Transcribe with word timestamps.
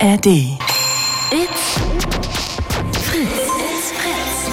ARD. 0.00 0.26
It's 0.26 1.78
Fritz. 3.02 3.48
It's 3.66 3.90
Fritz. 3.90 4.48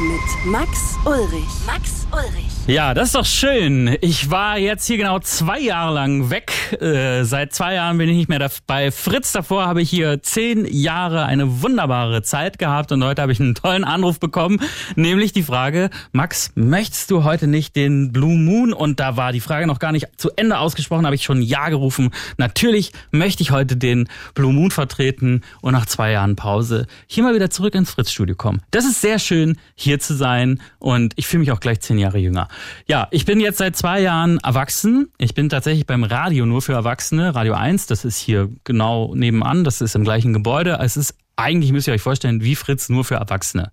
Mit 0.00 0.52
Max 0.52 0.96
Ulrich. 1.06 1.64
Max 1.66 2.06
Ulrich. 2.12 2.57
Ja, 2.68 2.92
das 2.92 3.06
ist 3.06 3.14
doch 3.14 3.24
schön. 3.24 3.96
Ich 4.02 4.30
war 4.30 4.58
jetzt 4.58 4.86
hier 4.86 4.98
genau 4.98 5.20
zwei 5.20 5.58
Jahre 5.58 5.94
lang 5.94 6.28
weg. 6.28 6.52
Äh, 6.82 7.24
seit 7.24 7.54
zwei 7.54 7.72
Jahren 7.72 7.96
bin 7.96 8.10
ich 8.10 8.16
nicht 8.16 8.28
mehr 8.28 8.46
bei 8.66 8.90
Fritz. 8.90 9.32
Davor 9.32 9.64
habe 9.64 9.80
ich 9.80 9.88
hier 9.88 10.22
zehn 10.22 10.66
Jahre 10.66 11.24
eine 11.24 11.62
wunderbare 11.62 12.20
Zeit 12.20 12.58
gehabt 12.58 12.92
und 12.92 13.02
heute 13.02 13.22
habe 13.22 13.32
ich 13.32 13.40
einen 13.40 13.54
tollen 13.54 13.84
Anruf 13.84 14.20
bekommen, 14.20 14.60
nämlich 14.96 15.32
die 15.32 15.44
Frage, 15.44 15.88
Max, 16.12 16.52
möchtest 16.56 17.10
du 17.10 17.24
heute 17.24 17.46
nicht 17.46 17.74
den 17.74 18.12
Blue 18.12 18.36
Moon? 18.36 18.74
Und 18.74 19.00
da 19.00 19.16
war 19.16 19.32
die 19.32 19.40
Frage 19.40 19.66
noch 19.66 19.78
gar 19.78 19.92
nicht 19.92 20.06
zu 20.18 20.28
Ende 20.36 20.58
ausgesprochen, 20.58 21.06
habe 21.06 21.14
ich 21.14 21.22
schon 21.22 21.40
Ja 21.40 21.70
gerufen. 21.70 22.10
Natürlich 22.36 22.92
möchte 23.10 23.42
ich 23.42 23.50
heute 23.50 23.78
den 23.78 24.10
Blue 24.34 24.52
Moon 24.52 24.70
vertreten 24.70 25.40
und 25.62 25.72
nach 25.72 25.86
zwei 25.86 26.10
Jahren 26.12 26.36
Pause 26.36 26.86
hier 27.06 27.22
mal 27.22 27.34
wieder 27.34 27.48
zurück 27.48 27.74
ins 27.74 27.92
Fritz-Studio 27.92 28.36
kommen. 28.36 28.60
Das 28.72 28.84
ist 28.84 29.00
sehr 29.00 29.18
schön, 29.18 29.56
hier 29.74 30.00
zu 30.00 30.14
sein 30.14 30.60
und 30.78 31.14
ich 31.16 31.26
fühle 31.26 31.40
mich 31.40 31.52
auch 31.52 31.60
gleich 31.60 31.80
zehn 31.80 31.96
Jahre 31.96 32.18
jünger. 32.18 32.48
Ja, 32.86 33.08
ich 33.10 33.24
bin 33.24 33.40
jetzt 33.40 33.58
seit 33.58 33.76
zwei 33.76 34.00
Jahren 34.00 34.38
erwachsen. 34.38 35.12
Ich 35.18 35.34
bin 35.34 35.48
tatsächlich 35.48 35.86
beim 35.86 36.04
Radio 36.04 36.46
nur 36.46 36.62
für 36.62 36.72
Erwachsene, 36.72 37.34
Radio 37.34 37.54
1. 37.54 37.86
Das 37.86 38.04
ist 38.04 38.18
hier 38.18 38.48
genau 38.64 39.14
nebenan. 39.14 39.64
Das 39.64 39.80
ist 39.80 39.94
im 39.94 40.04
gleichen 40.04 40.32
Gebäude. 40.32 40.78
Es 40.80 40.96
ist 40.96 41.14
eigentlich, 41.36 41.72
müsst 41.72 41.86
ihr 41.88 41.94
euch 41.94 42.02
vorstellen, 42.02 42.42
wie 42.42 42.54
Fritz 42.54 42.88
nur 42.88 43.04
für 43.04 43.16
Erwachsene. 43.16 43.72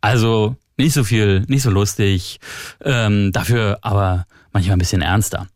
Also 0.00 0.56
nicht 0.76 0.94
so 0.94 1.04
viel, 1.04 1.44
nicht 1.48 1.62
so 1.62 1.70
lustig. 1.70 2.40
Ähm, 2.84 3.32
dafür 3.32 3.78
aber 3.82 4.26
manchmal 4.52 4.76
ein 4.76 4.78
bisschen 4.78 5.02
ernster. 5.02 5.46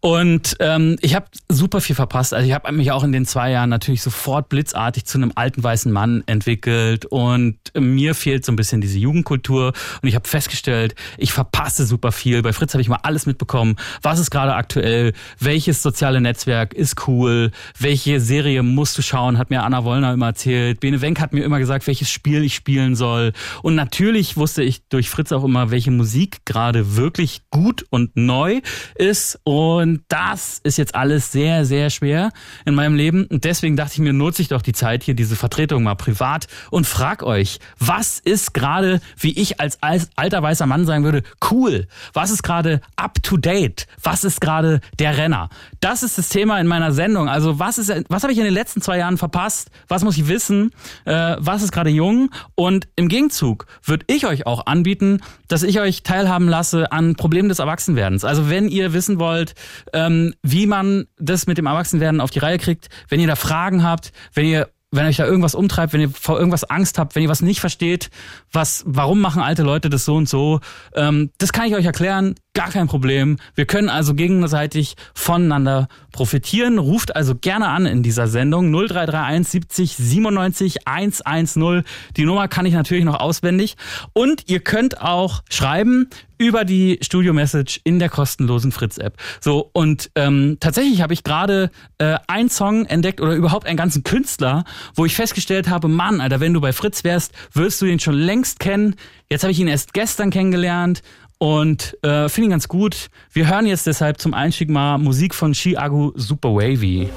Und 0.00 0.56
ähm, 0.60 0.96
ich 1.00 1.14
habe 1.14 1.26
super 1.48 1.80
viel 1.80 1.94
verpasst. 1.94 2.32
Also 2.32 2.46
ich 2.46 2.54
habe 2.54 2.70
mich 2.72 2.90
auch 2.90 3.04
in 3.04 3.12
den 3.12 3.26
zwei 3.26 3.50
Jahren 3.50 3.70
natürlich 3.70 4.02
sofort 4.02 4.48
blitzartig 4.48 5.04
zu 5.04 5.18
einem 5.18 5.32
alten 5.34 5.62
weißen 5.62 5.92
Mann 5.92 6.22
entwickelt 6.26 7.06
und 7.06 7.58
mir 7.78 8.14
fehlt 8.14 8.44
so 8.44 8.52
ein 8.52 8.56
bisschen 8.56 8.80
diese 8.80 8.98
Jugendkultur 8.98 9.72
und 10.02 10.08
ich 10.08 10.14
habe 10.14 10.26
festgestellt, 10.26 10.94
ich 11.18 11.32
verpasse 11.32 11.86
super 11.86 12.12
viel. 12.12 12.42
Bei 12.42 12.52
Fritz 12.52 12.72
habe 12.74 12.82
ich 12.82 12.88
mal 12.88 13.00
alles 13.02 13.26
mitbekommen. 13.26 13.76
Was 14.02 14.18
ist 14.18 14.30
gerade 14.30 14.54
aktuell? 14.54 15.12
Welches 15.38 15.82
soziale 15.82 16.20
Netzwerk 16.20 16.72
ist 16.72 17.06
cool? 17.08 17.50
Welche 17.78 18.20
Serie 18.20 18.62
musst 18.62 18.96
du 18.96 19.02
schauen? 19.02 19.38
Hat 19.38 19.50
mir 19.50 19.62
Anna 19.62 19.84
Wollner 19.84 20.12
immer 20.12 20.26
erzählt. 20.26 20.80
Bene 20.80 21.00
Wenk 21.00 21.20
hat 21.20 21.32
mir 21.32 21.44
immer 21.44 21.58
gesagt, 21.58 21.86
welches 21.86 22.10
Spiel 22.10 22.42
ich 22.44 22.54
spielen 22.54 22.96
soll. 22.96 23.32
Und 23.62 23.74
natürlich 23.74 24.36
wusste 24.36 24.62
ich 24.62 24.88
durch 24.88 25.10
Fritz 25.10 25.32
auch 25.32 25.44
immer, 25.44 25.70
welche 25.70 25.90
Musik 25.90 26.44
gerade 26.44 26.96
wirklich 26.96 27.42
gut 27.50 27.84
und 27.90 28.16
neu 28.16 28.45
neu 28.46 28.60
ist. 28.94 29.38
Und 29.44 30.02
das 30.08 30.60
ist 30.62 30.78
jetzt 30.78 30.94
alles 30.94 31.32
sehr, 31.32 31.64
sehr 31.64 31.90
schwer 31.90 32.30
in 32.64 32.74
meinem 32.74 32.94
Leben. 32.94 33.26
Und 33.26 33.44
deswegen 33.44 33.76
dachte 33.76 33.94
ich 33.94 33.98
mir, 34.00 34.12
nutze 34.12 34.42
ich 34.42 34.48
doch 34.48 34.62
die 34.62 34.72
Zeit 34.72 35.02
hier, 35.02 35.14
diese 35.14 35.36
Vertretung 35.36 35.82
mal 35.82 35.94
privat 35.94 36.46
und 36.70 36.86
frag 36.86 37.22
euch, 37.22 37.58
was 37.78 38.18
ist 38.20 38.54
gerade, 38.54 39.00
wie 39.18 39.38
ich 39.38 39.60
als 39.60 39.78
alter 39.82 40.42
weißer 40.42 40.66
Mann 40.66 40.86
sagen 40.86 41.04
würde, 41.04 41.22
cool? 41.50 41.86
Was 42.12 42.30
ist 42.30 42.42
gerade 42.42 42.80
up 42.96 43.22
to 43.22 43.36
date? 43.36 43.86
Was 44.02 44.24
ist 44.24 44.40
gerade 44.40 44.80
der 44.98 45.16
Renner? 45.18 45.48
Das 45.80 46.02
ist 46.02 46.18
das 46.18 46.28
Thema 46.28 46.60
in 46.60 46.66
meiner 46.66 46.92
Sendung. 46.92 47.28
Also 47.28 47.58
was 47.58 47.78
ist, 47.78 47.92
was 48.08 48.22
habe 48.22 48.32
ich 48.32 48.38
in 48.38 48.44
den 48.44 48.54
letzten 48.54 48.80
zwei 48.80 48.98
Jahren 48.98 49.18
verpasst? 49.18 49.70
Was 49.88 50.04
muss 50.04 50.16
ich 50.16 50.28
wissen? 50.28 50.70
Äh, 51.04 51.36
was 51.38 51.62
ist 51.62 51.72
gerade 51.72 51.90
jung? 51.90 52.30
Und 52.54 52.88
im 52.96 53.08
Gegenzug 53.08 53.66
würde 53.84 54.04
ich 54.08 54.26
euch 54.26 54.46
auch 54.46 54.66
anbieten, 54.66 55.20
dass 55.48 55.62
ich 55.62 55.80
euch 55.80 56.02
teilhaben 56.02 56.48
lasse 56.48 56.92
an 56.92 57.16
Problemen 57.16 57.48
des 57.48 57.58
Erwachsenwerdens. 57.58 58.24
Also 58.24 58.35
also 58.36 58.50
wenn 58.50 58.68
ihr 58.68 58.92
wissen 58.92 59.18
wollt, 59.18 59.54
ähm, 59.94 60.34
wie 60.42 60.66
man 60.66 61.06
das 61.18 61.46
mit 61.46 61.56
dem 61.56 61.66
Erwachsenwerden 61.66 62.20
auf 62.20 62.30
die 62.30 62.38
Reihe 62.38 62.58
kriegt, 62.58 62.88
wenn 63.08 63.18
ihr 63.18 63.26
da 63.26 63.36
Fragen 63.36 63.82
habt, 63.82 64.12
wenn 64.34 64.44
ihr 64.44 64.68
wenn 64.92 65.04
euch 65.04 65.16
da 65.16 65.26
irgendwas 65.26 65.54
umtreibt, 65.54 65.92
wenn 65.92 66.00
ihr 66.00 66.10
vor 66.10 66.38
irgendwas 66.38 66.64
Angst 66.64 66.98
habt, 66.98 67.14
wenn 67.14 67.22
ihr 67.22 67.28
was 67.28 67.42
nicht 67.42 67.60
versteht, 67.60 68.08
was, 68.52 68.84
warum 68.86 69.20
machen 69.20 69.42
alte 69.42 69.62
Leute 69.62 69.90
das 69.90 70.04
so 70.04 70.14
und 70.14 70.28
so, 70.28 70.60
ähm, 70.94 71.30
das 71.38 71.52
kann 71.52 71.66
ich 71.66 71.74
euch 71.74 71.84
erklären, 71.84 72.36
gar 72.56 72.70
kein 72.70 72.88
Problem. 72.88 73.36
Wir 73.54 73.66
können 73.66 73.90
also 73.90 74.14
gegenseitig 74.14 74.96
voneinander 75.14 75.88
profitieren. 76.10 76.78
Ruft 76.78 77.14
also 77.14 77.34
gerne 77.34 77.68
an 77.68 77.84
in 77.84 78.02
dieser 78.02 78.28
Sendung 78.28 78.72
0331 78.72 79.46
70 79.46 79.96
97 79.96 80.88
110. 80.88 81.84
Die 82.16 82.24
Nummer 82.24 82.48
kann 82.48 82.64
ich 82.64 82.72
natürlich 82.72 83.04
noch 83.04 83.20
auswendig. 83.20 83.76
Und 84.14 84.44
ihr 84.48 84.60
könnt 84.60 85.02
auch 85.02 85.42
schreiben 85.50 86.08
über 86.38 86.64
die 86.64 86.98
Studio-Message 87.02 87.80
in 87.84 87.98
der 87.98 88.08
kostenlosen 88.08 88.72
Fritz-App. 88.72 89.16
So, 89.40 89.70
und 89.72 90.10
ähm, 90.14 90.56
tatsächlich 90.58 91.02
habe 91.02 91.12
ich 91.12 91.24
gerade 91.24 91.70
äh, 91.98 92.16
einen 92.26 92.48
Song 92.48 92.86
entdeckt 92.86 93.20
oder 93.20 93.34
überhaupt 93.34 93.66
einen 93.66 93.76
ganzen 93.76 94.02
Künstler, 94.02 94.64
wo 94.94 95.04
ich 95.04 95.14
festgestellt 95.14 95.68
habe, 95.68 95.88
Mann, 95.88 96.20
Alter, 96.20 96.40
wenn 96.40 96.54
du 96.54 96.60
bei 96.60 96.72
Fritz 96.72 97.04
wärst, 97.04 97.32
wirst 97.52 97.80
du 97.82 97.86
den 97.86 98.00
schon 98.00 98.14
längst 98.14 98.60
kennen. 98.60 98.96
Jetzt 99.28 99.42
habe 99.42 99.52
ich 99.52 99.60
ihn 99.60 99.68
erst 99.68 99.92
gestern 99.92 100.30
kennengelernt 100.30 101.02
und 101.38 101.96
äh, 102.02 102.28
finde 102.28 102.48
ihn 102.48 102.50
ganz 102.50 102.68
gut. 102.68 103.08
Wir 103.32 103.48
hören 103.48 103.66
jetzt 103.66 103.86
deshalb 103.86 104.20
zum 104.20 104.34
Einstieg 104.34 104.70
mal 104.70 104.98
Musik 104.98 105.34
von 105.34 105.52
Chiago 105.54 106.12
Super 106.16 106.54
Wavy. 106.54 107.08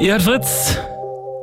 Ihr 0.00 0.20
Fritz. 0.20 0.78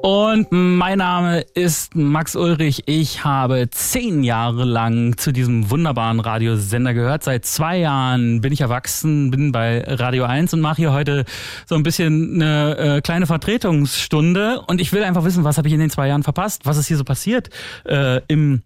Und 0.04 0.48
mein 0.52 0.98
Name 0.98 1.46
ist 1.54 1.96
Max 1.96 2.36
Ulrich. 2.36 2.84
Ich 2.88 3.24
habe 3.24 3.70
zehn 3.70 4.26
Jahre 4.26 4.66
lang 4.66 5.16
zu 5.16 5.32
diesem 5.32 5.70
wunderbaren 5.70 6.20
Radiosender 6.20 6.94
gehört. 6.94 7.24
Seit 7.24 7.46
zwei 7.46 7.78
Jahren 7.78 8.42
bin 8.42 8.52
ich 8.52 8.60
erwachsen, 8.60 9.32
bin 9.32 9.54
bei 9.54 9.82
Radio 9.88 10.26
1 10.26 10.54
und 10.54 10.60
mache 10.60 10.76
hier 10.76 10.92
heute 10.92 11.24
so 11.66 11.76
ein 11.76 11.84
bisschen 11.84 12.36
eine 12.36 12.78
äh, 12.98 13.02
kleine 13.02 13.28
Vertretungsstunde. 13.28 14.60
Und 14.68 14.82
ich 14.82 14.92
will 14.92 15.04
einfach 15.04 15.24
wissen, 15.24 15.46
was 15.46 15.58
habe 15.58 15.70
ich 15.70 15.74
in 15.74 15.80
den 15.80 15.90
zwei 15.90 16.10
Jahren 16.10 16.24
verpasst? 16.24 16.66
Was 16.66 16.76
ist 16.76 16.88
hier 16.88 16.98
so 16.98 17.06
passiert 17.06 17.50
äh, 17.86 18.20
im 18.28 18.64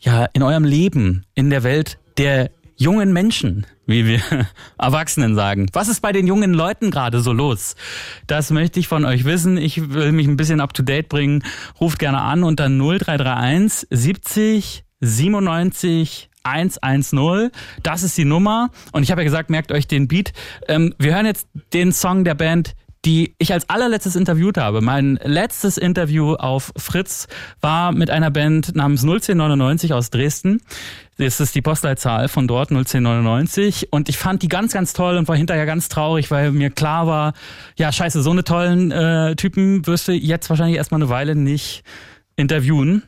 ja, 0.00 0.26
in 0.32 0.42
eurem 0.42 0.64
Leben, 0.64 1.24
in 1.34 1.50
der 1.50 1.62
Welt 1.62 1.98
der 2.18 2.50
jungen 2.76 3.12
Menschen, 3.12 3.66
wie 3.86 4.06
wir 4.06 4.20
Erwachsenen 4.78 5.34
sagen. 5.34 5.66
Was 5.72 5.88
ist 5.88 6.00
bei 6.00 6.12
den 6.12 6.26
jungen 6.26 6.52
Leuten 6.52 6.90
gerade 6.90 7.20
so 7.20 7.32
los? 7.32 7.74
Das 8.26 8.50
möchte 8.50 8.80
ich 8.80 8.88
von 8.88 9.04
euch 9.04 9.24
wissen. 9.24 9.56
Ich 9.56 9.92
will 9.92 10.12
mich 10.12 10.26
ein 10.26 10.36
bisschen 10.36 10.60
up 10.60 10.74
to 10.74 10.82
date 10.82 11.08
bringen. 11.08 11.42
Ruft 11.80 11.98
gerne 11.98 12.20
an 12.20 12.44
unter 12.44 12.68
0331 12.68 13.88
70 13.90 14.84
97 15.00 16.30
110. 16.42 17.50
Das 17.82 18.02
ist 18.02 18.16
die 18.16 18.24
Nummer. 18.24 18.70
Und 18.92 19.02
ich 19.02 19.10
habe 19.10 19.22
ja 19.22 19.24
gesagt, 19.24 19.50
merkt 19.50 19.72
euch 19.72 19.88
den 19.88 20.08
Beat. 20.08 20.32
Ähm, 20.68 20.94
wir 20.98 21.14
hören 21.14 21.26
jetzt 21.26 21.48
den 21.72 21.92
Song 21.92 22.24
der 22.24 22.34
Band 22.34 22.74
die 23.06 23.34
ich 23.38 23.52
als 23.52 23.70
allerletztes 23.70 24.16
interviewt 24.16 24.58
habe. 24.58 24.80
Mein 24.80 25.18
letztes 25.22 25.78
Interview 25.78 26.34
auf 26.34 26.72
Fritz 26.76 27.28
war 27.60 27.92
mit 27.92 28.10
einer 28.10 28.32
Band 28.32 28.74
namens 28.74 29.04
01099 29.04 29.94
aus 29.94 30.10
Dresden. 30.10 30.60
Das 31.16 31.38
ist 31.38 31.54
die 31.54 31.62
Postleitzahl 31.62 32.28
von 32.28 32.48
dort, 32.48 32.70
01099. 32.70 33.92
Und 33.92 34.08
ich 34.08 34.18
fand 34.18 34.42
die 34.42 34.48
ganz, 34.48 34.72
ganz 34.72 34.92
toll 34.92 35.16
und 35.16 35.28
war 35.28 35.36
hinterher 35.36 35.66
ganz 35.66 35.88
traurig, 35.88 36.32
weil 36.32 36.50
mir 36.50 36.70
klar 36.70 37.06
war, 37.06 37.32
ja, 37.78 37.92
scheiße, 37.92 38.22
so 38.22 38.32
eine 38.32 38.42
tollen 38.42 38.90
äh, 38.90 39.36
Typen 39.36 39.86
wirst 39.86 40.08
du 40.08 40.12
jetzt 40.12 40.50
wahrscheinlich 40.50 40.76
erstmal 40.76 41.00
eine 41.00 41.08
Weile 41.08 41.36
nicht 41.36 41.84
interviewen. 42.34 43.04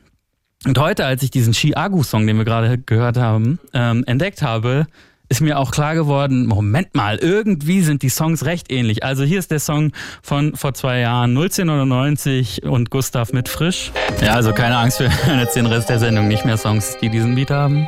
Und 0.65 0.79
heute, 0.79 1.05
als 1.05 1.23
ich 1.23 1.31
diesen 1.31 1.51
Chi-Agu-Song, 1.51 2.25
den 2.25 2.37
wir 2.37 2.45
gerade 2.45 2.77
gehört 2.77 3.17
haben, 3.17 3.59
ähm, 3.73 4.05
entdeckt 4.07 4.41
habe, 4.41 4.87
ist 5.29 5.41
mir 5.41 5.59
auch 5.59 5.71
klar 5.71 5.93
geworden, 5.93 6.47
Moment 6.47 6.95
mal, 6.95 7.17
irgendwie 7.17 7.81
sind 7.81 8.01
die 8.01 8.09
Songs 8.09 8.45
recht 8.45 8.71
ähnlich. 8.71 9.03
Also 9.03 9.23
hier 9.23 9.37
ist 9.37 9.51
der 9.51 9.59
Song 9.59 9.91
von 10.23 10.55
vor 10.55 10.73
zwei 10.73 10.99
Jahren, 10.99 11.29
1999 11.37 12.63
und 12.63 12.89
Gustav 12.89 13.31
mit 13.31 13.47
Frisch. 13.47 13.91
Ja, 14.21 14.33
also 14.33 14.53
keine 14.53 14.77
Angst, 14.77 14.99
wir 14.99 15.09
hören 15.25 15.39
jetzt 15.39 15.55
den 15.55 15.67
Rest 15.67 15.89
der 15.89 15.99
Sendung 15.99 16.27
nicht 16.27 16.45
mehr 16.45 16.57
Songs, 16.57 16.97
die 16.99 17.09
diesen 17.09 17.35
Beat 17.35 17.51
haben. 17.51 17.87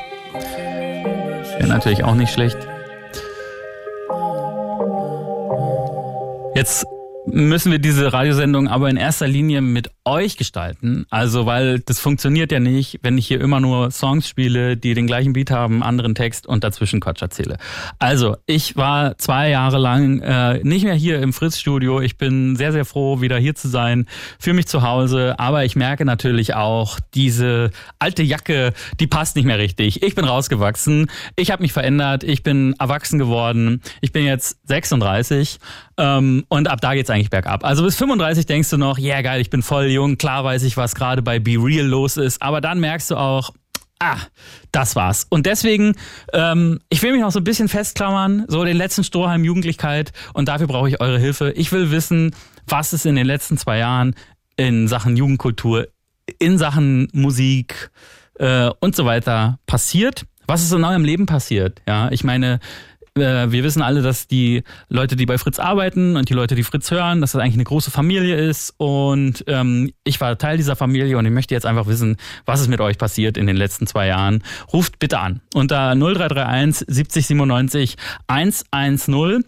Wäre 1.58 1.68
natürlich 1.68 2.04
auch 2.04 2.16
nicht 2.16 2.32
schlecht. 2.32 2.58
Jetzt 6.54 6.86
müssen 7.26 7.72
wir 7.72 7.80
diese 7.80 8.14
Radiosendung 8.14 8.68
aber 8.68 8.90
in 8.90 8.98
erster 8.98 9.28
Linie 9.28 9.62
mit 9.62 9.90
euch 10.04 10.38
gestalten. 10.38 11.06
Also, 11.10 11.46
weil 11.46 11.80
das 11.80 12.00
funktioniert 12.00 12.52
ja 12.52 12.60
nicht, 12.60 13.00
wenn 13.04 13.18
ich 13.18 13.28
hier 13.28 13.40
immer 13.40 13.60
nur 13.60 13.92
Songs 13.92 14.28
spiele, 14.28 14.76
die 14.76 14.96
den 14.96 15.06
gleichen 15.06 15.34
Beat 15.34 15.52
haben, 15.52 15.84
anderen 15.84 16.16
Text 16.16 16.48
und 16.48 16.64
dazwischen 16.64 17.00
Quatsch 17.00 17.22
erzähle. 17.22 17.58
Also, 18.00 18.36
ich 18.48 18.76
war 18.76 19.18
zwei 19.20 19.50
Jahre 19.50 19.78
lang 19.78 20.20
äh, 20.22 20.60
nicht 20.64 20.86
mehr 20.86 20.96
hier 20.96 21.22
im 21.22 21.34
Fritz-Studio. 21.34 22.02
Ich 22.02 22.18
bin 22.18 22.56
sehr, 22.56 22.72
sehr 22.72 22.86
froh, 22.86 23.22
wieder 23.22 23.38
hier 23.38 23.54
zu 23.54 23.68
sein, 23.68 24.08
für 24.40 24.54
mich 24.54 24.68
zu 24.68 24.82
Hause. 24.82 25.36
Aber 25.38 25.66
ich 25.66 25.76
merke 25.76 26.04
natürlich 26.04 26.56
auch, 26.56 27.00
diese 27.14 27.70
alte 28.00 28.24
Jacke, 28.24 28.74
die 29.00 29.08
passt 29.08 29.36
nicht 29.36 29.46
mehr 29.46 29.60
richtig. 29.60 30.02
Ich 30.02 30.16
bin 30.16 30.26
rausgewachsen. 30.26 31.12
Ich 31.36 31.52
habe 31.52 31.62
mich 31.62 31.74
verändert. 31.74 32.24
Ich 32.24 32.42
bin 32.42 32.74
erwachsen 32.80 33.20
geworden. 33.20 33.82
Ich 34.02 34.12
bin 34.12 34.26
jetzt 34.26 34.58
36. 34.68 35.60
Ähm, 35.98 36.46
und 36.48 36.68
ab 36.68 36.82
da 36.82 36.96
geht's 36.96 37.12
eigentlich 37.12 37.30
bergab. 37.30 37.64
Also 37.64 37.84
bis 37.84 37.96
35 37.98 38.48
denkst 38.48 38.70
du 38.72 38.78
noch, 38.78 38.98
ja 38.98 39.14
yeah, 39.14 39.22
geil, 39.22 39.42
ich 39.42 39.52
bin 39.52 39.62
voll 39.62 39.91
jung, 39.92 40.18
klar 40.18 40.44
weiß 40.44 40.64
ich, 40.64 40.78
was 40.78 40.96
gerade 40.96 41.22
bei 41.22 41.40
Be 41.40 41.58
Real 41.58 41.86
los 41.86 42.18
ist, 42.18 42.42
aber 42.42 42.62
dann 42.62 42.80
merkst 42.80 43.12
du 43.12 43.16
auch, 43.16 43.52
ah, 44.00 44.18
das 44.72 44.96
war's. 44.96 45.28
Und 45.30 45.46
deswegen, 45.46 45.96
ähm, 46.34 46.80
ich 46.90 47.02
will 47.04 47.12
mich 47.12 47.22
noch 47.22 47.32
so 47.32 47.40
ein 47.40 47.44
bisschen 47.44 47.70
festklammern, 47.70 48.46
so 48.48 48.64
den 48.64 48.78
letzten 48.78 49.04
Strohhalm 49.04 49.44
Jugendlichkeit 49.44 50.12
und 50.34 50.48
dafür 50.48 50.68
brauche 50.68 50.90
ich 50.90 51.00
eure 51.00 51.20
Hilfe. 51.20 51.52
Ich 51.52 51.72
will 51.72 51.92
wissen, 51.92 52.36
was 52.68 52.94
ist 52.94 53.06
in 53.06 53.16
den 53.16 53.28
letzten 53.28 53.58
zwei 53.58 53.78
Jahren 53.78 54.16
in 54.58 54.88
Sachen 54.88 55.16
Jugendkultur, 55.18 55.88
in 56.40 56.58
Sachen 56.58 57.08
Musik 57.14 57.92
äh, 58.40 58.70
und 58.80 58.96
so 58.96 59.06
weiter 59.06 59.60
passiert. 59.66 60.26
Was 60.48 60.64
ist 60.64 60.74
in 60.74 60.84
eurem 60.84 61.06
Leben 61.06 61.28
passiert? 61.28 61.82
Ja, 61.88 62.12
ich 62.12 62.24
meine, 62.24 62.60
äh, 63.16 63.52
wir 63.52 63.64
wissen 63.64 63.82
alle, 63.82 64.02
dass 64.02 64.28
die 64.28 64.64
Leute, 64.90 65.16
die 65.16 65.26
bei 65.26 65.38
Fritz 65.38 65.60
arbeiten 65.60 66.16
und 66.16 66.30
die 66.30 66.34
Leute, 66.34 66.56
die 66.56 66.64
Fritz 66.64 66.92
hören, 66.92 67.22
dass 67.22 67.34
das 67.34 67.42
eigentlich 67.42 67.56
eine 67.56 67.66
große 67.66 67.92
Familie 67.92 68.36
ist. 68.36 68.74
Und 68.78 69.44
ähm, 69.48 69.92
ich 70.04 70.22
war 70.22 70.38
Teil 70.38 70.58
dieser 70.58 70.76
Familie 70.76 71.18
und 71.18 71.26
ich 71.26 71.32
möchte 71.32 71.54
jetzt 71.54 71.66
einfach 71.66 71.88
wissen, 71.88 72.18
was 72.46 72.62
ist 72.62 72.68
mit 72.68 72.80
euch 72.82 72.98
passiert 72.98 73.38
in 73.38 73.48
den 73.48 73.58
letzten 73.58 73.88
zwei 73.88 74.08
Jahren. 74.08 74.44
Ruft 74.72 75.00
bitte 75.00 75.20
an 75.20 75.42
unter 75.54 75.94
0331 75.96 76.86
70 76.88 77.28
97 77.28 77.96
110. 78.28 79.46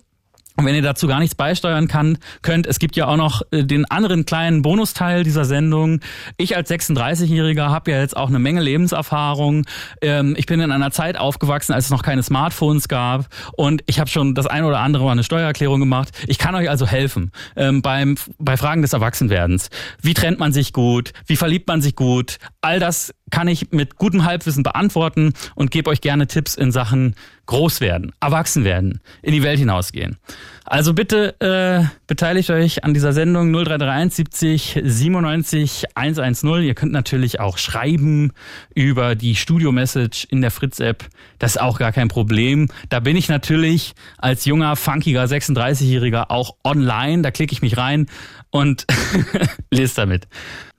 Und 0.56 0.66
wenn 0.66 0.76
ihr 0.76 0.84
dazu 0.84 1.08
gar 1.08 1.20
nichts 1.20 1.34
beisteuern 1.34 1.88
kann, 1.88 2.20
könnt, 2.44 2.68
es 2.68 2.78
gibt 2.78 2.96
ja 2.96 3.08
auch 3.08 3.18
noch 3.18 3.42
äh, 3.52 3.64
den 3.64 3.86
anderen 3.86 4.26
kleinen 4.26 4.62
Bonusteil 4.62 5.24
dieser 5.24 5.46
Sendung. 5.46 6.00
Ich 6.38 6.56
als 6.56 6.70
36-Jähriger 6.70 7.70
habe 7.70 7.92
ja 7.92 8.00
jetzt 8.00 8.16
auch 8.16 8.30
eine 8.30 8.38
Menge 8.38 8.62
Lebenserfahrung. 8.62 9.66
Ähm, 10.02 10.36
ich 10.38 10.46
bin 10.46 10.60
in 10.60 10.72
einer 10.72 10.92
Zeit 10.92 11.18
aufgewachsen, 11.18 11.74
als 11.74 11.86
es 11.86 11.92
noch 11.92 12.04
keine 12.04 12.22
Smartphones 12.22 12.88
gab 12.88 13.28
und 13.58 13.84
ich 13.88 14.00
habe 14.00 14.10
schon 14.10 14.36
das 14.36 14.46
eine 14.46 14.68
oder 14.68 14.80
andere 14.80 15.04
Mal 15.06 15.14
eine 15.14 15.24
Steuererklärung 15.24 15.80
gemacht. 15.80 16.10
Ich 16.28 16.38
kann 16.38 16.54
euch 16.54 16.70
also 16.70 16.86
helfen 16.86 17.32
ähm, 17.56 17.82
beim 17.82 18.16
bei 18.38 18.56
Fragen 18.56 18.84
des 18.84 18.94
Erwachsenwerdens. 18.94 19.70
Wie 20.02 20.14
trennt 20.14 20.40
man 20.40 20.54
sich 20.54 20.72
gut? 20.72 21.14
Wie 21.26 21.36
verliebt 21.36 21.68
man 21.68 21.82
sich 21.82 21.96
gut? 21.96 22.38
All 22.62 22.80
das 22.80 23.14
kann 23.32 23.48
ich 23.48 23.72
mit 23.72 23.96
gutem 23.96 24.26
Halbwissen 24.26 24.64
beantworten 24.64 25.34
und 25.56 25.72
gebe 25.72 25.90
euch 25.90 26.02
gerne 26.02 26.28
Tipps 26.28 26.56
in 26.56 26.72
Sachen 26.72 27.16
groß 27.46 27.82
werden, 27.82 28.14
erwachsen 28.22 28.64
werden, 28.64 29.02
in 29.22 29.34
die 29.34 29.44
Welt 29.44 29.60
hinausgehen. 29.60 30.18
Also 30.66 30.94
bitte 30.94 31.40
äh, 31.42 31.84
beteiligt 32.08 32.50
euch 32.52 32.84
an 32.86 32.94
dieser 32.94 33.12
Sendung 33.12 33.52
0331 33.52 34.16
70 34.16 34.82
97 34.84 35.84
110. 35.96 36.64
Ihr 36.64 36.74
könnt 36.74 36.94
natürlich 36.94 37.40
auch 37.40 37.58
schreiben 37.58 38.32
über 38.74 39.16
die 39.16 39.36
Studio-Message 39.36 40.26
in 40.30 40.42
der 40.42 40.52
Fritz-App. 40.52 41.10
Das 41.38 41.56
ist 41.56 41.62
auch 41.62 41.80
gar 41.80 41.92
kein 41.92 42.08
Problem. 42.08 42.70
Da 42.90 43.02
bin 43.02 43.18
ich 43.18 43.28
natürlich 43.28 43.94
als 44.18 44.46
junger, 44.46 44.76
funkiger 44.78 45.26
36-Jähriger 45.26 46.30
auch 46.30 46.56
online. 46.64 47.24
Da 47.24 47.32
klicke 47.32 47.52
ich 47.52 47.62
mich 47.62 47.76
rein 47.76 48.08
und 48.52 48.86
lese 49.70 49.96
damit. 49.96 50.28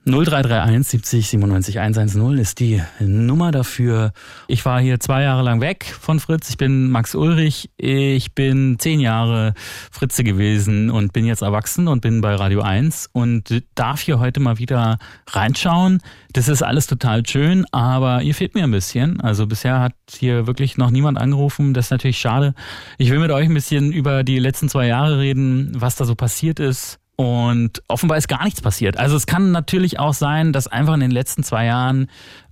0331 0.07 0.87
70 0.87 1.27
97 1.29 1.79
110 1.79 2.37
ist 2.37 2.59
die 2.59 2.79
Nummer 2.99 3.49
dafür. 3.49 4.13
Ich 4.47 4.63
war 4.63 4.79
hier 4.79 4.99
zwei 4.99 5.23
Jahre 5.23 5.41
lang 5.41 5.61
weg 5.61 5.83
von 5.99 6.19
Fritz. 6.19 6.47
Ich 6.51 6.57
bin 6.57 6.91
Max 6.91 7.15
Ulrich. 7.15 7.71
Ich 7.77 8.35
bin 8.35 8.77
zehn 8.77 8.99
Jahre 8.99 9.55
Fritze 9.91 10.23
gewesen 10.23 10.91
und 10.91 11.11
bin 11.11 11.25
jetzt 11.25 11.41
erwachsen 11.41 11.87
und 11.87 12.01
bin 12.01 12.21
bei 12.21 12.35
Radio 12.35 12.61
1 12.61 13.09
und 13.13 13.63
darf 13.73 13.99
hier 13.99 14.19
heute 14.19 14.39
mal 14.39 14.59
wieder 14.59 14.99
reinschauen. 15.27 16.01
Das 16.33 16.49
ist 16.49 16.61
alles 16.61 16.85
total 16.85 17.25
schön, 17.25 17.65
aber 17.71 18.21
ihr 18.21 18.35
fehlt 18.35 18.53
mir 18.53 18.65
ein 18.65 18.71
bisschen. 18.71 19.19
Also 19.21 19.47
bisher 19.47 19.79
hat 19.79 19.95
hier 20.15 20.45
wirklich 20.45 20.77
noch 20.77 20.91
niemand 20.91 21.17
angerufen. 21.17 21.73
Das 21.73 21.87
ist 21.87 21.91
natürlich 21.91 22.19
schade. 22.19 22.53
Ich 22.99 23.09
will 23.09 23.17
mit 23.17 23.31
euch 23.31 23.47
ein 23.47 23.55
bisschen 23.55 23.91
über 23.91 24.23
die 24.23 24.37
letzten 24.37 24.69
zwei 24.69 24.85
Jahre 24.85 25.17
reden, 25.17 25.71
was 25.73 25.95
da 25.95 26.05
so 26.05 26.13
passiert 26.13 26.59
ist 26.59 26.99
und 27.15 27.81
offenbar 27.87 28.17
ist 28.17 28.27
gar 28.27 28.43
nichts 28.43 28.61
passiert. 28.61 28.97
Also 28.97 29.15
es 29.15 29.25
kann 29.25 29.51
natürlich 29.51 29.99
auch 29.99 30.13
sein, 30.13 30.51
dass 30.51 30.67
einfach 30.67 30.93
in 30.93 30.99
den 30.99 31.11
letzten 31.11 31.43
zwei 31.43 31.65
Jahren 31.65 32.07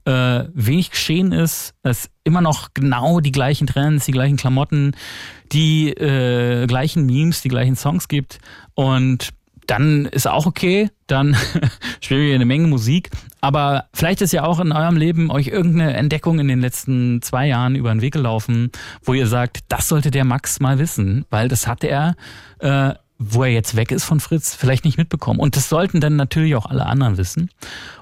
äh, 0.06 0.45
wenig 0.54 0.92
geschehen 0.92 1.31
ist. 1.31 1.74
Es 1.83 2.10
immer 2.24 2.42
noch 2.42 2.69
genau 2.74 3.19
die 3.19 3.31
gleichen 3.31 3.68
Trends, 3.68 4.06
die 4.06 4.12
gleichen 4.12 4.38
Klamotten, 4.38 4.95
die 5.51 5.89
äh, 5.89 6.65
gleichen 6.68 7.06
Memes, 7.06 7.42
die 7.42 7.50
gleichen 7.50 7.75
Songs 7.75 8.07
gibt. 8.07 8.39
Und 8.74 9.30
dann 9.68 10.06
ist 10.06 10.27
auch 10.27 10.45
okay, 10.45 10.89
dann 11.07 11.36
spielen 12.01 12.25
wir 12.25 12.36
eine 12.36 12.45
Menge 12.45 12.68
Musik. 12.68 13.10
Aber 13.42 13.86
vielleicht 13.94 14.21
ist 14.21 14.33
ja 14.33 14.44
auch 14.45 14.60
in 14.60 14.71
eurem 14.71 14.98
Leben 14.98 15.30
euch 15.30 15.48
irgendeine 15.48 15.94
Entdeckung 15.94 16.39
in 16.39 16.48
den 16.48 16.62
letzten 16.62 17.21
zwei 17.21 17.48
Jahren 17.48 17.75
über 17.75 17.92
den 17.92 18.01
Weg 18.01 18.13
gelaufen, 18.13 18.71
wo 19.04 19.13
ihr 19.13 19.27
sagt, 19.27 19.60
das 19.68 19.88
sollte 19.88 20.12
der 20.12 20.25
Max 20.25 20.60
mal 20.60 20.80
wissen, 20.80 21.25
weil 21.30 21.48
das 21.48 21.68
hat 21.68 21.83
er 21.83 22.15
äh, 22.60 22.94
wo 23.18 23.44
er 23.44 23.51
jetzt 23.51 23.75
weg 23.75 23.92
ist 23.92 24.04
von 24.04 24.19
Fritz, 24.19 24.56
vielleicht 24.56 24.86
nicht 24.86 24.98
mitbekommen. 24.98 25.39
Und 25.39 25.56
das 25.56 25.69
sollten 25.69 26.01
dann 26.01 26.15
natürlich 26.15 26.56
auch 26.56 26.65
alle 26.65 26.86
anderen 26.86 27.18
wissen. 27.18 27.50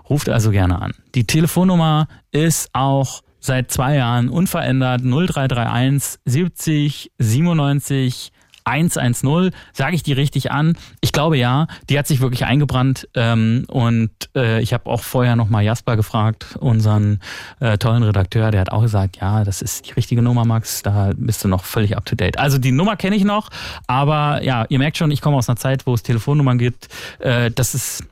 Ruft 0.09 0.29
also 0.29 0.51
gerne 0.51 0.81
an. 0.81 0.93
Die 1.15 1.25
Telefonnummer 1.25 2.07
ist 2.31 2.69
auch 2.73 3.21
seit 3.39 3.71
zwei 3.71 3.95
Jahren 3.95 4.29
unverändert 4.29 5.01
0331 5.01 6.19
70 6.25 7.11
97 7.17 8.31
110. 8.71 9.51
Sage 9.73 9.95
ich 9.95 10.03
die 10.03 10.13
richtig 10.13 10.51
an? 10.51 10.77
Ich 11.01 11.11
glaube 11.11 11.37
ja. 11.37 11.67
Die 11.89 11.99
hat 11.99 12.07
sich 12.07 12.21
wirklich 12.21 12.45
eingebrannt. 12.45 13.07
Ähm, 13.15 13.65
und 13.67 14.11
äh, 14.35 14.61
ich 14.61 14.73
habe 14.73 14.89
auch 14.89 15.03
vorher 15.03 15.35
nochmal 15.35 15.63
Jasper 15.63 15.95
gefragt, 15.95 16.57
unseren 16.59 17.19
äh, 17.59 17.77
tollen 17.77 18.03
Redakteur. 18.03 18.51
Der 18.51 18.61
hat 18.61 18.71
auch 18.71 18.81
gesagt, 18.81 19.17
ja, 19.17 19.43
das 19.43 19.61
ist 19.61 19.87
die 19.87 19.93
richtige 19.93 20.21
Nummer, 20.21 20.45
Max. 20.45 20.81
Da 20.81 21.11
bist 21.15 21.43
du 21.43 21.47
noch 21.47 21.63
völlig 21.63 21.97
up 21.97 22.05
to 22.05 22.15
date. 22.15 22.39
Also 22.39 22.57
die 22.57 22.71
Nummer 22.71 22.95
kenne 22.95 23.15
ich 23.15 23.23
noch. 23.23 23.49
Aber 23.87 24.43
ja, 24.43 24.65
ihr 24.69 24.79
merkt 24.79 24.97
schon, 24.97 25.11
ich 25.11 25.21
komme 25.21 25.37
aus 25.37 25.49
einer 25.49 25.57
Zeit, 25.57 25.85
wo 25.85 25.93
es 25.93 26.03
Telefonnummern 26.03 26.57
gibt. 26.57 26.87
Äh, 27.19 27.51
das 27.51 27.75
ist 27.75 28.03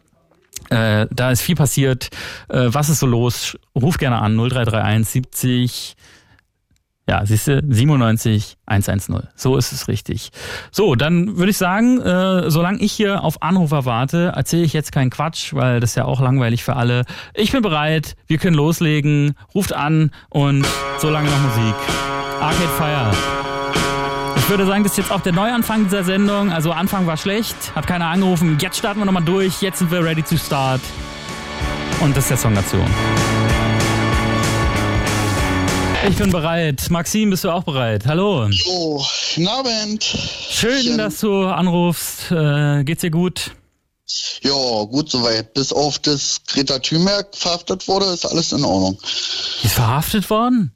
äh, 0.70 1.08
da 1.10 1.32
ist 1.32 1.42
viel 1.42 1.56
passiert. 1.56 2.10
Äh, 2.50 2.68
was 2.68 2.90
ist 2.90 3.00
so 3.00 3.08
los? 3.08 3.58
Ruf 3.76 3.98
gerne 3.98 4.20
an 4.20 4.36
0331 4.36 5.08
70 5.08 5.96
ja, 7.10 7.26
siehst 7.26 7.48
du, 7.48 7.64
97 7.68 8.58
110. 8.68 9.24
So 9.36 9.58
ist 9.58 9.72
es 9.72 9.88
richtig. 9.88 10.30
So, 10.72 10.94
dann 10.94 11.38
würde 11.38 11.50
ich 11.50 11.58
sagen, 11.58 12.00
äh, 12.00 12.52
solange 12.52 12.78
ich 12.80 12.92
hier 12.92 13.24
auf 13.24 13.42
Anrufer 13.42 13.86
warte, 13.86 14.34
erzähle 14.36 14.62
ich 14.62 14.74
jetzt 14.74 14.92
keinen 14.92 15.10
Quatsch, 15.10 15.56
weil 15.56 15.80
das 15.80 15.92
ist 15.92 15.96
ja 15.96 16.06
auch 16.06 16.22
langweilig 16.22 16.64
für 16.64 16.76
alle. 16.76 17.06
Ich 17.34 17.52
bin 17.52 17.64
bereit, 17.64 18.16
wir 18.28 18.38
können 18.38 18.56
loslegen. 18.56 19.34
Ruft 19.56 19.74
an 19.74 20.12
und 20.30 20.68
solange 21.00 21.32
noch 21.32 21.40
Musik. 21.40 21.76
Arcade 22.40 22.70
Fire. 22.78 23.12
Ich 24.38 24.48
würde 24.48 24.68
sagen, 24.68 24.84
das 24.84 24.92
ist 24.92 25.00
jetzt 25.00 25.12
auch 25.12 25.22
der 25.22 25.34
Neuanfang 25.34 25.86
dieser 25.86 26.04
Sendung. 26.04 26.52
Also 26.52 26.72
Anfang 26.72 27.08
war 27.08 27.18
schlecht, 27.18 27.56
hat 27.74 27.88
keiner 27.88 28.06
angerufen. 28.06 28.58
Jetzt 28.62 28.78
starten 28.78 29.00
wir 29.00 29.06
nochmal 29.06 29.24
durch. 29.24 29.64
Jetzt 29.64 29.80
sind 29.80 29.90
wir 29.90 30.06
ready 30.06 30.22
to 30.22 30.38
start. 30.38 30.82
Und 32.02 32.16
das 32.16 32.26
ist 32.26 32.30
der 32.30 32.38
Song 32.38 32.54
dazu. 32.54 32.78
Ich 36.08 36.16
bin 36.16 36.32
bereit. 36.32 36.90
Maxim, 36.90 37.30
bist 37.30 37.44
du 37.44 37.50
auch 37.50 37.64
bereit? 37.64 38.06
Hallo. 38.06 38.50
Oh, 38.68 39.04
guten 39.36 39.48
Abend. 39.48 40.04
Schön, 40.04 40.98
dass 40.98 41.20
du 41.20 41.46
anrufst. 41.46 42.32
Äh, 42.32 42.84
geht's 42.86 43.02
dir 43.02 43.12
gut? 43.12 43.52
Ja, 44.42 44.84
gut 44.86 45.12
soweit. 45.12 45.54
Bis 45.54 45.74
auf 45.74 46.00
das 46.00 46.42
Greta 46.48 46.80
Thunberg 46.80 47.36
verhaftet 47.36 47.88
wurde, 47.88 48.06
ist 48.06 48.26
alles 48.26 48.54
in 48.54 48.64
Ordnung. 48.64 48.98
Ist 49.62 49.74
verhaftet 49.74 50.30
worden? 50.30 50.74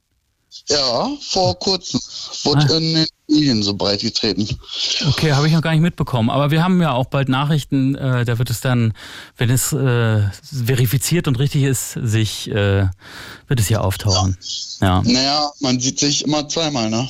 Ja, 0.70 1.10
vor 1.22 1.58
kurzem. 1.58 2.00
Wurde 2.44 2.68
ah. 2.70 2.77
in 2.77 2.94
den 2.94 3.06
Medien 3.27 3.63
so 3.63 3.74
breit 3.74 4.01
getreten. 4.01 4.48
Okay, 5.08 5.34
habe 5.34 5.48
ich 5.48 5.53
noch 5.53 5.62
gar 5.62 5.72
nicht 5.72 5.82
mitbekommen. 5.82 6.30
Aber 6.30 6.51
wir 6.51 6.63
haben 6.63 6.82
ja 6.82 6.92
auch 6.92 7.06
bald 7.06 7.30
Nachrichten, 7.30 7.96
äh, 7.96 8.24
da 8.25 8.38
wird 8.38 8.50
es 8.50 8.62
dann, 8.62 8.94
wenn 9.38 9.50
es 9.50 9.74
äh, 9.74 10.22
verifiziert 10.65 11.27
und 11.27 11.39
richtig 11.39 11.63
ist, 11.63 11.94
sich 11.94 12.50
äh, 12.51 12.88
wird 13.53 13.60
es 13.60 13.67
hier 13.67 13.83
auftauchen. 13.83 14.36
Ja. 14.81 14.88
ja. 14.88 15.01
Naja, 15.05 15.51
man 15.60 15.79
sieht 15.79 16.00
sich 16.00 16.25
immer 16.25 16.50
zweimal, 16.50 16.89
ne? 16.89 17.07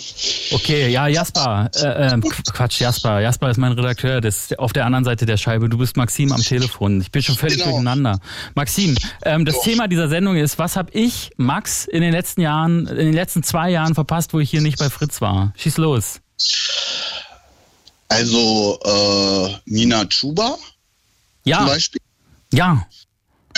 Okay, 0.51 0.89
ja, 0.89 1.07
Jasper, 1.07 1.71
äh, 1.73 2.07
äh, 2.07 2.19
Quatsch, 2.19 2.81
Jasper. 2.81 3.21
Jasper 3.21 3.49
ist 3.49 3.57
mein 3.57 3.71
Redakteur, 3.71 4.19
das 4.19 4.51
ist 4.51 4.59
auf 4.59 4.73
der 4.73 4.85
anderen 4.85 5.05
Seite 5.05 5.25
der 5.25 5.37
Scheibe. 5.37 5.69
Du 5.69 5.77
bist 5.77 5.95
Maxim 5.95 6.33
am 6.33 6.41
Telefon. 6.41 6.99
Ich 6.99 7.11
bin 7.11 7.23
schon 7.23 7.37
völlig 7.37 7.59
genau. 7.59 7.69
durcheinander. 7.69 8.19
Maxim, 8.55 8.97
ähm, 9.23 9.45
das 9.45 9.55
Doch. 9.55 9.63
Thema 9.63 9.87
dieser 9.87 10.09
Sendung 10.09 10.35
ist, 10.35 10.59
was 10.59 10.75
habe 10.75 10.91
ich, 10.91 11.31
Max, 11.37 11.85
in 11.85 12.01
den 12.01 12.11
letzten 12.11 12.41
Jahren, 12.41 12.87
in 12.87 12.97
den 12.97 13.13
letzten 13.13 13.41
zwei 13.41 13.69
Jahren 13.69 13.95
verpasst, 13.95 14.33
wo 14.33 14.41
ich 14.41 14.49
hier 14.49 14.61
nicht 14.61 14.79
bei 14.79 14.89
Fritz 14.89 15.21
war? 15.21 15.53
Schieß 15.55 15.77
los. 15.77 16.19
Also 18.09 18.79
äh, 18.83 19.55
Nina 19.65 20.03
Chuba 20.07 20.57
ja. 21.45 21.59
zum 21.59 21.67
Beispiel. 21.67 22.01
Ja. 22.51 22.85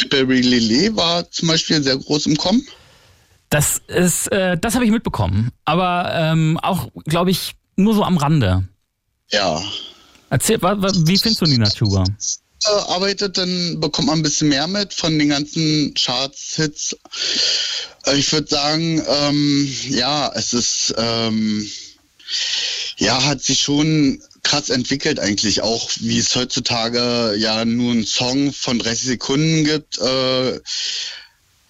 Barry 0.10 0.42
Lillet 0.42 0.96
war 0.96 1.30
zum 1.32 1.48
Beispiel 1.48 1.82
sehr 1.82 1.98
groß 1.98 2.28
im 2.28 2.38
Kommen. 2.38 2.66
Das 3.50 3.82
ist, 3.88 4.32
äh, 4.32 4.58
das 4.58 4.76
habe 4.76 4.86
ich 4.86 4.92
mitbekommen. 4.92 5.52
Aber 5.66 6.12
ähm, 6.14 6.60
auch, 6.62 6.90
glaube 7.06 7.32
ich, 7.32 7.56
nur 7.76 7.94
so 7.94 8.04
am 8.04 8.18
Rande. 8.18 8.68
Ja. 9.32 9.62
Erzähl, 10.30 10.62
wie 10.62 11.18
findest 11.18 11.42
du 11.42 11.46
Nina 11.46 11.70
Chuba? 11.70 12.04
arbeitet, 12.88 13.38
dann 13.38 13.80
bekommt 13.80 14.08
man 14.08 14.20
ein 14.20 14.24
bisschen 14.24 14.50
mehr 14.50 14.68
mit 14.68 14.94
von 14.94 15.20
den 15.20 15.30
ganzen 15.30 15.94
Charts, 15.94 16.56
Hits. 16.56 16.98
Äh, 18.06 18.18
ich 18.18 18.32
würde 18.34 18.48
sagen, 18.48 19.04
ähm, 19.08 19.72
ja, 19.90 20.32
es 20.34 20.54
ist 20.54 20.94
ähm, 20.98 21.70
ja, 22.98 23.24
hat 23.24 23.42
sich 23.42 23.62
schon 23.62 24.22
krass 24.46 24.70
entwickelt 24.70 25.20
eigentlich, 25.20 25.62
auch 25.62 25.90
wie 26.00 26.20
es 26.20 26.36
heutzutage 26.36 27.36
ja 27.38 27.66
nur 27.66 27.92
einen 27.92 28.06
Song 28.06 28.54
von 28.54 28.80
30 28.80 29.08
Sekunden 29.08 29.66
gibt. 29.66 29.98
Äh, 29.98 30.60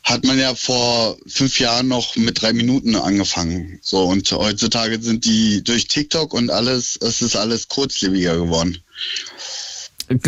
hat 0.04 0.24
man 0.24 0.38
ja 0.38 0.54
vor 0.54 1.18
fünf 1.26 1.60
Jahren 1.60 1.88
noch 1.88 2.16
mit 2.16 2.40
drei 2.40 2.54
Minuten 2.54 2.96
angefangen. 2.96 3.80
So, 3.82 4.04
und 4.04 4.32
heutzutage 4.32 5.02
sind 5.02 5.26
die 5.26 5.64
durch 5.64 5.88
TikTok 5.88 6.32
und 6.34 6.52
alles, 6.52 7.00
es 7.02 7.24
ist 7.24 7.36
alles 7.36 7.70
kurzlebiger 7.70 8.38
geworden. 8.38 8.78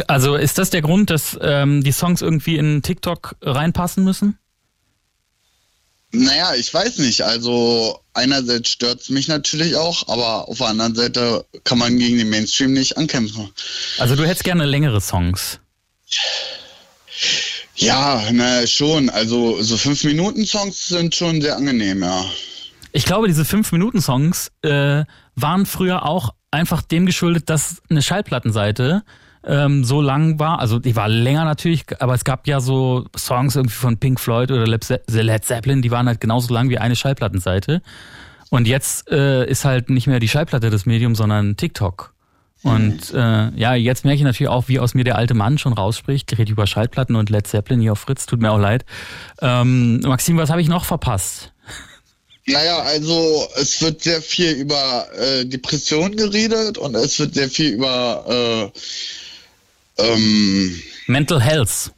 Also 0.07 0.35
ist 0.35 0.57
das 0.57 0.71
der 0.71 0.81
Grund, 0.81 1.11
dass 1.11 1.37
ähm, 1.39 1.83
die 1.83 1.91
Songs 1.91 2.23
irgendwie 2.23 2.57
in 2.57 2.81
TikTok 2.81 3.35
reinpassen 3.41 4.03
müssen? 4.03 4.39
Naja, 6.11 6.55
ich 6.55 6.73
weiß 6.73 6.99
nicht. 6.99 7.21
Also 7.21 7.99
einerseits 8.13 8.71
stört 8.71 9.01
es 9.01 9.09
mich 9.09 9.27
natürlich 9.27 9.75
auch, 9.75 10.07
aber 10.07 10.47
auf 10.47 10.57
der 10.59 10.67
anderen 10.67 10.95
Seite 10.95 11.45
kann 11.63 11.77
man 11.77 11.97
gegen 11.97 12.17
den 12.17 12.29
Mainstream 12.29 12.73
nicht 12.73 12.97
ankämpfen. 12.97 13.49
Also 13.97 14.15
du 14.15 14.25
hättest 14.25 14.43
gerne 14.43 14.65
längere 14.65 15.01
Songs. 15.01 15.59
Ja, 17.75 18.23
na 18.31 18.65
schon. 18.65 19.09
Also 19.09 19.61
so 19.61 19.77
fünf 19.77 20.03
Minuten 20.03 20.45
Songs 20.45 20.87
sind 20.87 21.13
schon 21.13 21.41
sehr 21.41 21.57
angenehm, 21.57 22.01
ja. 22.01 22.25
Ich 22.93 23.05
glaube, 23.05 23.27
diese 23.27 23.45
fünf 23.45 23.71
Minuten 23.71 24.01
Songs 24.01 24.51
äh, 24.63 25.03
waren 25.35 25.65
früher 25.65 26.05
auch 26.05 26.33
einfach 26.49 26.81
dem 26.81 27.05
geschuldet, 27.05 27.49
dass 27.49 27.81
eine 27.89 28.01
Schallplattenseite 28.01 29.03
ähm, 29.47 29.83
so 29.83 30.01
lang 30.01 30.39
war. 30.39 30.59
Also 30.59 30.77
die 30.77 30.95
war 30.95 31.07
länger 31.07 31.45
natürlich, 31.45 31.85
aber 31.99 32.13
es 32.13 32.23
gab 32.23 32.47
ja 32.47 32.59
so 32.59 33.05
Songs 33.17 33.55
irgendwie 33.55 33.75
von 33.75 33.97
Pink 33.97 34.19
Floyd 34.19 34.51
oder 34.51 34.67
Led 34.67 35.45
Zeppelin, 35.45 35.81
die 35.81 35.91
waren 35.91 36.07
halt 36.07 36.21
genauso 36.21 36.53
lang 36.53 36.69
wie 36.69 36.77
eine 36.77 36.95
Schallplattenseite. 36.95 37.81
Und 38.49 38.67
jetzt 38.67 39.09
äh, 39.09 39.45
ist 39.45 39.65
halt 39.65 39.89
nicht 39.89 40.07
mehr 40.07 40.19
die 40.19 40.27
Schallplatte 40.27 40.69
das 40.69 40.85
Medium, 40.85 41.15
sondern 41.15 41.57
TikTok. 41.57 42.13
Und 42.63 43.13
äh, 43.13 43.49
ja, 43.55 43.75
jetzt 43.75 44.03
merke 44.03 44.17
ich 44.17 44.23
natürlich 44.23 44.49
auch, 44.49 44.67
wie 44.67 44.79
aus 44.79 44.93
mir 44.93 45.03
der 45.03 45.17
alte 45.17 45.33
Mann 45.33 45.57
schon 45.57 45.73
rausspricht. 45.73 46.31
Ich 46.31 46.39
rede 46.39 46.51
über 46.51 46.65
Schallplatten 46.65 47.15
und 47.15 47.29
Led 47.29 47.47
Zeppelin 47.47 47.81
hier 47.81 47.93
auf 47.93 47.99
Fritz, 47.99 48.25
tut 48.25 48.41
mir 48.41 48.51
auch 48.51 48.59
leid. 48.59 48.83
Ähm, 49.41 49.99
Maxim, 49.99 50.37
was 50.37 50.49
habe 50.49 50.61
ich 50.61 50.67
noch 50.67 50.83
verpasst? 50.83 51.53
Naja, 52.45 52.79
also 52.79 53.47
es 53.57 53.81
wird 53.81 54.01
sehr 54.01 54.21
viel 54.21 54.53
über 54.53 55.07
äh, 55.17 55.45
Depression 55.45 56.15
geredet 56.15 56.77
und 56.77 56.95
es 56.95 57.19
wird 57.19 57.35
sehr 57.35 57.49
viel 57.49 57.73
über 57.73 58.71
äh, 58.73 58.79
ähm, 59.97 60.81
Mental 61.07 61.41
Health. 61.41 61.91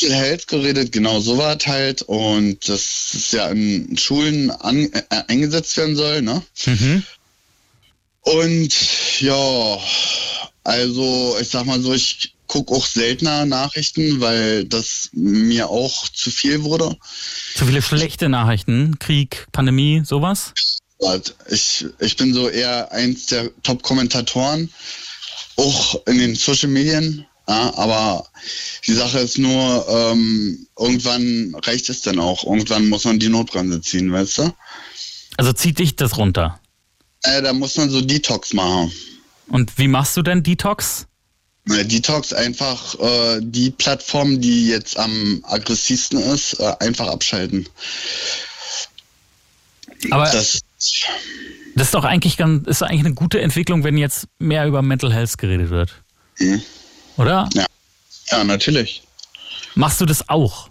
Mental 0.00 0.18
Health 0.18 0.48
geredet, 0.48 0.92
genau 0.92 1.20
so 1.20 1.38
war 1.38 1.56
es 1.56 1.66
halt. 1.66 2.02
Und 2.02 2.68
das 2.68 3.14
ist 3.14 3.32
ja 3.32 3.48
in 3.48 3.96
Schulen 3.96 4.50
an, 4.50 4.92
äh, 4.92 5.02
eingesetzt 5.28 5.76
werden 5.76 5.96
soll, 5.96 6.22
ne? 6.22 6.42
Mhm. 6.66 7.02
Und 8.20 9.20
ja, 9.20 9.78
also 10.64 11.36
ich 11.40 11.48
sag 11.48 11.66
mal 11.66 11.80
so, 11.80 11.92
ich 11.92 12.34
gucke 12.46 12.74
auch 12.74 12.86
seltener 12.86 13.46
Nachrichten, 13.46 14.20
weil 14.20 14.64
das 14.64 15.10
mir 15.12 15.68
auch 15.68 16.08
zu 16.08 16.30
viel 16.30 16.62
wurde. 16.62 16.96
Zu 17.54 17.66
viele 17.66 17.82
schlechte 17.82 18.28
Nachrichten, 18.28 18.98
Krieg, 18.98 19.46
Pandemie, 19.52 20.02
sowas? 20.04 20.52
Ich, 21.50 21.84
ich 21.98 22.16
bin 22.16 22.32
so 22.32 22.48
eher 22.48 22.90
eins 22.92 23.26
der 23.26 23.50
Top-Kommentatoren, 23.62 24.72
auch 25.56 26.06
in 26.06 26.18
den 26.18 26.34
Social 26.34 26.70
Medien. 26.70 27.26
Ja, 27.46 27.74
aber 27.76 28.26
die 28.86 28.94
Sache 28.94 29.18
ist 29.18 29.38
nur, 29.38 29.86
ähm, 29.88 30.66
irgendwann 30.78 31.54
reicht 31.62 31.88
es 31.90 32.00
dann 32.00 32.18
auch. 32.18 32.44
Irgendwann 32.44 32.88
muss 32.88 33.04
man 33.04 33.18
die 33.18 33.28
Notbremse 33.28 33.80
ziehen, 33.82 34.10
weißt 34.10 34.38
du? 34.38 34.52
Also 35.36 35.52
zieht 35.52 35.78
dich 35.78 35.96
das 35.96 36.16
runter? 36.16 36.58
Äh, 37.22 37.42
da 37.42 37.52
muss 37.52 37.76
man 37.76 37.90
so 37.90 38.00
Detox 38.00 38.54
machen. 38.54 38.92
Und 39.48 39.76
wie 39.78 39.88
machst 39.88 40.16
du 40.16 40.22
denn 40.22 40.42
Detox? 40.42 41.06
Äh, 41.68 41.84
Detox 41.84 42.32
einfach 42.32 42.98
äh, 42.98 43.40
die 43.42 43.70
Plattform, 43.70 44.40
die 44.40 44.68
jetzt 44.68 44.98
am 44.98 45.44
aggressivsten 45.44 46.18
ist, 46.18 46.60
äh, 46.60 46.72
einfach 46.80 47.08
abschalten. 47.08 47.68
Aber 50.10 50.24
das, 50.24 50.60
das 50.76 51.86
ist 51.86 51.94
doch 51.94 52.04
eigentlich 52.04 52.36
ganz, 52.36 52.66
ist 52.66 52.82
eigentlich 52.82 53.04
eine 53.04 53.14
gute 53.14 53.40
Entwicklung, 53.40 53.84
wenn 53.84 53.96
jetzt 53.96 54.28
mehr 54.38 54.66
über 54.66 54.82
Mental 54.82 55.12
Health 55.12 55.38
geredet 55.38 55.70
wird. 55.70 56.02
Mhm. 56.38 56.62
Oder? 57.16 57.48
Ja. 57.54 57.66
ja, 58.30 58.44
natürlich. 58.44 59.02
Machst 59.74 60.00
du 60.00 60.06
das 60.06 60.28
auch? 60.28 60.68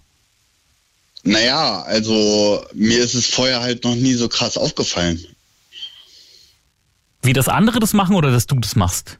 Naja, 1.23 1.83
also 1.83 2.65
mir 2.73 3.01
ist 3.01 3.13
es 3.13 3.27
vorher 3.27 3.61
halt 3.61 3.83
noch 3.83 3.95
nie 3.95 4.13
so 4.13 4.27
krass 4.27 4.57
aufgefallen. 4.57 5.25
Wie 7.21 7.33
das 7.33 7.47
andere 7.47 7.79
das 7.79 7.93
machen 7.93 8.15
oder 8.15 8.31
dass 8.31 8.45
du 8.45 8.59
das 8.59 8.75
machst? 8.75 9.17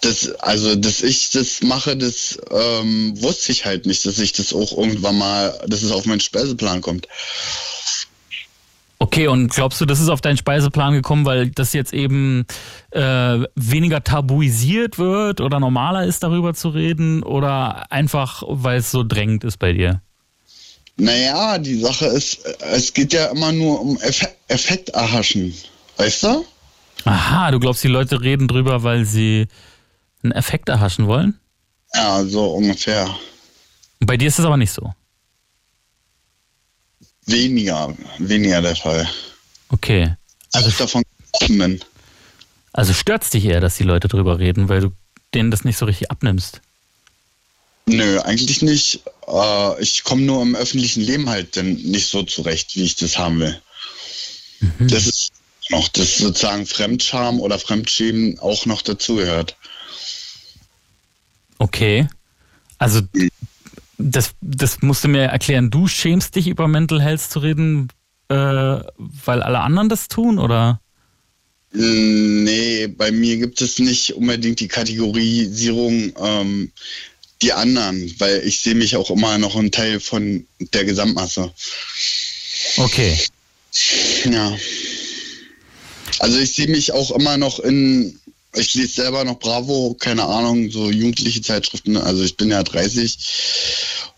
Das, 0.00 0.30
also, 0.36 0.76
dass 0.76 1.02
ich 1.02 1.30
das 1.30 1.62
mache, 1.62 1.96
das 1.96 2.38
ähm, 2.50 3.20
wusste 3.20 3.52
ich 3.52 3.66
halt 3.66 3.84
nicht, 3.84 4.06
dass 4.06 4.18
ich 4.18 4.32
das 4.32 4.54
auch 4.54 4.72
irgendwann 4.72 5.18
mal, 5.18 5.60
dass 5.66 5.82
es 5.82 5.90
auf 5.90 6.06
meinen 6.06 6.20
Speiseplan 6.20 6.80
kommt. 6.80 7.06
Okay, 9.02 9.28
und 9.28 9.48
glaubst 9.48 9.80
du, 9.80 9.86
das 9.86 9.98
ist 9.98 10.10
auf 10.10 10.20
deinen 10.20 10.36
Speiseplan 10.36 10.92
gekommen, 10.92 11.24
weil 11.24 11.48
das 11.48 11.72
jetzt 11.72 11.94
eben 11.94 12.44
äh, 12.90 13.38
weniger 13.54 14.04
tabuisiert 14.04 14.98
wird 14.98 15.40
oder 15.40 15.58
normaler 15.58 16.04
ist, 16.04 16.22
darüber 16.22 16.52
zu 16.52 16.68
reden 16.68 17.22
oder 17.22 17.90
einfach, 17.90 18.42
weil 18.46 18.80
es 18.80 18.90
so 18.90 19.02
drängend 19.02 19.42
ist 19.44 19.58
bei 19.58 19.72
dir? 19.72 20.02
Naja, 20.98 21.56
die 21.56 21.76
Sache 21.76 22.04
ist, 22.08 22.44
es 22.60 22.92
geht 22.92 23.14
ja 23.14 23.28
immer 23.30 23.52
nur 23.52 23.80
um 23.80 23.96
Effekt, 24.02 24.36
Effekt 24.48 24.90
erhaschen. 24.90 25.54
Weißt 25.96 26.24
du? 26.24 26.44
Aha, 27.06 27.50
du 27.52 27.58
glaubst, 27.58 27.82
die 27.82 27.88
Leute 27.88 28.20
reden 28.20 28.48
drüber, 28.48 28.82
weil 28.82 29.06
sie 29.06 29.48
einen 30.22 30.32
Effekt 30.32 30.68
erhaschen 30.68 31.06
wollen? 31.06 31.40
Ja, 31.94 32.22
so 32.24 32.52
ungefähr. 32.52 33.08
Bei 34.00 34.18
dir 34.18 34.28
ist 34.28 34.38
es 34.38 34.44
aber 34.44 34.58
nicht 34.58 34.72
so. 34.72 34.92
Weniger, 37.30 37.96
weniger 38.18 38.62
der 38.62 38.76
Fall. 38.76 39.08
Okay. 39.68 40.14
Also 40.52 40.70
davon 40.70 41.02
bin. 41.48 41.80
Also 42.72 42.92
stört 42.92 43.32
dich 43.32 43.44
eher, 43.44 43.60
dass 43.60 43.76
die 43.76 43.84
Leute 43.84 44.08
drüber 44.08 44.38
reden, 44.38 44.68
weil 44.68 44.80
du 44.80 44.92
denen 45.34 45.50
das 45.50 45.64
nicht 45.64 45.78
so 45.78 45.86
richtig 45.86 46.10
abnimmst? 46.10 46.60
Nö, 47.86 48.20
eigentlich 48.20 48.62
nicht. 48.62 49.02
Äh, 49.26 49.82
ich 49.82 50.04
komme 50.04 50.22
nur 50.22 50.42
im 50.42 50.54
öffentlichen 50.54 51.02
Leben 51.02 51.28
halt 51.28 51.56
dann 51.56 51.74
nicht 51.74 52.08
so 52.08 52.22
zurecht, 52.22 52.76
wie 52.76 52.84
ich 52.84 52.96
das 52.96 53.18
haben 53.18 53.40
will. 53.40 53.60
Mhm. 54.60 54.88
Das 54.88 55.06
ist 55.06 55.32
noch, 55.70 55.88
dass 55.88 56.18
sozusagen 56.18 56.66
Fremdscham 56.66 57.40
oder 57.40 57.58
Fremdschämen 57.58 58.38
auch 58.38 58.66
noch 58.66 58.82
dazugehört. 58.82 59.56
Okay. 61.58 62.08
Also 62.78 63.02
das, 64.02 64.32
das 64.40 64.82
musst 64.82 65.04
du 65.04 65.08
mir 65.08 65.24
erklären. 65.24 65.70
Du 65.70 65.86
schämst 65.86 66.36
dich 66.36 66.48
über 66.48 66.68
Mental 66.68 67.02
Health 67.02 67.20
zu 67.20 67.40
reden, 67.40 67.88
äh, 68.28 68.34
weil 68.34 69.42
alle 69.42 69.60
anderen 69.60 69.88
das 69.88 70.08
tun, 70.08 70.38
oder? 70.38 70.80
Nee, 71.72 72.88
bei 72.88 73.12
mir 73.12 73.36
gibt 73.36 73.60
es 73.62 73.78
nicht 73.78 74.14
unbedingt 74.14 74.58
die 74.60 74.68
Kategorisierung 74.68 76.12
ähm, 76.20 76.72
die 77.42 77.52
anderen, 77.52 78.12
weil 78.18 78.42
ich 78.44 78.60
sehe 78.60 78.74
mich 78.74 78.96
auch 78.96 79.10
immer 79.10 79.38
noch 79.38 79.56
ein 79.56 79.70
Teil 79.70 80.00
von 80.00 80.46
der 80.58 80.84
Gesamtmasse. 80.84 81.52
Okay. 82.76 83.18
Ja. 84.30 84.56
Also 86.18 86.38
ich 86.38 86.54
sehe 86.54 86.66
mich 86.66 86.92
auch 86.92 87.12
immer 87.12 87.38
noch 87.38 87.60
in, 87.60 88.19
ich 88.54 88.74
lese 88.74 89.02
selber 89.02 89.24
noch 89.24 89.38
Bravo, 89.38 89.96
keine 89.98 90.24
Ahnung, 90.24 90.70
so 90.70 90.90
jugendliche 90.90 91.42
Zeitschriften. 91.42 91.96
Also 91.96 92.22
ich 92.24 92.36
bin 92.36 92.50
ja 92.50 92.62
30 92.62 93.18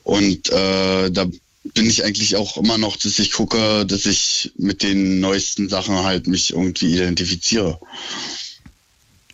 und 0.05 0.51
äh, 0.51 1.11
da 1.11 1.27
bin 1.75 1.89
ich 1.89 2.05
eigentlich 2.05 2.37
auch 2.37 2.57
immer 2.57 2.79
noch, 2.79 2.97
dass 2.97 3.19
ich 3.19 3.33
gucke, 3.33 3.87
dass 3.87 4.07
ich 4.07 4.53
mit 4.57 4.83
den 4.83 5.21
neuesten 5.21 5.69
Sachen 5.69 6.03
halt 6.03 6.27
mich 6.27 6.53
irgendwie 6.53 6.95
identifiziere. 6.95 7.79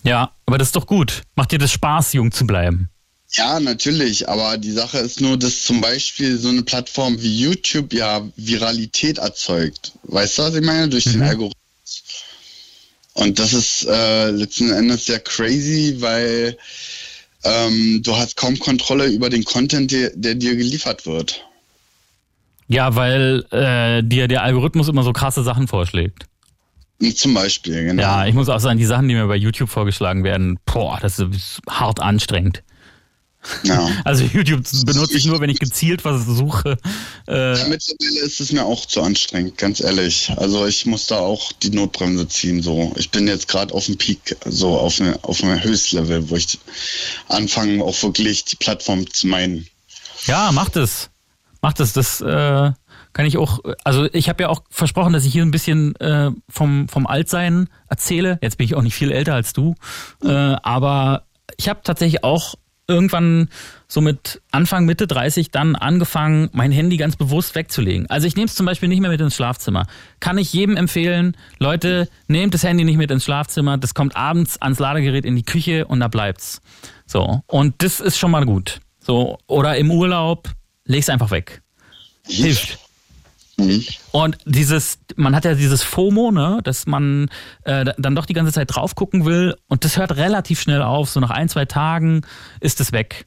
Ja, 0.03 0.33
aber 0.47 0.59
das 0.59 0.69
ist 0.69 0.77
doch 0.77 0.87
gut. 0.87 1.23
Macht 1.37 1.53
dir 1.53 1.59
das 1.59 1.73
Spaß, 1.73 2.13
jung 2.13 2.33
zu 2.33 2.47
bleiben? 2.47 2.89
Ja, 3.33 3.61
natürlich, 3.61 4.29
aber 4.29 4.57
die 4.57 4.73
Sache 4.73 4.99
ist 4.99 5.21
nur, 5.21 5.39
dass 5.39 5.65
zum 5.65 5.81
Beispiel 5.83 6.39
so 6.39 6.49
eine 6.49 6.63
Plattform 6.63 7.21
wie 7.21 7.41
YouTube 7.41 7.93
ja 7.93 8.27
Viralität 8.37 9.19
erzeugt. 9.19 9.93
Weißt 10.05 10.39
du, 10.39 10.43
was 10.43 10.55
ich 10.55 10.65
meine? 10.65 10.89
Durch 10.89 11.07
mhm. 11.07 11.13
den 11.13 11.23
Algorithmus. 11.23 11.58
Und 13.19 13.41
das 13.41 13.53
ist 13.53 13.85
äh, 13.85 14.31
letzten 14.31 14.71
Endes 14.71 15.07
sehr 15.07 15.19
crazy, 15.19 15.97
weil 15.99 16.57
ähm, 17.43 18.01
du 18.05 18.17
hast 18.17 18.37
kaum 18.37 18.57
Kontrolle 18.61 19.07
über 19.07 19.29
den 19.29 19.43
Content, 19.43 19.91
der, 19.91 20.13
der 20.15 20.37
dir 20.37 20.55
geliefert 20.55 21.05
wird. 21.05 21.45
Ja, 22.69 22.95
weil 22.95 23.45
äh, 23.51 24.05
dir 24.05 24.29
der 24.29 24.45
Algorithmus 24.45 24.89
immer 24.89 25.03
so 25.03 25.13
krasse 25.13 25.43
Sachen 25.43 25.67
vorschlägt. 25.67 26.27
Zum 27.17 27.35
Beispiel, 27.35 27.87
genau. 27.87 28.03
Ja, 28.03 28.27
ich 28.27 28.35
muss 28.35 28.49
auch 28.49 28.61
sagen, 28.61 28.79
die 28.79 28.85
Sachen, 28.85 29.09
die 29.09 29.15
mir 29.15 29.27
bei 29.27 29.37
YouTube 29.37 29.69
vorgeschlagen 29.69 30.23
werden, 30.23 30.61
boah, 30.65 30.99
das 31.01 31.19
ist 31.19 31.61
hart 31.69 32.01
anstrengend. 32.01 32.63
Ja. 33.63 33.89
Also 34.05 34.25
YouTube 34.25 34.65
benutze 34.85 35.17
ich 35.17 35.27
nur, 35.27 35.41
wenn 35.41 35.51
ich 35.51 35.59
gezielt 35.59 36.05
was 36.05 36.25
suche. 36.27 36.77
Äh, 37.27 37.59
ja, 37.59 37.69
mittlerweile 37.69 38.21
ist 38.21 38.41
es 38.41 38.53
mir 38.53 38.65
auch 38.65 38.87
zu 38.87 39.03
anstrengend, 39.03 39.59
ganz 39.59 39.81
ehrlich. 39.81 40.33
Also 40.37 40.67
ich 40.67 40.87
muss 40.87 41.07
da 41.07 41.19
auch 41.19 41.53
die 41.53 41.71
Notbremse 41.71 42.27
ziehen. 42.29 42.63
So, 42.63 42.93
ich 42.97 43.11
bin 43.11 43.27
jetzt 43.27 43.49
gerade 43.49 43.75
auf 43.75 43.87
dem 43.87 43.97
Peak, 43.97 44.37
so 44.45 44.79
auf 44.79 45.01
einem 45.01 45.17
auf 45.23 45.43
einem 45.43 45.63
Höchstlevel, 45.63 46.31
wo 46.31 46.37
ich 46.37 46.59
anfange, 47.29 47.83
auch 47.83 48.03
wirklich 48.03 48.45
die 48.45 48.57
Plattform 48.57 49.11
zu 49.13 49.27
meinen. 49.27 49.67
Ja, 50.27 50.53
macht 50.53 50.77
es. 50.77 51.11
Macht 51.61 51.81
das, 51.81 51.93
das 51.93 52.21
äh, 52.21 52.73
kann 53.13 53.27
ich 53.27 53.37
auch, 53.37 53.59
also 53.85 54.07
ich 54.13 54.29
habe 54.29 54.45
ja 54.45 54.49
auch 54.49 54.63
versprochen, 54.71 55.13
dass 55.13 55.25
ich 55.25 55.33
hier 55.33 55.43
ein 55.43 55.51
bisschen 55.51 55.97
äh, 55.97 56.31
vom, 56.49 56.89
vom 56.89 57.07
Altsein 57.07 57.69
erzähle. 57.89 58.39
Jetzt 58.43 58.59
bin 58.59 58.67
ich 58.67 58.75
auch 58.75 58.83
nicht 58.83 58.95
viel 58.95 59.11
älter 59.11 59.35
als 59.35 59.53
du, 59.53 59.75
äh, 60.23 60.29
aber 60.29 61.25
ich 61.57 61.69
habe 61.69 61.81
tatsächlich 61.83 62.23
auch 62.23 62.55
irgendwann 62.89 63.49
so 63.87 64.01
mit 64.01 64.41
Anfang, 64.51 64.87
Mitte 64.87 65.07
30 65.07 65.51
dann 65.51 65.77
angefangen, 65.77 66.49
mein 66.53 66.73
Handy 66.73 66.97
ganz 66.97 67.17
bewusst 67.17 67.55
wegzulegen. 67.55 68.09
Also 68.09 68.27
ich 68.27 68.35
nehme 68.35 68.47
es 68.47 68.55
zum 68.55 68.67
Beispiel 68.67 68.89
nicht 68.89 69.01
mehr 69.01 69.11
mit 69.11 69.21
ins 69.21 69.37
Schlafzimmer. 69.37 69.87
Kann 70.21 70.39
ich 70.39 70.53
jedem 70.53 70.77
empfehlen, 70.77 71.37
Leute, 71.59 72.09
nehmt 72.27 72.55
das 72.55 72.65
Handy 72.65 72.85
nicht 72.85 72.97
mit 72.97 73.11
ins 73.11 73.25
Schlafzimmer, 73.25 73.77
das 73.79 73.95
kommt 73.95 74.17
abends 74.17 74.61
ans 74.61 74.79
Ladegerät 74.79 75.25
in 75.25 75.37
die 75.37 75.45
Küche 75.45 75.85
und 75.85 76.01
da 76.01 76.09
bleibt's. 76.09 76.61
So. 77.07 77.43
Und 77.47 77.83
das 77.83 78.01
ist 78.01 78.19
schon 78.19 78.31
mal 78.31 78.47
gut. 78.47 78.81
So. 79.01 79.39
Oder 79.47 79.77
im 79.77 79.91
Urlaub, 79.91 80.51
leg's 80.85 81.11
einfach 81.11 81.31
weg. 81.31 81.63
Hilft. 82.27 82.79
Mhm. 83.59 83.85
Und 84.13 84.39
dieses, 84.47 84.99
man 85.17 85.35
hat 85.35 85.45
ja 85.45 85.55
dieses 85.55 85.83
FOMO, 85.83 86.31
ne, 86.31 86.61
dass 86.63 86.87
man 86.87 87.29
äh, 87.65 87.85
dann 87.99 88.15
doch 88.15 88.27
die 88.27 88.33
ganze 88.33 88.53
Zeit 88.53 88.75
drauf 88.75 88.95
gucken 88.95 89.25
will 89.25 89.57
und 89.67 89.85
das 89.85 89.97
hört 89.97 90.17
relativ 90.17 90.61
schnell 90.61 90.81
auf. 90.83 91.11
So 91.11 91.21
nach 91.21 91.31
ein, 91.31 91.49
zwei 91.49 91.65
Tagen 91.65 92.23
ist 92.61 92.81
es 92.81 92.93
weg. 92.93 93.27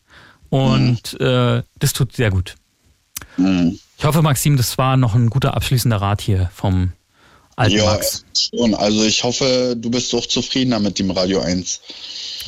Und 0.49 1.19
äh, 1.19 1.63
das 1.79 1.93
tut 1.93 2.13
sehr 2.15 2.31
gut. 2.31 2.55
Mhm. 3.37 3.77
Ich 3.97 4.05
hoffe, 4.05 4.21
Maxim, 4.21 4.57
das 4.57 4.77
war 4.77 4.97
noch 4.97 5.15
ein 5.15 5.29
guter 5.29 5.53
abschließender 5.55 5.97
Rat 5.97 6.21
hier 6.21 6.49
vom 6.53 6.93
alten 7.55 7.77
Ja, 7.77 7.85
Max. 7.85 8.25
schon. 8.35 8.73
Also 8.73 9.03
ich 9.03 9.23
hoffe, 9.23 9.75
du 9.77 9.91
bist 9.91 10.13
auch 10.15 10.25
zufriedener 10.25 10.79
mit 10.79 10.97
dem 10.97 11.11
Radio 11.11 11.41
1. 11.41 11.81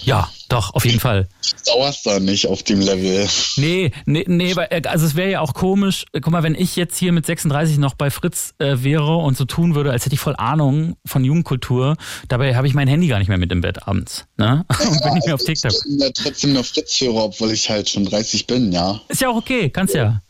Ja, 0.04 0.30
doch, 0.54 0.74
auf 0.74 0.86
jeden 0.86 1.00
Fall. 1.00 1.28
Dauerst 1.66 2.06
da 2.06 2.20
nicht 2.20 2.48
auf 2.48 2.64
dem 2.64 2.80
Level. 2.80 3.28
Nee, 3.58 3.92
nee, 4.06 4.24
nee, 4.28 4.52
äh, 4.52 4.82
also 4.88 5.06
es 5.06 5.16
wäre 5.16 5.32
ja 5.32 5.42
auch 5.42 5.54
komisch, 5.54 6.06
äh, 6.14 6.20
guck 6.20 6.32
mal, 6.32 6.44
wenn 6.44 6.56
ich 6.56 6.76
jetzt 6.76 6.98
hier 6.98 7.12
mit 7.12 7.26
36 7.26 7.78
noch 7.78 7.96
bei 7.96 8.12
Fritz 8.12 8.54
äh, 8.60 8.78
wäre 8.80 9.16
und 9.18 9.38
so 9.38 9.46
tun 9.46 9.76
würde, 9.76 9.92
als 9.92 10.06
hätte 10.06 10.16
ich 10.16 10.22
voll 10.22 10.36
Ahnung 10.38 10.96
von 11.06 11.24
Jugendkultur, 11.24 11.98
dabei 12.28 12.56
habe 12.56 12.68
ich 12.68 12.74
mein 12.74 12.88
Handy 12.88 13.08
gar 13.08 13.20
nicht 13.20 13.30
mehr 13.30 13.38
mit 13.38 13.52
im 13.52 13.62
Bett 13.62 13.88
abends, 13.88 14.26
ne? 14.38 14.66
Und 14.88 15.04
bin 15.04 15.14
nicht 15.14 15.26
mehr 15.26 15.36
auf 15.36 15.44
TikTok. 15.44 15.72
Ich 15.72 15.84
bin 15.84 16.00
ja 16.00 16.10
trotzdem 16.14 16.54
noch 16.54 16.66
Fritz-Hörer, 16.66 17.26
obwohl 17.26 17.52
ich 17.52 17.70
halt 17.70 17.90
schon 17.90 18.06
30 18.06 18.48
bin, 18.48 18.72
ja. 18.72 19.00
Ist 19.08 19.22
ja 19.22 19.30
auch 19.30 19.36
okay, 19.36 19.70
kannst 19.70 19.96
ja. 19.96 20.22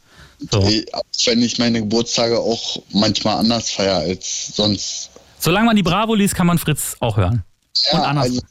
So. 0.51 0.61
Eh, 0.61 0.85
Auch 0.93 1.03
wenn 1.25 1.41
ich 1.41 1.57
meine 1.57 1.79
Geburtstage 1.79 2.39
auch 2.39 2.81
manchmal 2.91 3.37
anders 3.37 3.71
feiere 3.71 3.97
als 3.97 4.55
sonst. 4.55 5.09
Solange 5.39 5.65
man 5.65 5.75
die 5.75 5.83
Bravo 5.83 6.15
liest, 6.15 6.35
kann 6.35 6.47
man 6.47 6.57
Fritz 6.57 6.95
auch 6.99 7.17
hören. 7.17 7.43
Und 7.91 7.99
Ja, 7.99 8.03
anders. 8.03 8.23
also 8.25 8.41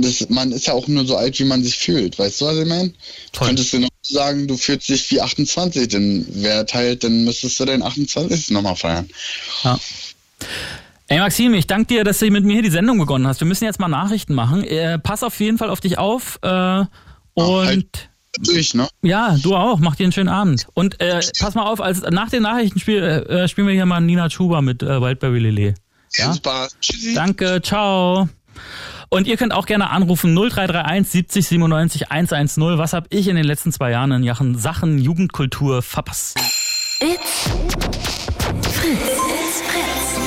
das, 0.00 0.28
man 0.28 0.52
ist 0.52 0.66
ja 0.66 0.74
auch 0.74 0.88
nur 0.88 1.06
so 1.06 1.16
alt, 1.16 1.38
wie 1.38 1.44
man 1.44 1.62
sich 1.62 1.76
fühlt. 1.76 2.18
Weißt 2.18 2.40
du, 2.40 2.46
was 2.46 2.58
ich 2.58 2.66
meine? 2.66 2.88
Du 2.88 2.94
Voll. 3.38 3.46
könntest 3.48 3.72
genau 3.72 3.88
sagen, 4.02 4.46
du 4.48 4.56
fühlst 4.56 4.88
dich 4.88 5.10
wie 5.10 5.20
28, 5.20 5.88
dann 5.88 6.26
wer 6.28 6.66
teilt, 6.66 7.04
dann 7.04 7.24
müsstest 7.24 7.58
du 7.60 7.64
deinen 7.64 7.82
28. 7.82 8.50
nochmal 8.50 8.76
feiern. 8.76 9.08
Ja. 9.64 9.78
Ey 11.08 11.18
Maxim, 11.18 11.54
ich 11.54 11.66
danke 11.66 11.86
dir, 11.86 12.04
dass 12.04 12.18
du 12.18 12.30
mit 12.30 12.44
mir 12.44 12.54
hier 12.54 12.62
die 12.62 12.70
Sendung 12.70 12.98
begonnen 12.98 13.26
hast. 13.26 13.40
Wir 13.40 13.46
müssen 13.46 13.64
jetzt 13.64 13.78
mal 13.78 13.88
Nachrichten 13.88 14.34
machen. 14.34 14.64
Äh, 14.64 14.98
pass 14.98 15.22
auf 15.22 15.38
jeden 15.40 15.58
Fall 15.58 15.70
auf 15.70 15.80
dich 15.80 15.98
auf. 15.98 16.38
Äh, 16.42 16.84
und 17.34 17.66
halt. 17.66 18.08
Natürlich, 18.38 18.72
ne? 18.72 18.88
ja, 19.02 19.36
du 19.42 19.54
auch. 19.54 19.78
Mach 19.78 19.94
dir 19.94 20.04
einen 20.04 20.12
schönen 20.12 20.30
Abend. 20.30 20.66
Und 20.72 20.98
äh, 21.00 21.20
pass 21.38 21.54
mal 21.54 21.66
auf, 21.66 21.82
als 21.82 22.00
nach 22.00 22.30
den 22.30 22.42
Nachrichten 22.42 22.80
spiel, 22.80 23.02
äh, 23.02 23.46
spielen 23.46 23.66
wir 23.66 23.74
hier 23.74 23.84
mal 23.84 24.00
Nina 24.00 24.30
Chuba 24.30 24.62
mit 24.62 24.82
äh, 24.82 25.02
Wildberry 25.02 25.38
Lillet. 25.38 25.74
Ja? 26.16 26.32
Super. 26.32 26.68
Tschüssi. 26.80 27.14
Danke, 27.14 27.60
ciao. 27.62 28.28
Und 29.08 29.26
ihr 29.26 29.36
könnt 29.36 29.52
auch 29.52 29.66
gerne 29.66 29.90
anrufen 29.90 30.34
0331 30.34 31.10
70 31.12 31.46
97 31.48 32.10
110. 32.10 32.78
Was 32.78 32.92
habe 32.94 33.06
ich 33.10 33.28
in 33.28 33.36
den 33.36 33.44
letzten 33.44 33.72
zwei 33.72 33.90
Jahren 33.90 34.12
in 34.12 34.24
Sachen- 34.24 34.58
Sachen 34.58 34.98
Jugendkultur 34.98 35.82
verpasst? 35.82 36.38
It's 37.00 37.50
Fritz. 38.70 38.98
It's 38.98 39.60
Fritz. 39.62 40.18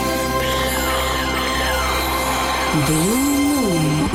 Blue 2.85 2.97
Moon. 2.97 4.09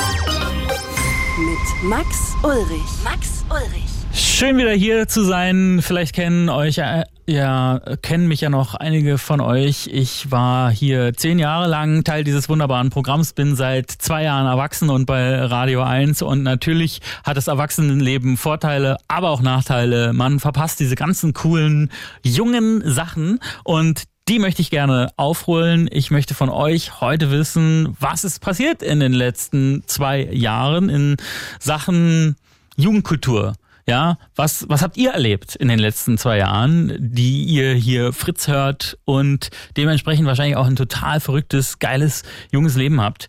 Mit 1.38 1.82
Max 1.88 2.34
Ulrich. 2.42 2.82
Max 3.02 3.44
Ulrich. 3.48 3.84
Schön 4.12 4.58
wieder 4.58 4.72
hier 4.72 5.08
zu 5.08 5.24
sein. 5.24 5.80
Vielleicht 5.82 6.14
kennen 6.14 6.48
euch 6.50 6.78
äh, 6.78 7.04
ja 7.30 7.80
kennen 8.02 8.26
mich 8.28 8.40
ja 8.40 8.50
noch 8.50 8.74
einige 8.74 9.16
von 9.16 9.40
euch. 9.40 9.88
Ich 9.92 10.30
war 10.30 10.70
hier 10.70 11.14
zehn 11.14 11.38
Jahre 11.38 11.68
lang 11.68 12.04
Teil 12.04 12.24
dieses 12.24 12.48
wunderbaren 12.48 12.90
Programms, 12.90 13.32
bin 13.32 13.56
seit 13.56 13.90
zwei 13.90 14.24
Jahren 14.24 14.46
erwachsen 14.46 14.90
und 14.90 15.06
bei 15.06 15.40
Radio 15.44 15.82
1 15.82 16.22
und 16.22 16.42
natürlich 16.42 17.00
hat 17.24 17.36
das 17.36 17.46
Erwachsenenleben 17.46 18.36
Vorteile, 18.36 18.96
aber 19.08 19.30
auch 19.30 19.42
Nachteile. 19.42 20.12
Man 20.12 20.40
verpasst 20.40 20.80
diese 20.80 20.96
ganzen 20.96 21.32
coolen 21.32 21.90
jungen 22.22 22.82
Sachen 22.84 23.38
und 23.64 24.04
die 24.28 24.38
möchte 24.38 24.62
ich 24.62 24.70
gerne 24.70 25.10
aufholen. 25.16 25.88
Ich 25.90 26.10
möchte 26.10 26.34
von 26.34 26.48
euch 26.48 27.00
heute 27.00 27.30
wissen, 27.30 27.96
was 27.98 28.24
ist 28.24 28.40
passiert 28.40 28.82
in 28.82 29.00
den 29.00 29.12
letzten 29.12 29.82
zwei 29.86 30.22
Jahren 30.22 30.88
in 30.88 31.16
Sachen 31.58 32.36
Jugendkultur. 32.76 33.54
Ja, 33.90 34.18
was, 34.36 34.66
was 34.68 34.82
habt 34.82 34.96
ihr 34.96 35.10
erlebt 35.10 35.56
in 35.56 35.66
den 35.66 35.80
letzten 35.80 36.16
zwei 36.16 36.38
Jahren, 36.38 36.96
die 37.00 37.42
ihr 37.42 37.74
hier 37.74 38.12
Fritz 38.12 38.46
hört 38.46 38.96
und 39.04 39.50
dementsprechend 39.76 40.28
wahrscheinlich 40.28 40.54
auch 40.54 40.68
ein 40.68 40.76
total 40.76 41.18
verrücktes, 41.18 41.80
geiles, 41.80 42.22
junges 42.52 42.76
Leben 42.76 43.00
habt? 43.00 43.26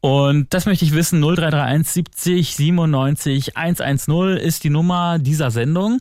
Und 0.00 0.54
das 0.54 0.66
möchte 0.66 0.84
ich 0.84 0.94
wissen. 0.94 1.20
0331 1.20 1.92
70 1.92 2.54
97 2.54 3.56
110 3.56 4.36
ist 4.36 4.62
die 4.62 4.70
Nummer 4.70 5.18
dieser 5.18 5.50
Sendung. 5.50 6.00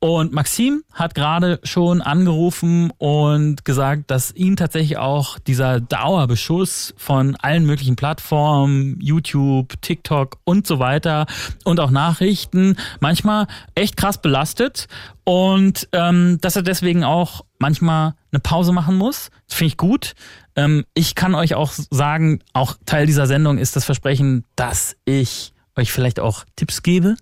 Und 0.00 0.32
Maxim 0.32 0.84
hat 0.92 1.14
gerade 1.14 1.58
schon 1.64 2.00
angerufen 2.00 2.92
und 2.98 3.64
gesagt, 3.64 4.10
dass 4.10 4.30
ihm 4.32 4.54
tatsächlich 4.54 4.96
auch 4.98 5.38
dieser 5.40 5.80
Dauerbeschuss 5.80 6.94
von 6.96 7.34
allen 7.36 7.64
möglichen 7.64 7.96
Plattformen, 7.96 9.00
YouTube, 9.00 9.80
TikTok 9.82 10.36
und 10.44 10.66
so 10.68 10.78
weiter 10.78 11.26
und 11.64 11.80
auch 11.80 11.90
Nachrichten 11.90 12.76
manchmal 13.00 13.48
echt 13.74 13.96
krass 13.96 14.22
belastet 14.22 14.86
und 15.28 15.90
ähm, 15.92 16.38
dass 16.40 16.56
er 16.56 16.62
deswegen 16.62 17.04
auch 17.04 17.44
manchmal 17.58 18.14
eine 18.32 18.40
Pause 18.40 18.72
machen 18.72 18.96
muss. 18.96 19.30
Das 19.46 19.58
finde 19.58 19.68
ich 19.68 19.76
gut. 19.76 20.14
Ähm, 20.56 20.86
ich 20.94 21.14
kann 21.14 21.34
euch 21.34 21.54
auch 21.54 21.70
sagen, 21.90 22.40
auch 22.54 22.76
Teil 22.86 23.04
dieser 23.04 23.26
Sendung 23.26 23.58
ist 23.58 23.76
das 23.76 23.84
Versprechen, 23.84 24.46
dass 24.56 24.96
ich 25.04 25.52
euch 25.76 25.92
vielleicht 25.92 26.18
auch 26.18 26.46
Tipps 26.56 26.82
gebe. 26.82 27.14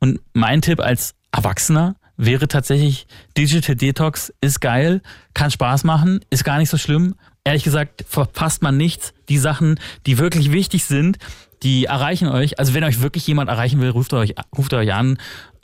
Und 0.00 0.20
mein 0.34 0.60
Tipp 0.60 0.80
als 0.80 1.14
Erwachsener 1.32 1.96
wäre 2.18 2.46
tatsächlich 2.46 3.06
Digital 3.38 3.74
Detox 3.74 4.34
ist 4.42 4.60
geil, 4.60 5.00
kann 5.32 5.50
Spaß 5.50 5.84
machen, 5.84 6.20
ist 6.28 6.44
gar 6.44 6.58
nicht 6.58 6.68
so 6.68 6.76
schlimm. 6.76 7.14
Ehrlich 7.42 7.64
gesagt, 7.64 8.04
verpasst 8.06 8.60
man 8.60 8.76
nichts. 8.76 9.14
Die 9.30 9.38
Sachen, 9.38 9.80
die 10.04 10.18
wirklich 10.18 10.52
wichtig 10.52 10.84
sind, 10.84 11.16
die 11.62 11.86
erreichen 11.86 12.28
euch. 12.28 12.58
Also 12.58 12.74
wenn 12.74 12.84
euch 12.84 13.00
wirklich 13.00 13.26
jemand 13.26 13.48
erreichen 13.48 13.80
will, 13.80 13.88
ruft 13.88 14.12
euch, 14.12 14.34
ruft 14.54 14.74
euch 14.74 14.92
an 14.92 15.16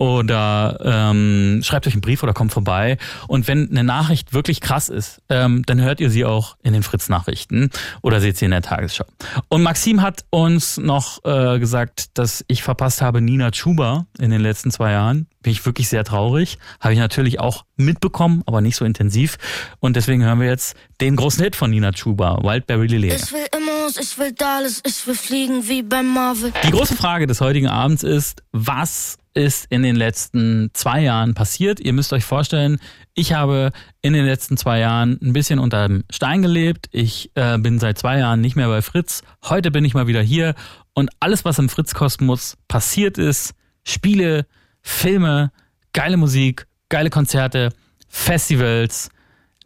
oder 0.02 0.80
ähm, 0.84 1.60
schreibt 1.62 1.86
euch 1.86 1.92
einen 1.92 2.00
Brief 2.00 2.24
oder 2.24 2.32
kommt 2.32 2.52
vorbei. 2.52 2.98
Und 3.28 3.46
wenn 3.46 3.70
eine 3.70 3.84
Nachricht 3.84 4.32
wirklich 4.32 4.60
krass 4.60 4.88
ist, 4.88 5.22
ähm, 5.28 5.62
dann 5.64 5.80
hört 5.80 6.00
ihr 6.00 6.10
sie 6.10 6.24
auch 6.24 6.56
in 6.64 6.72
den 6.72 6.82
Fritz-Nachrichten 6.82 7.70
oder 8.00 8.20
seht 8.20 8.36
sie 8.36 8.46
in 8.46 8.50
der 8.50 8.62
Tagesschau. 8.62 9.04
Und 9.46 9.62
Maxim 9.62 10.02
hat 10.02 10.24
uns 10.30 10.76
noch 10.76 11.24
äh, 11.24 11.60
gesagt, 11.60 12.18
dass 12.18 12.44
ich 12.48 12.64
verpasst 12.64 13.00
habe 13.00 13.20
Nina 13.20 13.52
Chuba 13.52 14.06
in 14.18 14.32
den 14.32 14.40
letzten 14.40 14.72
zwei 14.72 14.90
Jahren. 14.90 15.28
Bin 15.40 15.52
ich 15.52 15.64
wirklich 15.64 15.88
sehr 15.88 16.02
traurig. 16.02 16.58
Habe 16.80 16.94
ich 16.94 16.98
natürlich 16.98 17.38
auch 17.38 17.64
mitbekommen, 17.76 18.42
aber 18.46 18.60
nicht 18.60 18.74
so 18.74 18.84
intensiv. 18.84 19.38
Und 19.78 19.94
deswegen 19.94 20.24
hören 20.24 20.40
wir 20.40 20.48
jetzt 20.48 20.76
den 21.00 21.14
großen 21.14 21.44
Hit 21.44 21.54
von 21.54 21.70
Nina 21.70 21.92
Chuba, 21.92 22.42
Wildberry 22.42 22.88
Lillet. 22.88 23.22
Ich 23.22 23.32
will 23.32 23.46
Immos, 23.56 23.96
ich 23.98 24.18
will 24.18 24.32
Dallas, 24.32 24.82
ich 24.84 25.06
will 25.06 25.14
fliegen 25.14 25.68
wie 25.68 25.82
beim 25.82 26.12
Marvel. 26.12 26.52
Die 26.64 26.72
große 26.72 26.96
Frage 26.96 27.28
des 27.28 27.40
heutigen 27.40 27.68
Abends 27.68 28.02
ist, 28.02 28.42
was 28.50 29.18
ist 29.35 29.66
in 29.71 29.83
den 29.83 29.97
letzten 29.97 30.71
zwei 30.73 31.01
Jahren 31.01 31.35
passiert? 31.35 31.81
Ihr 31.81 31.92
müsst 31.92 32.12
euch 32.12 32.25
vorstellen, 32.25 32.79
ich 33.14 33.33
habe 33.33 33.73
in 34.01 34.12
den 34.12 34.25
letzten 34.25 34.57
zwei 34.57 34.79
Jahren 34.79 35.18
ein 35.23 35.33
bisschen 35.33 35.59
unter 35.59 35.87
dem 35.88 36.05
Stein 36.11 36.42
gelebt. 36.42 36.88
Ich 36.92 37.31
äh, 37.35 37.59
bin 37.59 37.79
seit 37.79 37.99
zwei 37.99 38.18
Jahren 38.18 38.40
nicht 38.40 38.57
mehr 38.57 38.68
bei 38.68 38.83
Fritz. 38.83 39.23
Heute 39.45 39.71
bin 39.71 39.85
ich 39.85 39.95
mal 39.95 40.07
wieder 40.07 40.23
hier 40.23 40.55
und 40.95 41.11
alles, 41.21 41.45
was 41.45 41.59
im 41.59 41.68
Fritz-Kosmos 41.68 42.57
passiert 42.68 43.18
ist, 43.18 43.55
Spiele, 43.85 44.47
Filme, 44.83 45.53
geile 45.92 46.16
Musik, 46.16 46.66
geile 46.88 47.11
Konzerte, 47.11 47.71
Festivals, 48.09 49.11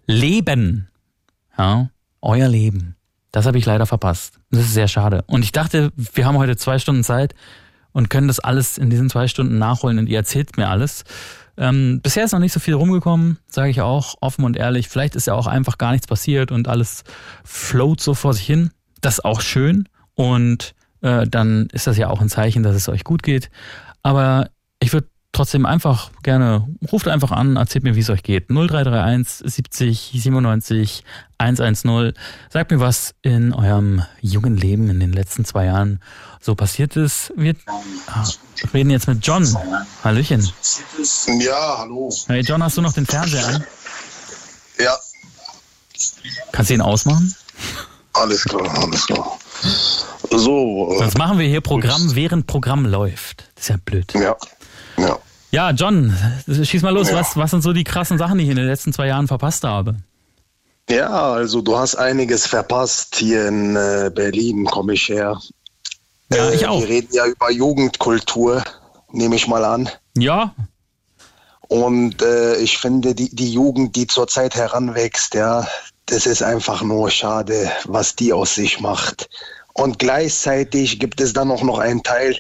Leben, 0.07 0.89
ja, 1.59 1.91
euer 2.21 2.49
Leben. 2.49 2.97
Das 3.33 3.45
habe 3.45 3.59
ich 3.59 3.67
leider 3.67 3.87
verpasst. 3.87 4.39
Das 4.51 4.63
ist 4.63 4.75
sehr 4.75 4.89
schade. 4.89 5.25
Und 5.27 5.43
ich 5.43 5.53
dachte, 5.53 5.93
wir 5.97 6.25
haben 6.25 6.39
heute 6.39 6.57
zwei 6.57 6.79
Stunden 6.79 7.05
Zeit 7.05 7.35
und 7.97 8.11
können 8.11 8.29
das 8.29 8.41
alles 8.41 8.77
in 8.77 8.91
diesen 8.91 9.09
zwei 9.09 9.27
Stunden 9.27 9.57
nachholen 9.57 9.99
und 9.99 10.07
ihr 10.07 10.19
erzählt 10.19 10.59
mir 10.59 10.69
alles. 10.69 11.05
Ähm, 11.57 12.01
bisher 12.03 12.27
ist 12.27 12.33
noch 12.33 12.41
nicht 12.41 12.53
so 12.53 12.61
viel 12.61 12.75
rumgekommen, 12.75 13.39
sage 13.49 13.71
ich 13.71 13.81
auch 13.81 14.17
offen 14.21 14.45
und 14.45 14.55
ehrlich. 14.55 14.91
Vielleicht 14.91 15.17
ist 15.17 15.29
ja 15.29 15.33
auch 15.33 15.47
einfach 15.47 15.79
gar 15.79 15.93
nichts 15.93 16.07
passiert 16.07 16.53
und 16.53 16.69
alles 16.69 17.05
float 17.43 18.03
so 18.03 18.13
vor 18.13 18.35
sich 18.35 18.45
hin. 18.45 18.71
Das 19.01 19.15
ist 19.15 19.25
auch 19.25 19.41
schön 19.41 19.89
und 20.15 20.75
äh, 21.01 21.27
dann 21.27 21.69
ist 21.73 21.87
das 21.87 21.97
ja 21.97 22.11
auch 22.11 22.21
ein 22.21 22.29
Zeichen, 22.29 22.63
dass 22.63 22.77
es 22.77 22.91
euch 22.91 23.03
gut 23.03 23.23
geht. 23.23 23.49
Aber 24.03 24.51
ich 24.79 24.93
würde 24.93 25.09
trotzdem 25.33 25.67
einfach 25.67 26.11
gerne, 26.23 26.67
ruft 26.91 27.09
einfach 27.09 27.31
an, 27.31 27.57
erzählt 27.57 27.85
mir, 27.85 27.95
wie 27.95 28.01
es 28.01 28.11
euch 28.11 28.23
geht. 28.23 28.49
0331 28.49 29.43
70 29.53 30.11
97 30.15 31.05
110. 31.39 32.13
Sagt 32.51 32.71
mir, 32.71 32.81
was 32.81 33.15
in 33.23 33.53
eurem 33.53 34.03
jungen 34.21 34.57
Leben 34.57 34.89
in 34.89 35.01
den 35.01 35.13
letzten 35.13 35.45
zwei 35.45 35.67
Jahren 35.67 36.01
so 36.41 36.55
passiert 36.55 36.97
ist. 36.97 37.33
Wir 37.37 37.55
ah, 38.07 38.25
reden 38.73 38.91
jetzt 38.91 39.09
mit 39.09 39.27
John. 39.27 39.47
Hallöchen. 40.05 40.49
Ja, 41.41 41.79
hallo. 41.79 42.13
Hey 42.29 42.41
John, 42.41 42.63
hast 42.63 42.77
du 42.77 42.83
noch 42.83 42.93
den 42.93 43.07
Fernseher 43.07 43.47
an? 43.47 43.65
Ja, 44.79 44.97
Kannst 46.53 46.71
du 46.71 46.75
ihn 46.75 46.81
ausmachen? 46.81 47.35
alles 48.13 48.45
klar, 48.45 48.67
alles 48.83 49.07
klar. 49.07 49.39
So, 50.31 50.93
äh, 50.95 50.99
Sonst 50.99 51.19
machen 51.19 51.39
wir 51.39 51.47
hier 51.47 51.61
Programm, 51.61 52.15
während 52.15 52.47
Programm 52.47 52.87
läuft. 52.87 53.51
Das 53.55 53.65
ist 53.65 53.69
ja 53.69 53.77
blöd. 53.85 54.13
ja, 54.15 54.35
ja. 55.57 55.71
John, 55.71 56.15
schieß 56.47 56.83
mal 56.83 56.95
los. 56.95 57.09
Ja. 57.11 57.17
Was, 57.17 57.37
was 57.37 57.51
sind 57.51 57.63
so 57.63 57.73
die 57.73 57.85
krassen 57.85 58.19
Sachen, 58.19 58.39
die 58.39 58.45
ich 58.45 58.51
in 58.51 58.57
den 58.57 58.67
letzten 58.67 58.93
zwei 58.93 59.07
Jahren 59.07 59.27
verpasst 59.27 59.65
habe? 59.65 59.97
Ja, 60.89 61.33
also 61.33 61.63
du 61.63 61.77
hast 61.77 61.97
einiges 61.97 62.47
verpasst. 62.47 63.17
Hier 63.17 63.49
in 63.49 63.75
äh, 63.75 64.11
Berlin 64.15 64.67
komme 64.67 64.93
ich 64.95 65.09
her. 65.09 65.41
Ja, 66.33 66.51
ich 66.51 66.67
auch. 66.67 66.81
Wir 66.81 66.89
reden 66.89 67.09
ja 67.13 67.27
über 67.27 67.51
Jugendkultur, 67.51 68.63
nehme 69.13 69.37
ich 69.37 69.49
mal 69.49 69.65
an. 69.65 69.89
Ja, 70.17 70.55
Und 71.69 72.23
äh, 72.23 72.57
ich 72.57 72.79
finde, 72.79 73.15
die, 73.15 73.35
die 73.35 73.53
Jugend, 73.53 73.97
die 73.97 74.07
zurzeit 74.07 74.55
heranwächst, 74.55 75.35
ja, 75.35 75.67
das 76.07 76.27
ist 76.27 76.43
einfach 76.43 76.83
nur 76.83 77.11
schade, 77.11 77.71
was 77.85 78.15
die 78.15 78.33
aus 78.33 78.55
sich 78.55 78.81
macht. 78.81 79.29
Und 79.73 79.99
gleichzeitig 79.99 81.01
gibt 81.01 81.21
es 81.21 81.33
dann 81.33 81.51
auch 81.51 81.63
noch 81.63 81.79
einen 81.79 82.03
Teil, 82.03 82.39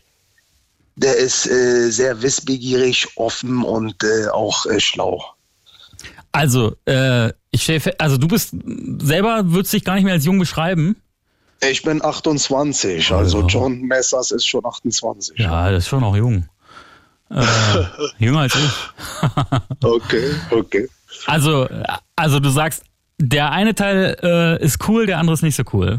der 0.96 1.16
ist 1.16 1.46
äh, 1.46 1.90
sehr 1.90 2.22
wissbegierig, 2.22 3.06
offen 3.16 3.62
und 3.62 4.02
äh, 4.02 4.28
auch 4.28 4.66
äh, 4.66 4.80
schlau. 4.80 5.24
also, 6.32 6.74
äh, 6.86 7.32
ich 7.50 7.62
stelle 7.62 7.94
also 7.98 8.16
du 8.18 8.28
bist 8.28 8.54
selber, 9.00 9.42
würdest 9.52 9.72
dich 9.72 9.84
gar 9.84 9.94
nicht 9.94 10.04
mehr 10.04 10.14
als 10.14 10.24
jung 10.24 10.38
beschreiben. 10.38 10.96
Ich 11.62 11.82
bin 11.82 12.04
28, 12.04 13.10
also 13.12 13.40
Ja. 13.40 13.46
John 13.46 13.80
Messers 13.82 14.30
ist 14.30 14.46
schon 14.46 14.64
28. 14.66 15.38
Ja, 15.38 15.70
das 15.70 15.84
ist 15.84 15.88
schon 15.88 16.00
noch 16.00 16.14
jung. 16.16 16.46
Äh, 17.30 17.42
jünger 18.18 18.40
als 18.40 18.54
ich. 18.54 18.70
Okay, 19.82 20.34
okay. 20.50 20.88
Also, 21.26 21.66
also 22.14 22.40
du 22.40 22.50
sagst, 22.50 22.82
der 23.18 23.50
eine 23.52 23.74
Teil 23.74 24.16
äh, 24.22 24.62
ist 24.62 24.86
cool, 24.88 25.06
der 25.06 25.18
andere 25.18 25.34
ist 25.34 25.42
nicht 25.42 25.56
so 25.56 25.62
cool. 25.72 25.98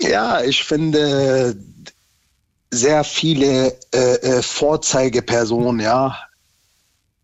Ja, 0.00 0.42
ich 0.42 0.62
finde 0.62 1.56
sehr 2.70 3.04
viele 3.04 3.76
äh, 3.94 4.14
äh, 4.16 4.42
Vorzeigepersonen, 4.42 5.80
ja, 5.80 6.18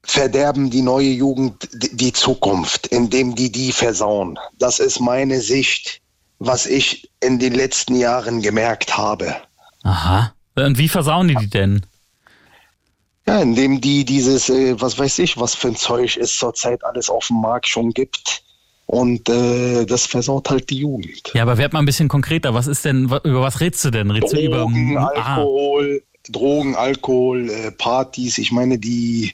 verderben 0.03 0.71
die 0.71 0.83
neue 0.83 1.09
Jugend 1.09 1.69
die, 1.73 2.13
Zukunft, 2.13 2.87
indem 2.89 3.35
die 3.35 3.51
die 3.51 3.73
versauen. 3.73 4.39
Das 4.59 4.79
ist 4.79 5.01
meine 5.01 5.41
Sicht, 5.41 6.03
was 6.39 6.67
ich 6.67 7.11
in 7.21 7.39
den 7.39 7.55
letzten 7.55 7.97
Jahren 7.97 8.43
gemerkt 8.43 8.97
habe. 8.97 9.35
Aha. 9.83 10.35
Und 10.57 10.79
wie 10.79 10.89
versauen 10.89 11.29
die 11.29 11.35
die 11.35 11.49
denn? 11.49 11.87
Ja, 13.27 13.41
indem 13.41 13.81
die 13.81 14.05
dieses, 14.05 14.51
äh, 14.51 14.81
was 14.81 14.99
weiß 14.99 15.19
ich, 15.21 15.39
was 15.39 15.55
für 15.55 15.69
ein 15.69 15.77
Zeug 15.77 16.17
es 16.19 16.37
zurzeit 16.37 16.85
alles 16.85 17.09
auf 17.09 17.29
dem 17.29 17.41
Markt 17.41 17.67
schon 17.67 17.91
gibt. 17.91 18.43
Und 18.87 19.29
äh, 19.29 19.87
das 19.87 20.07
versaut 20.07 20.51
halt 20.51 20.69
die 20.71 20.79
Jugend. 20.79 21.31
Ja, 21.35 21.43
aber 21.43 21.57
werd 21.59 21.73
mal 21.73 21.79
ein 21.81 21.87
bisschen 21.87 22.09
konkreter. 22.09 22.53
Was 22.55 22.67
ist 22.67 22.85
denn, 22.85 23.05
über 23.05 23.41
was 23.41 23.61
redest 23.61 23.85
du 23.85 23.91
denn? 23.91 24.11
Redest 24.11 24.35
du 24.35 24.41
über 24.41 24.59
Drogen, 24.59 24.99
Ah, 24.99 25.07
Alkohol, 25.15 26.03
Drogen, 26.31 26.77
Alkohol, 26.77 27.49
äh, 27.51 27.71
Partys. 27.71 28.37
Ich 28.39 28.53
meine, 28.53 28.79
die, 28.79 29.33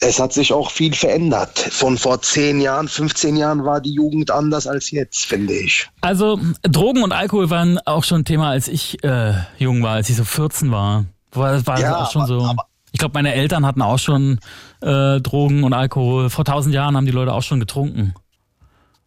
es 0.00 0.20
hat 0.20 0.32
sich 0.32 0.52
auch 0.52 0.70
viel 0.70 0.94
verändert. 0.94 1.58
Von 1.58 1.98
vor 1.98 2.22
10 2.22 2.60
Jahren, 2.60 2.86
15 2.86 3.36
Jahren 3.36 3.64
war 3.64 3.80
die 3.80 3.92
Jugend 3.94 4.30
anders 4.30 4.68
als 4.68 4.92
jetzt, 4.92 5.26
finde 5.26 5.54
ich. 5.54 5.88
Also 6.00 6.38
Drogen 6.62 7.02
und 7.02 7.10
Alkohol 7.12 7.50
waren 7.50 7.78
auch 7.86 8.04
schon 8.04 8.20
ein 8.20 8.24
Thema, 8.24 8.50
als 8.50 8.68
ich 8.68 9.02
äh, 9.02 9.32
jung 9.58 9.82
war, 9.82 9.94
als 9.94 10.08
ich 10.10 10.16
so 10.16 10.24
14 10.24 10.70
war. 10.70 11.06
War, 11.32 11.66
war 11.66 11.80
Ja, 11.80 11.90
das 11.98 12.08
auch 12.08 12.12
schon 12.12 12.22
aber- 12.22 12.28
so. 12.40 12.46
aber- 12.46 12.64
ich 12.90 12.98
glaube, 12.98 13.12
meine 13.14 13.34
Eltern 13.34 13.66
hatten 13.66 13.82
auch 13.82 13.98
schon 13.98 14.40
äh, 14.80 15.20
Drogen 15.20 15.62
und 15.62 15.74
Alkohol. 15.74 16.30
Vor 16.30 16.44
tausend 16.46 16.74
Jahren 16.74 16.96
haben 16.96 17.04
die 17.04 17.12
Leute 17.12 17.34
auch 17.34 17.42
schon 17.42 17.60
getrunken. 17.60 18.14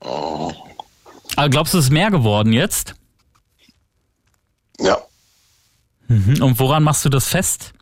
Aber 0.02 1.50
glaubst 1.50 1.74
du, 1.74 1.78
es 1.78 1.86
ist 1.86 1.92
mehr 1.92 2.12
geworden 2.12 2.54
jetzt? 2.54 2.96
Ja. 4.80 4.98
Mhm. 6.08 6.42
Und 6.42 6.60
woran 6.60 6.84
machst 6.84 7.06
du 7.06 7.10
das 7.10 7.28
fest? 7.28 7.74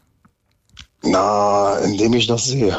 Na, 1.01 1.77
indem 1.79 2.13
ich 2.13 2.27
das 2.27 2.45
sehe. 2.45 2.77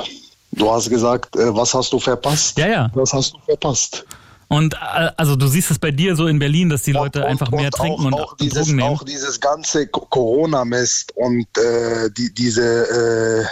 Du 0.52 0.70
hast 0.70 0.90
gesagt, 0.90 1.36
äh, 1.36 1.54
was 1.54 1.72
hast 1.74 1.92
du 1.92 1.98
verpasst? 1.98 2.58
Ja, 2.58 2.66
ja. 2.68 2.90
Was 2.94 3.12
hast 3.12 3.32
du 3.32 3.38
verpasst? 3.46 4.04
Und 4.48 4.74
äh, 4.74 5.10
also 5.16 5.36
du 5.36 5.46
siehst 5.46 5.70
es 5.70 5.78
bei 5.78 5.90
dir 5.92 6.16
so 6.16 6.26
in 6.26 6.38
Berlin, 6.38 6.68
dass 6.68 6.82
die 6.82 6.92
Leute 6.92 7.24
einfach 7.24 7.50
mehr 7.50 7.70
trinken 7.70 8.06
und, 8.06 8.14
auch 8.14 8.32
und 8.32 8.40
dieses, 8.40 8.66
Drogen 8.66 8.76
nehmen. 8.76 8.88
Auch 8.96 9.04
dieses 9.04 9.40
ganze 9.40 9.86
Co- 9.86 10.06
Corona-Mist 10.06 11.12
und 11.16 11.46
äh, 11.56 12.10
die, 12.10 12.34
diese 12.34 13.42
äh, 13.42 13.44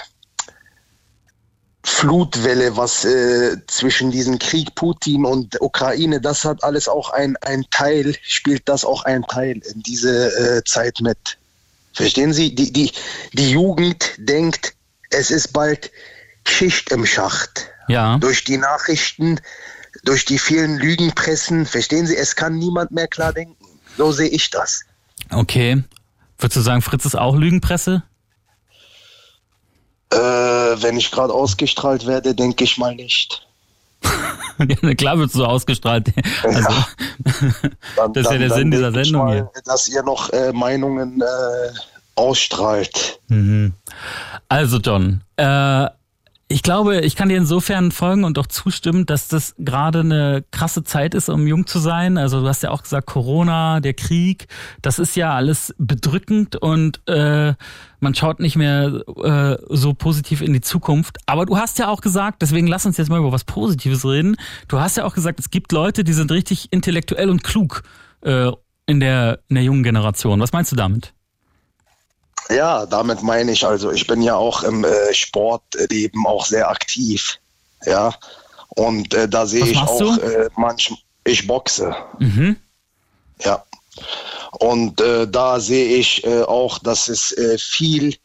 Flutwelle, 1.89 2.77
was 2.77 3.05
äh, 3.05 3.57
zwischen 3.67 4.11
diesem 4.11 4.39
Krieg 4.39 4.75
Putin 4.75 5.25
und 5.25 5.61
Ukraine, 5.61 6.21
das 6.21 6.45
hat 6.45 6.63
alles 6.63 6.89
auch 6.89 7.11
ein, 7.11 7.37
ein 7.39 7.65
Teil, 7.71 8.15
spielt 8.23 8.69
das 8.69 8.85
auch 8.85 9.05
ein 9.05 9.23
Teil 9.23 9.61
in 9.75 9.83
diese 9.83 10.59
äh, 10.59 10.65
Zeit 10.65 11.01
mit. 11.01 11.39
Verstehen 11.93 12.33
Sie? 12.33 12.55
Die, 12.55 12.73
die, 12.73 12.93
die 13.33 13.51
Jugend 13.51 14.13
denkt, 14.19 14.75
es 15.11 15.31
ist 15.31 15.53
bald 15.53 15.91
Schicht 16.47 16.93
im 16.93 17.05
Schacht 17.07 17.69
Ja. 17.89 18.19
durch 18.19 18.45
die 18.45 18.59
Nachrichten, 18.59 19.41
durch 20.05 20.25
die 20.25 20.39
vielen 20.39 20.79
Lügenpressen, 20.79 21.67
verstehen 21.67 22.07
Sie, 22.07 22.17
es 22.17 22.37
kann 22.37 22.57
niemand 22.57 22.93
mehr 22.93 23.09
klar 23.09 23.33
denken. 23.33 23.57
So 23.97 24.13
sehe 24.13 24.29
ich 24.29 24.51
das. 24.51 24.85
Okay. 25.31 25.83
Würdest 26.39 26.57
du 26.57 26.61
sagen, 26.61 26.83
Fritz 26.83 27.05
ist 27.05 27.17
auch 27.17 27.35
Lügenpresse? 27.35 28.05
Äh, 30.11 30.17
wenn 30.17 30.97
ich 30.97 31.11
gerade 31.11 31.33
ausgestrahlt 31.33 32.07
werde, 32.07 32.35
denke 32.35 32.65
ich 32.65 32.79
mal 32.79 32.95
nicht. 32.95 33.47
ja, 34.59 34.95
klar 34.95 35.19
wird 35.19 35.33
so 35.33 35.45
ausgestrahlt. 35.45 36.13
Also, 36.43 36.69
Dann, 37.97 38.13
Das 38.13 38.27
ist 38.27 38.33
ja 38.33 38.39
der 38.39 38.51
Sinn 38.51 38.71
dieser 38.71 38.93
Sendung 38.93 39.25
mal, 39.25 39.35
hier. 39.35 39.51
Dass 39.65 39.89
ihr 39.89 40.03
noch 40.03 40.31
äh, 40.31 40.53
Meinungen 40.53 41.21
äh, 41.21 41.25
ausstrahlt. 42.15 43.21
Mhm. 43.29 43.75
Also 44.49 44.79
John, 44.79 45.23
äh, 45.37 45.89
ich 46.51 46.63
glaube, 46.63 47.01
ich 47.01 47.15
kann 47.15 47.29
dir 47.29 47.37
insofern 47.37 47.93
folgen 47.93 48.25
und 48.25 48.39
auch 48.39 48.47
zustimmen, 48.47 49.05
dass 49.05 49.29
das 49.29 49.55
gerade 49.59 50.01
eine 50.01 50.45
krasse 50.51 50.83
Zeit 50.83 51.15
ist, 51.15 51.29
um 51.29 51.47
jung 51.47 51.67
zu 51.67 51.79
sein. 51.79 52.17
Also 52.17 52.41
du 52.41 52.49
hast 52.49 52.63
ja 52.63 52.71
auch 52.71 52.83
gesagt, 52.83 53.07
Corona, 53.07 53.81
der 53.81 53.93
Krieg, 53.93 54.47
das 54.81 54.99
ist 54.99 55.15
ja 55.15 55.35
alles 55.35 55.75
bedrückend 55.77 56.57
und 56.57 57.07
äh, 57.07 57.53
man 58.01 58.15
schaut 58.15 58.41
nicht 58.41 58.57
mehr 58.57 59.03
äh, 59.23 59.59
so 59.69 59.93
positiv 59.93 60.41
in 60.41 60.55
die 60.55 60.63
Zukunft. 60.63 61.19
Aber 61.27 61.45
du 61.45 61.59
hast 61.59 61.79
ja 61.79 61.89
auch 61.89 62.01
gesagt, 62.01 62.41
deswegen 62.41 62.67
lass 62.67 62.87
uns 62.87 62.97
jetzt 62.97 63.11
mal 63.11 63.19
über 63.19 63.33
was 63.33 63.45
Positives 63.45 64.07
reden. 64.07 64.37
Du 64.69 64.81
hast 64.81 64.97
ja 64.97 65.05
auch 65.05 65.15
gesagt, 65.15 65.41
es 65.41 65.51
gibt 65.51 65.73
Leute, 65.73 66.03
die 66.03 66.15
sind 66.15 66.33
richtig 66.33 66.73
intellektuell 66.73 67.29
und 67.29 67.45
klug 67.45 67.83
äh, 68.23 68.51
in 68.87 69.01
der 69.01 69.41
in 69.49 69.57
der 69.57 69.65
jungen 69.65 69.83
Generation. 69.83 70.41
Was 70.41 70.53
meinst 70.53 70.73
du 70.73 70.77
damit? 70.77 71.13
Ja, 72.51 72.87
damit 72.87 73.23
meine 73.23 73.53
ich 73.53 73.67
also, 73.67 73.91
ich 73.91 74.07
bin 74.07 74.23
ja 74.23 74.37
auch 74.37 74.63
im 74.63 74.85
äh, 74.85 75.13
Sportleben 75.13 76.27
auch 76.27 76.47
sehr 76.47 76.71
aktiv. 76.71 77.39
Ja. 77.85 78.15
Und 78.69 79.13
äh, 79.15 79.29
da 79.29 79.47
sehe 79.47 79.67
ich 79.67 79.79
auch 79.79 80.19
äh, 80.19 80.49
manchmal, 80.57 80.99
ich 81.25 81.47
boxe. 81.47 81.95
Mhm. 82.19 82.57
Ja. 83.43 83.65
Und 84.59 85.01
äh, 85.01 85.29
da 85.29 85.61
sehe 85.61 85.97
ich 85.97 86.25
äh, 86.25 86.43
auch, 86.43 86.79
dass 86.79 87.09
es 87.09 87.33
äh, 87.33 87.59
viel 87.59 88.17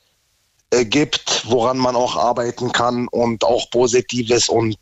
gibt, 0.86 1.44
woran 1.46 1.78
man 1.78 1.96
auch 1.96 2.16
arbeiten 2.16 2.72
kann 2.72 3.08
und 3.10 3.44
auch 3.44 3.70
Positives 3.70 4.50
und 4.50 4.76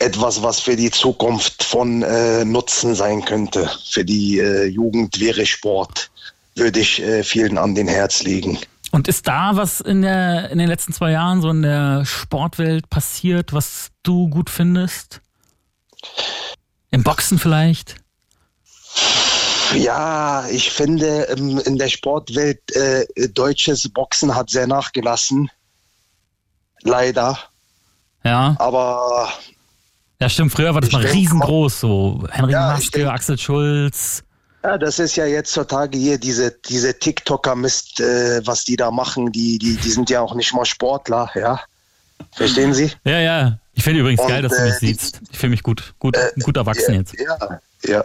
etwas, 0.00 0.42
was 0.42 0.58
für 0.58 0.74
die 0.74 0.90
Zukunft 0.90 1.62
von 1.62 2.00
Nutzen 2.50 2.96
sein 2.96 3.24
könnte. 3.24 3.70
Für 3.88 4.04
die 4.04 4.38
Jugend 4.38 5.20
wäre 5.20 5.46
Sport, 5.46 6.10
würde 6.56 6.80
ich 6.80 7.02
äh, 7.02 7.22
vielen 7.22 7.58
an 7.58 7.74
den 7.74 7.88
Herz 7.88 8.22
legen. 8.22 8.58
Und 8.90 9.08
ist 9.08 9.26
da 9.26 9.56
was 9.56 9.80
in, 9.80 10.02
der, 10.02 10.50
in 10.50 10.58
den 10.58 10.68
letzten 10.68 10.92
zwei 10.92 11.10
Jahren 11.10 11.40
so 11.40 11.50
in 11.50 11.62
der 11.62 12.04
Sportwelt 12.04 12.88
passiert, 12.90 13.52
was 13.52 13.90
du 14.04 14.28
gut 14.28 14.50
findest? 14.50 15.20
Im 16.90 17.02
Boxen 17.02 17.38
vielleicht? 17.40 17.96
Ja, 19.74 20.46
ich 20.48 20.70
finde, 20.70 21.26
ähm, 21.36 21.58
in 21.64 21.76
der 21.76 21.88
Sportwelt 21.88 22.60
äh, 22.76 23.04
deutsches 23.30 23.88
Boxen 23.88 24.34
hat 24.34 24.50
sehr 24.50 24.68
nachgelassen. 24.68 25.50
Leider. 26.82 27.38
Ja. 28.22 28.54
Aber 28.58 29.28
Ja, 30.20 30.28
stimmt. 30.28 30.52
Früher 30.52 30.74
war 30.74 30.80
das 30.80 30.92
mal 30.92 31.04
riesengroß, 31.04 31.80
so 31.80 32.24
Henry 32.30 32.52
Ja, 32.52 32.74
Maske, 32.74 33.10
Axel 33.10 33.38
Schulz. 33.38 34.22
Ja, 34.64 34.78
das 34.78 34.98
ist 34.98 35.14
ja 35.16 35.26
jetzt 35.26 35.54
heutzutage 35.58 35.98
hier 35.98 36.16
diese, 36.16 36.50
diese 36.68 36.98
TikToker-Mist, 36.98 38.00
äh, 38.00 38.40
was 38.46 38.64
die 38.64 38.76
da 38.76 38.90
machen, 38.90 39.30
die, 39.30 39.58
die, 39.58 39.76
die 39.76 39.90
sind 39.90 40.08
ja 40.08 40.22
auch 40.22 40.34
nicht 40.34 40.54
mal 40.54 40.64
Sportler, 40.64 41.30
ja. 41.34 41.60
Verstehen 42.32 42.72
Sie? 42.72 42.90
Ja, 43.04 43.20
ja. 43.20 43.58
Ich 43.74 43.84
finde 43.84 44.00
übrigens 44.00 44.22
Und, 44.22 44.28
geil, 44.28 44.40
dass 44.40 44.56
du 44.56 44.62
mich 44.62 44.74
äh, 44.74 44.78
siehst. 44.78 45.20
Ich 45.30 45.38
fühle 45.38 45.50
mich 45.50 45.62
gut, 45.62 45.92
gut, 45.98 46.16
gut 46.42 46.56
erwachsen 46.56 46.94
jetzt. 46.94 47.14
Ja, 47.20 47.60
ja. 47.84 48.04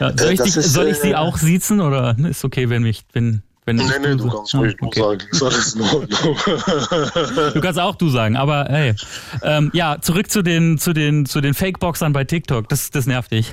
Ja, 0.00 0.16
soll 0.16 0.32
ich, 0.32 0.40
dich, 0.40 0.56
ist, 0.56 0.72
soll 0.72 0.88
ich 0.88 0.96
sie 0.96 1.10
äh, 1.10 1.14
auch 1.16 1.36
siezen 1.36 1.80
oder 1.82 2.16
ist 2.26 2.42
okay, 2.44 2.70
wenn 2.70 2.82
mich, 2.82 3.04
wenn, 3.12 3.42
wenn 3.66 3.76
Nee, 3.76 3.84
ich 3.84 3.98
nee, 4.00 4.16
du 4.16 4.30
kannst 4.30 4.54
Ah, 4.54 4.58
ruhig 4.58 4.76
du 4.78 4.86
okay. 4.86 5.00
sagen. 5.00 5.20
Ist 5.30 5.42
alles 5.42 5.74
in 5.74 5.82
Ordnung. 5.82 7.52
Du 7.52 7.60
kannst 7.60 7.78
auch 7.78 7.96
du 7.96 8.08
sagen, 8.08 8.36
aber 8.36 8.66
hey. 8.70 8.94
Ähm, 9.42 9.70
ja, 9.74 9.98
zurück 10.00 10.30
zu 10.30 10.40
den, 10.42 10.78
zu 10.78 10.94
den, 10.94 11.26
zu 11.26 11.42
den 11.42 11.52
Fake-Boxern 11.52 12.14
bei 12.14 12.24
TikTok. 12.24 12.68
Das, 12.70 12.90
das 12.90 13.06
nervt 13.06 13.32
dich. 13.32 13.52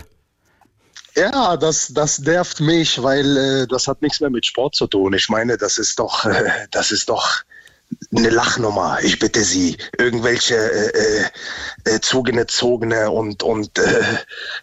Ja, 1.20 1.58
das, 1.58 1.94
das 1.94 2.20
nervt 2.20 2.62
mich, 2.62 3.04
weil 3.04 3.38
äh, 3.38 3.68
das 3.68 3.88
hat 3.88 4.02
nichts 4.02 4.22
mehr 4.22 4.30
mit 4.30 4.46
Sport 4.46 4.76
zu 4.76 4.88
tun. 4.88 5.14
Ich 5.14 5.28
meine, 5.28 5.58
das 5.58 5.78
ist 5.78 6.00
doch, 6.00 6.24
äh, 6.26 6.50
das 6.72 6.92
ist 6.92 7.10
doch 7.10 7.44
eine 8.16 8.30
Lachnummer. 8.30 9.00
Ich 9.04 9.20
bitte 9.20 9.44
Sie, 9.44 9.78
irgendwelche 9.98 10.56
äh, 10.56 11.26
äh, 11.86 12.00
Zugene, 12.00 13.12
und 13.12 13.44
und 13.44 13.78
äh, 13.80 14.04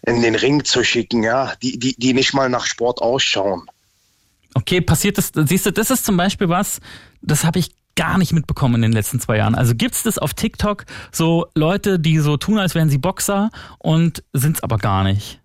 in 0.05 0.21
den 0.21 0.35
Ring 0.35 0.63
zu 0.65 0.83
schicken, 0.83 1.23
ja, 1.23 1.53
die 1.61 1.77
die 1.77 1.95
die 1.97 2.13
nicht 2.13 2.33
mal 2.33 2.49
nach 2.49 2.65
Sport 2.65 3.01
ausschauen. 3.01 3.67
Okay, 4.55 4.81
passiert 4.81 5.19
das, 5.19 5.31
siehst 5.35 5.67
du, 5.67 5.71
das 5.71 5.91
ist 5.91 6.05
zum 6.05 6.17
Beispiel 6.17 6.49
was, 6.49 6.79
das 7.21 7.43
habe 7.43 7.59
ich 7.59 7.69
gar 7.95 8.17
nicht 8.17 8.33
mitbekommen 8.33 8.75
in 8.75 8.81
den 8.83 8.91
letzten 8.93 9.19
zwei 9.19 9.37
Jahren. 9.37 9.53
Also 9.53 9.75
gibt's 9.75 10.03
das 10.03 10.17
auf 10.17 10.33
TikTok 10.33 10.85
so 11.11 11.47
Leute, 11.53 11.99
die 11.99 12.17
so 12.19 12.37
tun, 12.37 12.57
als 12.57 12.73
wären 12.73 12.89
sie 12.89 12.97
Boxer 12.97 13.51
und 13.77 14.23
sind's 14.33 14.63
aber 14.63 14.77
gar 14.77 15.03
nicht. 15.03 15.41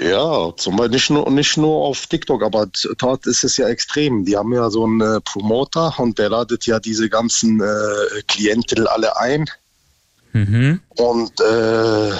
Ja, 0.00 0.54
zum 0.56 0.76
Beispiel 0.76 0.94
nicht 0.94 1.10
nur, 1.10 1.30
nicht 1.30 1.56
nur 1.58 1.84
auf 1.84 2.06
TikTok, 2.06 2.42
aber 2.42 2.68
dort 2.96 3.26
ist 3.26 3.44
es 3.44 3.58
ja 3.58 3.68
extrem. 3.68 4.24
Die 4.24 4.36
haben 4.36 4.52
ja 4.54 4.70
so 4.70 4.84
einen 4.84 5.00
äh, 5.02 5.20
Promoter 5.20 5.98
und 5.98 6.18
der 6.18 6.30
ladet 6.30 6.64
ja 6.64 6.80
diese 6.80 7.10
ganzen 7.10 7.60
äh, 7.60 8.22
Klientel 8.26 8.88
alle 8.88 9.18
ein. 9.18 9.44
Mhm. 10.32 10.80
Und 10.96 11.38
äh, 11.40 12.10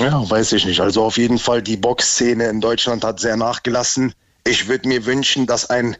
ja, 0.00 0.30
weiß 0.30 0.52
ich 0.52 0.66
nicht. 0.66 0.80
Also 0.80 1.02
auf 1.02 1.18
jeden 1.18 1.38
Fall, 1.38 1.62
die 1.62 1.76
Boxszene 1.76 2.48
in 2.48 2.60
Deutschland 2.60 3.02
hat 3.02 3.18
sehr 3.18 3.36
nachgelassen. 3.36 4.14
Ich 4.46 4.68
würde 4.68 4.86
mir 4.86 5.04
wünschen, 5.04 5.46
dass 5.46 5.68
ein, 5.68 5.96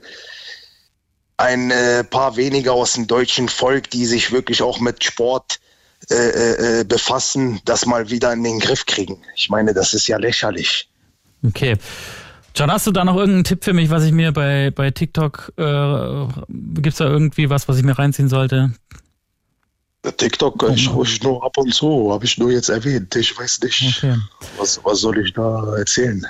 ein 1.38 1.72
äh, 1.72 2.04
paar 2.04 2.36
weniger 2.36 2.74
aus 2.74 2.92
dem 2.92 3.08
deutschen 3.08 3.48
Volk, 3.48 3.90
die 3.90 4.06
sich 4.06 4.30
wirklich 4.30 4.62
auch 4.62 4.78
mit 4.78 5.02
Sport 5.02 5.58
äh, 6.14 6.80
äh, 6.80 6.84
befassen, 6.84 7.60
das 7.64 7.86
mal 7.86 8.10
wieder 8.10 8.32
in 8.32 8.42
den 8.42 8.58
Griff 8.60 8.86
kriegen. 8.86 9.18
Ich 9.36 9.50
meine, 9.50 9.74
das 9.74 9.94
ist 9.94 10.06
ja 10.08 10.16
lächerlich. 10.18 10.88
Okay. 11.46 11.76
John, 12.54 12.70
hast 12.72 12.86
du 12.86 12.90
da 12.92 13.04
noch 13.04 13.16
irgendeinen 13.16 13.44
Tipp 13.44 13.62
für 13.62 13.72
mich, 13.72 13.90
was 13.90 14.04
ich 14.04 14.12
mir 14.12 14.32
bei, 14.32 14.72
bei 14.74 14.90
TikTok, 14.90 15.52
äh, 15.56 16.26
gibt's 16.80 16.98
da 16.98 17.04
irgendwie 17.04 17.50
was, 17.50 17.68
was 17.68 17.76
ich 17.78 17.84
mir 17.84 17.98
reinziehen 17.98 18.28
sollte? 18.28 18.72
TikTok 20.16 20.58
kann 20.58 20.74
ich 20.74 20.90
ruhig 20.90 21.22
nur 21.22 21.44
ab 21.44 21.56
und 21.58 21.74
zu, 21.74 22.12
habe 22.12 22.24
ich 22.24 22.38
nur 22.38 22.50
jetzt 22.50 22.68
erwähnt. 22.68 23.14
Ich 23.16 23.38
weiß 23.38 23.60
nicht, 23.62 23.98
Okay. 23.98 24.16
was, 24.56 24.80
was 24.84 25.00
soll 25.00 25.18
ich 25.18 25.32
da 25.34 25.76
erzählen. 25.76 26.24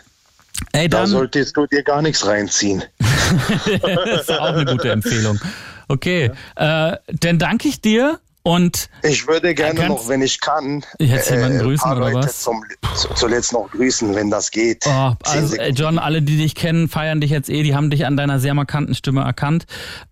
Ey, 0.72 0.88
Da 0.88 1.06
solltest 1.06 1.56
du 1.56 1.66
dir 1.66 1.82
gar 1.82 2.02
nichts 2.02 2.26
reinziehen. 2.26 2.82
das 3.00 4.22
ist 4.22 4.32
auch 4.32 4.54
eine 4.54 4.64
gute 4.64 4.90
Empfehlung. 4.90 5.38
Okay, 5.86 6.30
äh, 6.56 6.96
dann 7.06 7.38
danke 7.38 7.68
ich 7.68 7.80
dir 7.80 8.18
und 8.42 8.88
Ich 9.02 9.26
würde 9.26 9.54
gerne 9.54 9.88
noch, 9.88 10.08
wenn 10.08 10.22
ich 10.22 10.40
kann, 10.40 10.84
Jetzt 10.98 11.30
jemanden 11.30 11.58
ein 11.58 11.64
grüßen 11.64 11.92
oder 11.92 12.14
was? 12.14 12.42
Zum, 12.42 12.62
zu- 12.94 13.08
zuletzt 13.14 13.52
noch 13.52 13.70
grüßen, 13.70 14.14
wenn 14.14 14.30
das 14.30 14.50
geht. 14.50 14.84
Oh, 14.86 15.12
also, 15.24 15.56
äh. 15.56 15.70
John, 15.70 15.98
alle, 15.98 16.22
die 16.22 16.36
dich 16.38 16.54
kennen, 16.54 16.88
feiern 16.88 17.20
dich 17.20 17.30
jetzt 17.30 17.50
eh. 17.50 17.62
Die 17.62 17.74
haben 17.74 17.90
dich 17.90 18.06
an 18.06 18.16
deiner 18.16 18.38
sehr 18.40 18.54
markanten 18.54 18.94
Stimme 18.94 19.22
erkannt. 19.22 19.64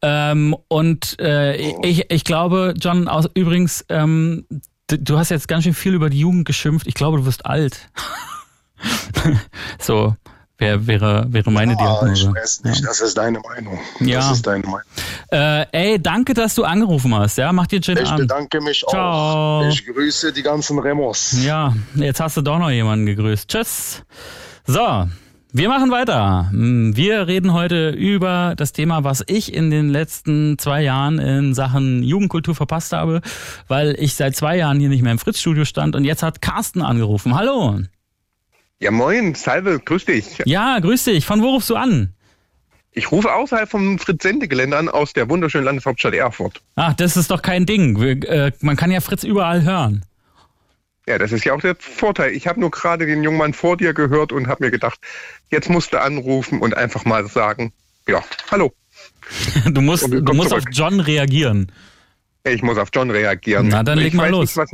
Ähm, 0.03 0.55
und 0.69 1.19
äh, 1.21 1.57
ich, 1.57 2.11
ich 2.11 2.25
glaube, 2.25 2.75
John, 2.79 3.09
aus, 3.09 3.29
übrigens, 3.35 3.85
ähm, 3.89 4.47
du 4.89 5.19
hast 5.19 5.31
jetzt 5.31 5.49
ganz 5.49 5.65
schön 5.65 5.75
viel 5.75 5.95
über 5.95 6.11
die 6.11 6.21
Jugend 6.21 6.45
geschimpft. 6.45 6.87
Ich 6.87 6.95
glaube, 6.95 7.19
du 7.19 7.27
wirst 7.27 7.47
alt. 7.47 7.91
so, 9.81 10.15
wär, 10.59 10.87
wäre, 10.87 11.27
wäre 11.29 11.51
meine 11.51 11.73
ich 11.73 11.79
Diagnose. 11.79 12.33
weiß 12.35 12.65
nicht, 12.65 12.85
das 12.85 13.01
ist 13.01 13.17
deine 13.19 13.41
Meinung. 13.41 13.79
Ja. 14.01 14.19
Das 14.19 14.33
ist 14.33 14.47
deine 14.47 14.63
Meinung. 14.65 14.81
Äh, 15.31 15.67
ey, 15.73 16.03
danke, 16.03 16.35
dass 16.35 16.55
du 16.55 16.65
angerufen 16.65 17.15
hast. 17.15 17.37
Ja, 17.39 17.53
mach 17.53 17.67
dir 17.67 17.77
einen 17.77 17.83
schönen 17.83 18.05
Ich 18.05 18.13
bedanke 18.15 18.61
mich 18.61 18.85
Ciao. 18.89 19.61
auch. 19.63 19.69
Ich 19.69 19.85
grüße 19.87 20.33
die 20.33 20.43
ganzen 20.43 20.79
Remos. 20.79 21.37
Ja, 21.45 21.75
jetzt 21.95 22.21
hast 22.21 22.37
du 22.37 22.43
doch 22.43 22.59
noch 22.59 22.71
jemanden 22.71 23.07
gegrüßt. 23.07 23.49
Tschüss. 23.49 24.03
So, 24.67 25.07
wir 25.53 25.69
machen 25.69 25.91
weiter. 25.91 26.49
Hm, 26.51 26.97
Wir 26.97 27.27
reden 27.27 27.53
heute 27.53 27.91
über 27.91 28.55
das 28.57 28.73
Thema, 28.73 29.05
was 29.05 29.25
ich 29.27 29.53
in 29.55 29.71
den 29.71 29.89
letzten 29.91 30.59
zwei 30.59 30.83
Jahren 30.83 31.19
in 31.19 31.55
Sachen 31.55 32.03
Jugendkultur 32.03 32.55
verpasst 32.55 32.93
habe, 32.93 33.21
weil 33.69 33.95
ich 33.99 34.15
seit 34.15 34.37
zwei 34.37 34.57
Jahren 34.57 34.81
hier 34.81 34.89
nicht 34.89 35.03
mehr 35.03 35.13
im 35.13 35.19
Fritz-Studio 35.19 35.65
stand 35.65 35.97
und 35.97 36.05
jetzt 36.05 36.23
hat 36.23 36.41
Carsten 36.43 36.83
angerufen. 36.83 37.35
Hallo. 37.37 37.81
Ja, 38.81 38.91
moin, 38.91 39.35
Salve, 39.35 39.81
grüß 39.81 40.05
dich. 40.05 40.43
Ja, 40.45 40.79
grüß 40.79 41.05
dich. 41.05 41.25
Von 41.25 41.43
wo 41.43 41.51
rufst 41.51 41.71
du 41.71 41.77
an? 41.77 42.13
Ich 42.93 43.11
rufe 43.11 43.33
außerhalb 43.33 43.69
vom 43.69 43.99
Fritz-Sende-Gelände 43.99 44.77
an 44.77 44.89
aus 44.89 45.13
der 45.13 45.29
wunderschönen 45.29 45.65
Landeshauptstadt 45.65 46.15
Erfurt. 46.15 46.63
Ach, 46.77 46.95
das 46.95 47.17
ist 47.17 47.31
doch 47.31 47.43
kein 47.43 47.67
Ding. 47.67 48.01
Wir, 48.01 48.23
äh, 48.29 48.53
man 48.61 48.77
kann 48.77 48.91
ja 48.91 49.01
Fritz 49.01 49.23
überall 49.23 49.63
hören. 49.65 50.05
Ja, 51.07 51.19
das 51.19 51.31
ist 51.31 51.45
ja 51.45 51.55
auch 51.55 51.61
der 51.61 51.77
Vorteil. 51.79 52.33
Ich 52.33 52.47
habe 52.47 52.59
nur 52.59 52.71
gerade 52.71 53.07
den 53.07 53.23
jungen 53.23 53.39
Mann 53.39 53.53
vor 53.53 53.77
dir 53.77 53.95
gehört 53.95 54.33
und 54.33 54.49
habe 54.49 54.65
mir 54.65 54.71
gedacht, 54.71 54.99
jetzt 55.51 55.71
musst 55.71 55.93
du 55.93 56.01
anrufen 56.01 56.61
und 56.61 56.75
einfach 56.77 57.05
mal 57.05 57.27
sagen, 57.29 57.73
ja, 58.09 58.23
hallo. 58.51 58.73
Du 59.67 59.81
musst, 59.81 60.09
du 60.11 60.33
musst 60.33 60.55
auf. 60.55 60.63
John 60.71 61.01
reagieren. 61.01 61.73
Ich 62.45 62.63
muss 62.63 62.79
auf 62.79 62.91
John 62.95 63.11
reagieren. 63.11 63.69
Na, 63.69 63.83
dann 63.83 63.99
leg 63.99 64.09
ich 64.09 64.15
mal 64.15 64.25
weiß 64.25 64.31
los. 64.31 64.57
Nicht, 64.57 64.57
was 64.57 64.73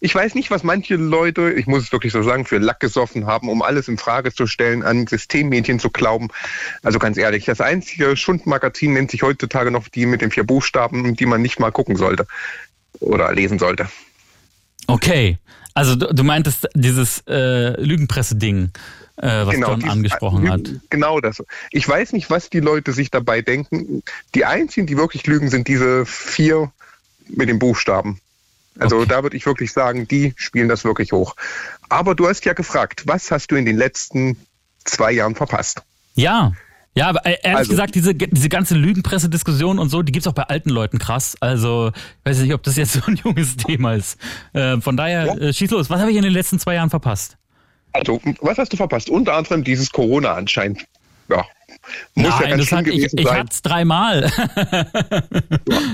ich 0.00 0.14
weiß 0.14 0.34
nicht, 0.34 0.50
was 0.50 0.62
manche 0.62 0.94
Leute, 0.94 1.52
ich 1.52 1.66
muss 1.66 1.82
es 1.84 1.92
wirklich 1.92 2.12
so 2.12 2.22
sagen, 2.22 2.44
für 2.44 2.58
Lack 2.58 2.78
gesoffen 2.80 3.26
haben, 3.26 3.48
um 3.48 3.62
alles 3.62 3.88
in 3.88 3.98
Frage 3.98 4.32
zu 4.32 4.46
stellen, 4.46 4.82
an 4.84 5.06
Systemmedien 5.06 5.80
zu 5.80 5.90
glauben. 5.90 6.28
Also 6.82 6.98
ganz 6.98 7.16
ehrlich, 7.16 7.46
das 7.46 7.60
einzige 7.60 8.16
Schundmagazin 8.16 8.92
nennt 8.92 9.10
sich 9.10 9.22
heutzutage 9.22 9.70
noch 9.70 9.88
die 9.88 10.06
mit 10.06 10.22
den 10.22 10.30
vier 10.30 10.44
Buchstaben, 10.44 11.16
die 11.16 11.26
man 11.26 11.42
nicht 11.42 11.58
mal 11.58 11.72
gucken 11.72 11.96
sollte 11.96 12.26
oder 13.00 13.32
lesen 13.32 13.58
sollte. 13.58 13.88
Okay. 14.86 15.38
Also 15.74 15.96
du, 15.96 16.12
du 16.12 16.24
meintest 16.24 16.68
dieses 16.74 17.22
äh, 17.28 17.80
Lügenpresse-Ding, 17.80 18.70
äh, 19.16 19.46
was 19.46 19.56
John 19.58 19.80
dieses- 19.80 19.92
angesprochen 19.92 20.50
hat. 20.50 20.62
Genau 20.90 21.20
das. 21.20 21.42
Ich 21.70 21.88
weiß 21.88 22.12
nicht, 22.12 22.30
was 22.30 22.50
die 22.50 22.60
Leute 22.60 22.92
sich 22.92 23.10
dabei 23.10 23.42
denken. 23.42 24.02
Die 24.34 24.44
einzigen, 24.44 24.86
die 24.86 24.96
wirklich 24.96 25.26
lügen, 25.26 25.50
sind 25.50 25.68
diese 25.68 26.06
vier 26.06 26.72
mit 27.28 27.48
den 27.48 27.58
Buchstaben. 27.58 28.20
Also 28.78 28.96
Okay. 28.98 29.06
da 29.08 29.22
würde 29.22 29.36
ich 29.36 29.44
wirklich 29.46 29.72
sagen, 29.72 30.06
die 30.08 30.34
spielen 30.36 30.68
das 30.68 30.84
wirklich 30.84 31.12
hoch. 31.12 31.34
Aber 31.88 32.14
du 32.14 32.28
hast 32.28 32.44
ja 32.44 32.52
gefragt, 32.52 33.02
was 33.06 33.30
hast 33.30 33.50
du 33.50 33.56
in 33.56 33.64
den 33.66 33.76
letzten 33.76 34.36
zwei 34.84 35.12
Jahren 35.12 35.34
verpasst? 35.34 35.82
Ja. 36.14 36.52
Ja, 36.94 37.08
aber 37.08 37.24
äh, 37.26 37.36
ehrlich 37.42 37.58
Also- 37.58 37.70
gesagt, 37.70 37.94
diese, 37.94 38.14
diese 38.14 38.48
ganze 38.48 38.74
Lügenpresse-Diskussion 38.74 39.78
und 39.78 39.88
so, 39.88 40.02
die 40.02 40.10
gibt's 40.10 40.26
auch 40.26 40.32
bei 40.32 40.42
alten 40.44 40.70
Leuten 40.70 40.98
krass. 40.98 41.36
Also, 41.40 41.92
ich 41.94 42.30
weiß 42.30 42.38
nicht, 42.40 42.54
ob 42.54 42.62
das 42.64 42.76
jetzt 42.76 42.92
so 42.94 43.00
ein 43.06 43.16
junges 43.16 43.56
Thema 43.56 43.94
ist. 43.94 44.18
Äh, 44.52 44.80
von 44.80 44.96
daher, 44.96 45.26
Ja. 45.26 45.34
äh, 45.36 45.52
schieß 45.52 45.70
los. 45.70 45.90
Was 45.90 46.00
habe 46.00 46.10
ich 46.10 46.16
in 46.16 46.24
den 46.24 46.32
letzten 46.32 46.58
zwei 46.58 46.74
Jahren 46.74 46.90
verpasst? 46.90 47.36
Also, 47.92 48.20
was 48.40 48.58
hast 48.58 48.72
du 48.72 48.76
verpasst? 48.76 49.10
Unter 49.10 49.34
anderem 49.34 49.62
dieses 49.64 49.90
Corona 49.92 50.34
anscheinend. 50.34 50.84
Ja. 51.28 51.44
Muss 52.14 52.24
ja 52.26 52.38
Nein, 52.40 52.48
ganz 52.50 52.58
das 52.60 52.66
schlimm 52.68 52.78
hat, 52.78 52.86
ich, 52.88 52.94
gewesen 52.96 53.18
ich 53.18 53.26
sein. 53.26 53.36
hatte 53.38 53.50
es 53.52 53.62
dreimal. 53.62 54.32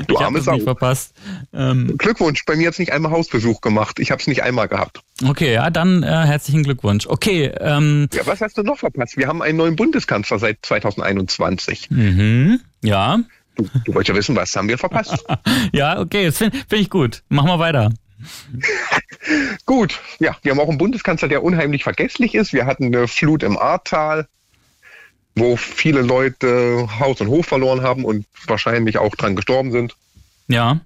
Du 0.06 0.14
ich 0.14 0.20
arme 0.20 0.38
es 0.38 0.44
Sau. 0.44 0.52
nicht 0.54 0.64
verpasst. 0.64 1.14
Ähm, 1.52 1.94
Glückwunsch, 1.98 2.44
bei 2.44 2.56
mir 2.56 2.68
hat's 2.68 2.78
nicht 2.78 2.92
einmal 2.92 3.12
Hausbesuch 3.12 3.60
gemacht. 3.60 3.98
Ich 3.98 4.10
habe 4.10 4.20
es 4.20 4.26
nicht 4.26 4.42
einmal 4.42 4.68
gehabt. 4.68 5.00
okay, 5.26 5.52
ja, 5.52 5.70
dann 5.70 6.02
äh, 6.02 6.06
herzlichen 6.06 6.62
Glückwunsch. 6.62 7.06
Okay, 7.06 7.52
ähm, 7.60 8.08
Ja, 8.12 8.26
was 8.26 8.40
hast 8.40 8.56
du 8.58 8.62
noch 8.62 8.78
verpasst? 8.78 9.16
Wir 9.16 9.26
haben 9.28 9.42
einen 9.42 9.58
neuen 9.58 9.76
Bundeskanzler 9.76 10.38
seit 10.38 10.58
2021. 10.62 11.90
mhm, 11.90 12.60
ja. 12.82 13.18
Du, 13.56 13.68
du 13.84 13.94
wolltest 13.94 14.08
ja 14.08 14.14
wissen, 14.16 14.34
was 14.36 14.54
haben 14.56 14.68
wir 14.68 14.78
verpasst? 14.78 15.24
Ja, 15.72 16.00
okay, 16.00 16.26
das 16.26 16.38
finde 16.38 16.56
find 16.68 16.82
ich 16.82 16.90
gut. 16.90 17.22
Machen 17.28 17.48
wir 17.48 17.58
weiter. 17.58 17.92
Gut, 19.66 20.00
ja, 20.18 20.36
wir 20.42 20.52
haben 20.52 20.60
auch 20.60 20.68
einen 20.68 20.78
Bundeskanzler, 20.78 21.28
der 21.28 21.42
unheimlich 21.42 21.82
vergesslich 21.84 22.34
ist. 22.34 22.52
Wir 22.52 22.66
hatten 22.66 22.86
eine 22.86 23.06
Flut 23.08 23.42
im 23.42 23.58
Ahrtal, 23.58 24.26
wo 25.34 25.56
viele 25.56 26.02
Leute 26.02 26.88
Haus 26.98 27.20
und 27.20 27.28
Hof 27.28 27.46
verloren 27.46 27.82
haben 27.82 28.04
und 28.04 28.26
wahrscheinlich 28.46 28.98
auch 28.98 29.14
dran 29.16 29.36
gestorben 29.36 29.72
sind. 29.72 29.96
Ja. 30.48 30.80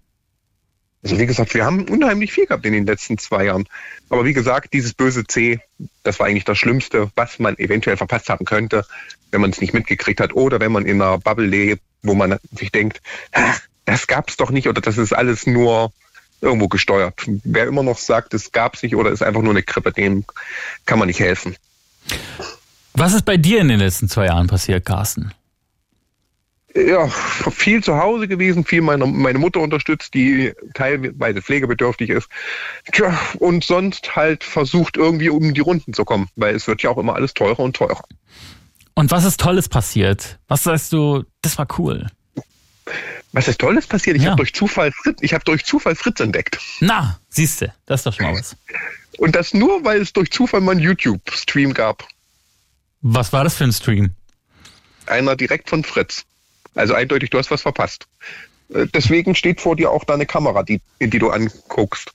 Also 1.02 1.18
wie 1.18 1.26
gesagt, 1.26 1.54
wir 1.54 1.64
haben 1.64 1.88
unheimlich 1.88 2.32
viel 2.32 2.46
gehabt 2.46 2.66
in 2.66 2.72
den 2.72 2.86
letzten 2.86 3.18
zwei 3.18 3.44
Jahren. 3.44 3.68
Aber 4.08 4.24
wie 4.24 4.32
gesagt, 4.32 4.72
dieses 4.72 4.94
böse 4.94 5.24
C, 5.26 5.60
das 6.02 6.18
war 6.18 6.26
eigentlich 6.26 6.44
das 6.44 6.58
Schlimmste, 6.58 7.10
was 7.14 7.38
man 7.38 7.56
eventuell 7.58 7.96
verpasst 7.96 8.28
haben 8.28 8.44
könnte, 8.44 8.84
wenn 9.30 9.40
man 9.40 9.50
es 9.50 9.60
nicht 9.60 9.74
mitgekriegt 9.74 10.20
hat 10.20 10.34
oder 10.34 10.60
wenn 10.60 10.72
man 10.72 10.86
in 10.86 11.00
einer 11.00 11.18
Bubble 11.18 11.46
lebt, 11.46 11.82
wo 12.02 12.14
man 12.14 12.38
sich 12.52 12.72
denkt, 12.72 13.00
ach, 13.32 13.60
das 13.84 14.06
gab's 14.06 14.36
doch 14.36 14.50
nicht 14.50 14.68
oder 14.68 14.80
das 14.80 14.98
ist 14.98 15.12
alles 15.12 15.46
nur 15.46 15.92
irgendwo 16.40 16.68
gesteuert. 16.68 17.14
Wer 17.44 17.66
immer 17.66 17.82
noch 17.82 17.98
sagt, 17.98 18.34
es 18.34 18.52
gab's 18.52 18.82
nicht 18.82 18.96
oder 18.96 19.10
ist 19.10 19.22
einfach 19.22 19.42
nur 19.42 19.52
eine 19.52 19.62
Grippe, 19.62 19.92
dem 19.92 20.24
kann 20.84 20.98
man 20.98 21.08
nicht 21.08 21.20
helfen. 21.20 21.56
Was 22.98 23.14
ist 23.14 23.24
bei 23.24 23.36
dir 23.36 23.60
in 23.60 23.68
den 23.68 23.78
letzten 23.78 24.08
zwei 24.08 24.26
Jahren 24.26 24.48
passiert, 24.48 24.84
Carsten? 24.84 25.32
Ja, 26.74 27.06
viel 27.08 27.82
zu 27.82 27.96
Hause 27.96 28.26
gewesen, 28.28 28.64
viel 28.64 28.82
meine, 28.82 29.06
meine 29.06 29.38
Mutter 29.38 29.60
unterstützt, 29.60 30.14
die 30.14 30.52
teilweise 30.74 31.40
pflegebedürftig 31.40 32.10
ist. 32.10 32.28
Tja, 32.92 33.16
und 33.38 33.64
sonst 33.64 34.16
halt 34.16 34.42
versucht, 34.44 34.96
irgendwie 34.96 35.28
um 35.28 35.54
die 35.54 35.60
Runden 35.60 35.92
zu 35.92 36.04
kommen, 36.04 36.28
weil 36.36 36.54
es 36.56 36.66
wird 36.66 36.82
ja 36.82 36.90
auch 36.90 36.98
immer 36.98 37.14
alles 37.14 37.34
teurer 37.34 37.60
und 37.60 37.76
teurer. 37.76 38.02
Und 38.94 39.10
was 39.12 39.24
ist 39.24 39.38
Tolles 39.40 39.68
passiert? 39.68 40.38
Was 40.48 40.64
sagst 40.64 40.92
du, 40.92 41.24
das 41.40 41.56
war 41.56 41.68
cool? 41.78 42.06
Was 43.32 43.46
ist 43.46 43.60
Tolles 43.60 43.86
passiert? 43.86 44.16
Ich 44.16 44.24
Ja. 44.24 44.30
habe 44.30 44.38
durch 44.38 44.52
Zufall 44.54 44.90
Fritz, 44.92 45.18
ich 45.20 45.34
habe 45.34 45.44
durch 45.44 45.64
Zufall 45.64 45.94
Fritz 45.94 46.18
entdeckt. 46.20 46.58
Na, 46.80 47.18
siehste, 47.28 47.72
das 47.86 48.00
ist 48.00 48.06
doch 48.06 48.12
schon 48.12 48.26
mal 48.26 48.34
was. 48.38 48.56
Und 49.18 49.36
das 49.36 49.54
nur, 49.54 49.84
weil 49.84 50.00
es 50.00 50.12
durch 50.12 50.30
Zufall 50.32 50.60
mal 50.60 50.72
einen 50.72 50.80
YouTube-Stream 50.80 51.74
gab. 51.74 52.06
Was 53.00 53.32
war 53.32 53.44
das 53.44 53.56
für 53.56 53.64
ein 53.64 53.72
Stream? 53.72 54.10
Einer 55.06 55.36
direkt 55.36 55.68
von 55.70 55.84
Fritz. 55.84 56.24
Also 56.74 56.94
eindeutig, 56.94 57.30
du 57.30 57.38
hast 57.38 57.50
was 57.50 57.62
verpasst. 57.62 58.06
Äh, 58.72 58.86
Deswegen 58.92 59.34
steht 59.34 59.60
vor 59.60 59.76
dir 59.76 59.90
auch 59.90 60.04
da 60.04 60.14
eine 60.14 60.26
Kamera, 60.26 60.62
die, 60.62 60.80
in 60.98 61.10
die 61.10 61.18
du 61.18 61.30
anguckst. 61.30 62.10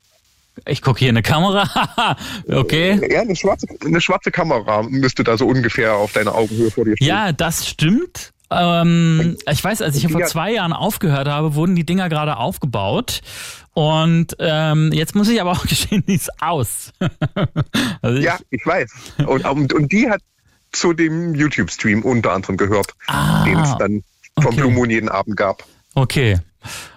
Ich 0.68 0.82
gucke 0.82 1.00
hier 1.00 1.10
eine 1.10 1.24
Kamera. 1.24 2.16
okay. 2.48 3.00
Ja, 3.12 3.22
eine 3.22 3.36
schwarze, 3.36 3.68
eine 3.84 4.00
schwarze 4.00 4.30
Kamera 4.30 4.84
müsste 4.84 5.24
da 5.24 5.36
so 5.36 5.48
ungefähr 5.48 5.96
auf 5.96 6.14
deiner 6.14 6.36
Augenhöhe 6.36 6.70
vor 6.70 6.86
dir 6.86 6.96
stehen. 6.96 7.08
Ja, 7.08 7.32
das 7.32 7.68
stimmt. 7.68 8.32
Ähm, 8.52 9.36
ich 9.50 9.64
weiß, 9.64 9.82
als 9.82 9.96
ich 9.96 10.12
vor 10.12 10.24
zwei 10.26 10.54
Jahren 10.54 10.74
aufgehört 10.74 11.28
habe, 11.28 11.56
wurden 11.56 11.76
die 11.76 11.86
Dinger 11.86 12.08
gerade 12.08 12.38
aufgebaut. 12.38 13.22
Und 13.74 14.36
ähm, 14.38 14.92
jetzt 14.94 15.16
muss 15.16 15.28
ich 15.28 15.42
aber 15.42 15.52
auch 15.52 15.66
gestehen, 15.68 16.04
die 16.08 16.16
ist 16.16 16.30
aus. 16.40 16.92
also 18.02 18.18
ich, 18.18 18.26
Ja, 18.26 18.38
ich 18.52 18.64
weiß. 18.64 18.92
Und, 19.26 19.46
und, 19.46 19.74
und 19.74 19.92
die 19.92 20.08
hat 20.08 20.22
zu 20.74 20.94
dem 20.94 21.34
YouTube-Stream 21.36 22.04
unter 22.04 22.34
anderem 22.34 22.58
gehört, 22.58 22.94
Ah, 23.08 23.44
den 23.46 23.60
es 23.60 23.76
dann 23.78 24.04
vom 24.38 24.48
okay. 24.48 24.62
Blue 24.62 24.72
Moon 24.72 24.90
jeden 24.90 25.10
Abend 25.10 25.38
gab. 25.38 25.64
Okay. 25.96 26.40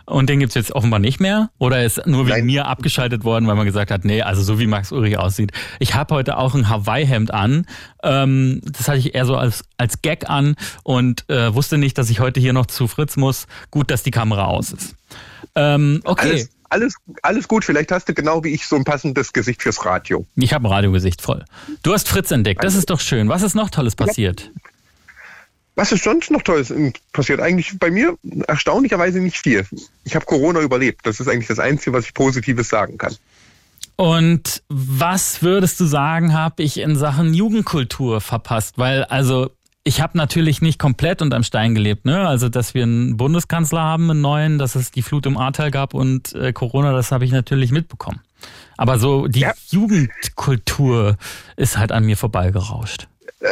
Und 0.04 0.30
den 0.30 0.38
gibt's 0.38 0.54
jetzt 0.54 0.70
offenbar 0.72 1.00
nicht 1.00 1.18
mehr? 1.18 1.50
Oder 1.58 1.84
ist 1.84 2.06
nur 2.06 2.26
wegen 2.26 2.36
Nein. 2.36 2.46
mir 2.46 2.66
abgeschaltet 2.66 3.24
worden, 3.24 3.48
weil 3.48 3.56
man 3.56 3.66
gesagt 3.66 3.90
hat, 3.90 4.04
nee, 4.04 4.22
also 4.22 4.40
so 4.42 4.60
wie 4.60 4.68
Max 4.68 4.92
Ulrich 4.92 5.18
aussieht. 5.18 5.50
Ich 5.80 5.96
habe 5.96 6.14
heute 6.14 6.38
auch 6.38 6.54
ein 6.54 6.68
Hawaii-Hemd 6.68 7.34
an. 7.34 7.66
Ähm, 8.04 8.60
das 8.64 8.86
hatte 8.86 8.98
ich 8.98 9.16
eher 9.16 9.26
so 9.26 9.36
als, 9.36 9.64
als 9.76 10.02
Gag 10.02 10.30
an 10.30 10.54
und 10.84 11.28
äh, 11.28 11.52
wusste 11.52 11.78
nicht, 11.78 11.98
dass 11.98 12.08
ich 12.10 12.20
heute 12.20 12.38
hier 12.38 12.52
noch 12.52 12.66
zu 12.66 12.86
Fritz 12.86 13.16
muss. 13.16 13.48
Gut, 13.72 13.90
dass 13.90 14.04
die 14.04 14.12
Kamera 14.12 14.44
aus 14.46 14.72
ist. 14.72 14.94
Ähm, 15.56 16.00
okay, 16.04 16.28
Alles, 16.30 16.50
alles, 16.68 16.96
alles 17.22 17.48
gut. 17.48 17.64
Vielleicht 17.64 17.92
hast 17.92 18.08
du 18.08 18.14
genau 18.14 18.42
wie 18.44 18.48
ich 18.48 18.66
so 18.66 18.76
ein 18.76 18.84
passendes 18.84 19.32
Gesicht 19.32 19.62
fürs 19.62 19.84
Radio. 19.84 20.26
ich 20.36 20.52
habe 20.52 20.66
ein 20.66 20.72
Radiogesicht 20.72 21.22
voll. 21.22 21.44
Du 21.82 21.92
hast 21.92 22.08
Fritz 22.08 22.30
entdeckt, 22.30 22.62
das 22.64 22.74
ist 22.74 22.90
doch 22.90 23.00
schön. 23.00 23.28
Was 23.28 23.42
ist 23.42 23.54
noch 23.54 23.70
Tolles 23.70 23.96
passiert? 23.96 24.50
Was 25.74 25.92
ist 25.92 26.04
sonst 26.04 26.30
noch 26.30 26.42
Tolles 26.42 26.72
passiert? 27.12 27.40
Eigentlich 27.40 27.78
bei 27.78 27.90
mir 27.90 28.16
erstaunlicherweise 28.48 29.20
nicht 29.20 29.36
viel. 29.36 29.66
Ich 30.04 30.14
habe 30.14 30.24
Corona 30.24 30.60
überlebt. 30.60 31.04
Das 31.04 31.20
ist 31.20 31.28
eigentlich 31.28 31.48
das 31.48 31.58
Einzige, 31.58 31.92
was 31.92 32.06
ich 32.06 32.14
Positives 32.14 32.68
sagen 32.68 32.96
kann. 32.96 33.14
Und 33.96 34.62
was 34.68 35.42
würdest 35.42 35.80
du 35.80 35.84
sagen, 35.84 36.34
habe 36.34 36.62
ich 36.62 36.78
in 36.78 36.96
Sachen 36.96 37.34
Jugendkultur 37.34 38.20
verpasst? 38.20 38.78
Weil 38.78 39.04
also 39.04 39.50
ich 39.86 40.00
habe 40.00 40.18
natürlich 40.18 40.60
nicht 40.60 40.80
komplett 40.80 41.22
unterm 41.22 41.44
Stein 41.44 41.76
gelebt, 41.76 42.04
ne? 42.04 42.26
Also 42.26 42.48
dass 42.48 42.74
wir 42.74 42.82
einen 42.82 43.16
Bundeskanzler 43.16 43.80
haben, 43.80 44.10
einen 44.10 44.20
neuen, 44.20 44.58
dass 44.58 44.74
es 44.74 44.90
die 44.90 45.02
Flut 45.02 45.26
im 45.26 45.36
Ahrtal 45.36 45.70
gab 45.70 45.94
und 45.94 46.34
äh, 46.34 46.52
Corona, 46.52 46.92
das 46.92 47.12
habe 47.12 47.24
ich 47.24 47.30
natürlich 47.30 47.70
mitbekommen. 47.70 48.20
Aber 48.76 48.98
so 48.98 49.28
die 49.28 49.40
Ja. 49.40 49.54
Jugendkultur 49.70 51.16
ist 51.56 51.78
halt 51.78 51.92
an 51.92 52.04
mir 52.04 52.16
vorbeigerauscht. 52.16 53.06
Äh, 53.38 53.46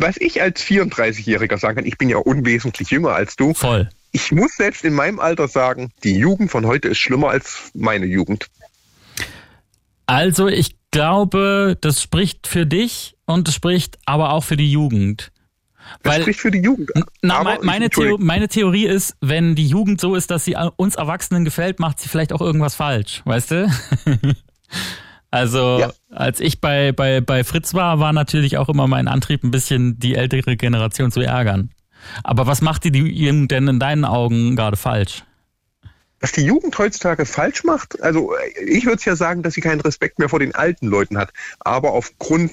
was 0.00 0.16
ich 0.16 0.40
als 0.40 0.62
34-Jähriger 0.64 1.58
sagen 1.58 1.76
kann, 1.76 1.86
ich 1.86 1.98
bin 1.98 2.08
ja 2.08 2.16
unwesentlich 2.16 2.88
jünger 2.90 3.10
als 3.10 3.36
du. 3.36 3.52
Voll. 3.52 3.90
Ich 4.12 4.32
muss 4.32 4.56
selbst 4.56 4.84
in 4.86 4.94
meinem 4.94 5.20
Alter 5.20 5.48
sagen, 5.48 5.92
die 6.02 6.16
Jugend 6.16 6.50
von 6.50 6.64
heute 6.64 6.88
ist 6.88 6.98
schlimmer 6.98 7.28
als 7.28 7.70
meine 7.74 8.06
Jugend. 8.06 8.46
Also 10.06 10.48
ich 10.48 10.76
glaube, 10.90 11.76
das 11.78 12.00
spricht 12.00 12.46
für 12.46 12.64
dich 12.64 13.16
und 13.26 13.48
es 13.48 13.54
spricht 13.54 13.98
aber 14.06 14.32
auch 14.32 14.44
für 14.44 14.56
die 14.56 14.70
Jugend. 14.70 15.30
Das 16.02 16.14
Weil 16.14 16.22
spricht 16.22 16.40
für 16.40 16.50
die 16.50 16.58
Jugend. 16.60 16.90
Na, 17.22 17.36
Aber 17.38 17.54
me- 17.54 17.58
meine, 17.62 17.84
ich- 17.86 17.90
Theo 17.90 18.02
Entschuldigung. 18.02 18.24
meine 18.26 18.48
Theorie 18.48 18.86
ist, 18.86 19.16
wenn 19.20 19.54
die 19.54 19.66
Jugend 19.66 20.00
so 20.00 20.14
ist, 20.14 20.30
dass 20.30 20.44
sie 20.44 20.56
uns 20.76 20.94
Erwachsenen 20.96 21.44
gefällt, 21.44 21.78
macht 21.80 21.98
sie 22.00 22.08
vielleicht 22.08 22.32
auch 22.32 22.40
irgendwas 22.40 22.74
falsch, 22.74 23.22
weißt 23.24 23.50
du? 23.50 23.70
also, 25.30 25.78
Ja. 25.80 25.92
als 26.10 26.40
ich 26.40 26.60
bei, 26.60 26.92
bei, 26.92 27.20
bei 27.20 27.44
Fritz 27.44 27.74
war, 27.74 27.98
war 27.98 28.12
natürlich 28.12 28.56
auch 28.58 28.68
immer 28.68 28.86
mein 28.86 29.08
Antrieb, 29.08 29.42
ein 29.44 29.50
bisschen 29.50 29.98
die 29.98 30.14
ältere 30.14 30.56
Generation 30.56 31.10
zu 31.10 31.20
ärgern. 31.20 31.70
Aber 32.22 32.46
was 32.46 32.60
macht 32.60 32.84
die 32.84 32.90
Jugend 32.98 33.50
denn 33.50 33.66
in 33.68 33.78
deinen 33.80 34.04
Augen 34.04 34.56
gerade 34.56 34.76
falsch? 34.76 35.24
Was 36.24 36.32
die 36.32 36.46
Jugend 36.46 36.78
heutzutage 36.78 37.26
falsch 37.26 37.64
macht, 37.64 38.02
also 38.02 38.34
äh, 38.34 38.64
ich 38.64 38.86
würde 38.86 39.02
ja 39.04 39.14
sagen, 39.14 39.42
dass 39.42 39.52
sie 39.52 39.60
keinen 39.60 39.82
Respekt 39.82 40.18
mehr 40.18 40.30
vor 40.30 40.38
den 40.38 40.54
alten 40.54 40.86
Leuten 40.86 41.18
hat. 41.18 41.34
Aber 41.60 41.92
aufgrund, 41.92 42.50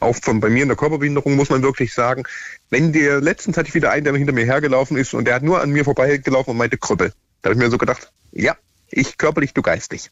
auch 0.00 0.16
von 0.16 0.40
bei 0.40 0.48
mir 0.48 0.62
in 0.62 0.68
der 0.68 0.76
Körperbehinderung, 0.78 1.36
muss 1.36 1.50
man 1.50 1.62
wirklich 1.62 1.92
sagen, 1.92 2.22
wenn 2.70 2.94
der 2.94 3.20
letztens 3.20 3.58
hatte 3.58 3.68
ich 3.68 3.74
wieder 3.74 3.90
einen, 3.90 4.04
der 4.04 4.16
hinter 4.16 4.32
mir 4.32 4.46
hergelaufen 4.46 4.96
ist 4.96 5.12
und 5.12 5.26
der 5.26 5.34
hat 5.34 5.42
nur 5.42 5.60
an 5.60 5.68
mir 5.68 5.84
vorbeigelaufen 5.84 6.52
und 6.52 6.56
meinte 6.56 6.78
Krüppel. 6.78 7.12
Da 7.42 7.50
habe 7.50 7.58
ich 7.58 7.62
mir 7.62 7.70
so 7.70 7.76
gedacht, 7.76 8.10
ja, 8.32 8.56
ich 8.88 9.18
körperlich, 9.18 9.52
du 9.52 9.60
geistig. 9.60 10.10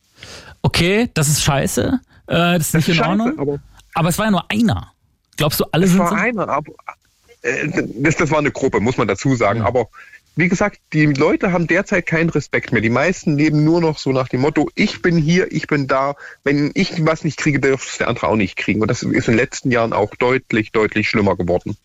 Okay, 0.61 1.09
das 1.15 1.31
ist 1.31 1.43
scheiße. 1.43 2.01
Äh, 2.27 2.35
das 2.59 2.67
ist 2.67 2.75
nicht 2.75 2.89
in 2.91 2.95
Scheiße, 2.97 3.09
Ordnung. 3.09 3.39
aber 3.39 3.59
Aber 3.95 4.11
es 4.11 4.19
war 4.19 4.27
ja 4.27 4.33
nur 4.33 4.51
einer. 4.51 4.93
Glaubst 5.39 5.61
du, 5.61 5.65
alle 5.73 5.87
es 5.87 5.93
sind 5.93 6.01
war 6.01 6.11
so? 6.11 6.15
einer, 6.15 6.47
aber 6.47 6.73
äh, 7.41 7.69
das, 7.95 8.17
das 8.17 8.31
war 8.31 8.39
eine 8.41 8.51
Gruppe, 8.51 8.81
muss 8.81 8.99
man 8.99 9.09
dazu 9.09 9.35
sagen. 9.35 9.61
Ja. 9.61 9.65
Aber 9.65 9.89
wie 10.39 10.49
gesagt, 10.49 10.79
die 10.93 11.07
Leute 11.07 11.51
haben 11.51 11.67
derzeit 11.67 12.07
keinen 12.07 12.31
Respekt 12.31 12.71
mehr. 12.71 12.81
Die 12.81 12.91
meisten 12.91 13.37
leben 13.37 13.65
nur 13.65 13.81
noch 13.81 13.99
so 13.99 14.13
nach 14.13 14.29
dem 14.29 14.41
Motto, 14.43 14.71
ich 14.77 15.03
bin 15.03 15.17
hier, 15.17 15.51
ich 15.51 15.67
bin 15.67 15.89
da. 15.89 16.15
Wenn 16.45 16.71
ich 16.75 17.05
was 17.05 17.25
nicht 17.25 17.39
kriege, 17.39 17.59
darf 17.59 17.85
es 17.85 17.99
der 17.99 18.07
andere 18.07 18.29
auch 18.29 18.37
nicht 18.37 18.57
kriegen. 18.57 18.81
Und 18.81 18.87
das 18.87 19.03
ist 19.03 19.13
in 19.13 19.21
den 19.21 19.35
letzten 19.35 19.73
Jahren 19.73 19.93
auch 19.93 20.15
deutlich, 20.15 20.71
deutlich 20.71 21.09
schlimmer 21.09 21.35
geworden. 21.35 21.77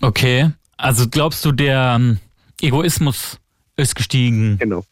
Okay. 0.00 0.52
Also 0.76 1.08
glaubst 1.08 1.44
du, 1.44 1.50
der 1.50 1.96
ähm, 1.96 2.20
Egoismus 2.60 3.40
ist 3.76 3.96
gestiegen? 3.96 4.56
Genau. 4.60 4.84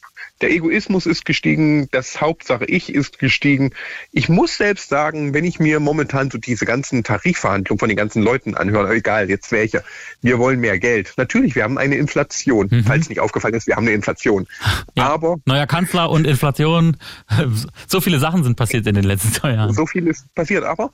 Der 0.43 0.51
Egoismus 0.51 1.07
ist 1.07 1.25
gestiegen, 1.25 1.89
das 1.93 2.21
Hauptsache 2.21 2.65
ich 2.65 2.93
ist 2.93 3.21
gestiegen. 3.21 3.71
Ich 4.11 4.29
muss 4.29 4.57
selbst 4.57 4.89
sagen, 4.89 5.33
wenn 5.35 5.45
ich 5.45 5.61
mir 5.61 5.79
momentan 5.79 6.31
so 6.31 6.39
diese 6.39 6.67
ganzen 6.67 7.05
Tarifverhandlungen 7.05 7.79
von 7.79 7.89
den 7.89 7.97
ganzen 7.97 8.23
Leuten 8.23 8.57
anhöre, 8.57 8.93
egal 8.93 9.31
jetzt 9.31 9.53
welche, 9.53 9.85
wir 10.21 10.41
wollen 10.41 10.59
mehr 10.59 10.81
Geld. 10.81 11.15
Natürlich, 11.17 11.55
wir 11.55 11.63
haben 11.63 11.79
eine 11.79 11.95
Inflation. 11.95 12.69
Falls 12.85 13.09
nicht 13.09 13.21
aufgefallen 13.21 13.55
ist, 13.55 13.69
wir 13.69 13.77
haben 13.77 13.87
eine 13.87 13.95
Inflation. 13.95 14.49
Ja. 14.97 15.11
Aber 15.11 15.37
Neuer 15.47 15.67
Kanzler 15.67 16.11
und 16.11 16.27
Inflation. 16.27 16.97
So 17.87 18.01
viele 18.01 18.19
Sachen 18.19 18.43
sind 18.43 18.57
passiert 18.57 18.87
in 18.87 18.95
den 18.95 19.05
letzten 19.05 19.33
zwei 19.33 19.53
Jahren. 19.53 19.73
so 19.73 19.87
viel 19.87 20.07
ist 20.07 20.33
passiert. 20.35 20.65
Aber 20.65 20.91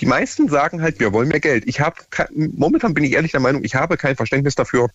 die 0.00 0.06
meisten 0.06 0.48
sagen 0.48 0.82
halt, 0.82 1.00
wir 1.00 1.12
wollen 1.12 1.28
mehr 1.28 1.40
Geld. 1.40 1.64
Ich 1.66 1.80
habe 1.80 1.96
momentan 2.54 2.94
bin 2.94 3.04
ich 3.04 3.12
ehrlich 3.12 3.32
der 3.32 3.40
Meinung, 3.40 3.64
ich 3.64 3.74
habe 3.74 3.96
kein 3.96 4.16
Verständnis 4.16 4.54
dafür, 4.54 4.90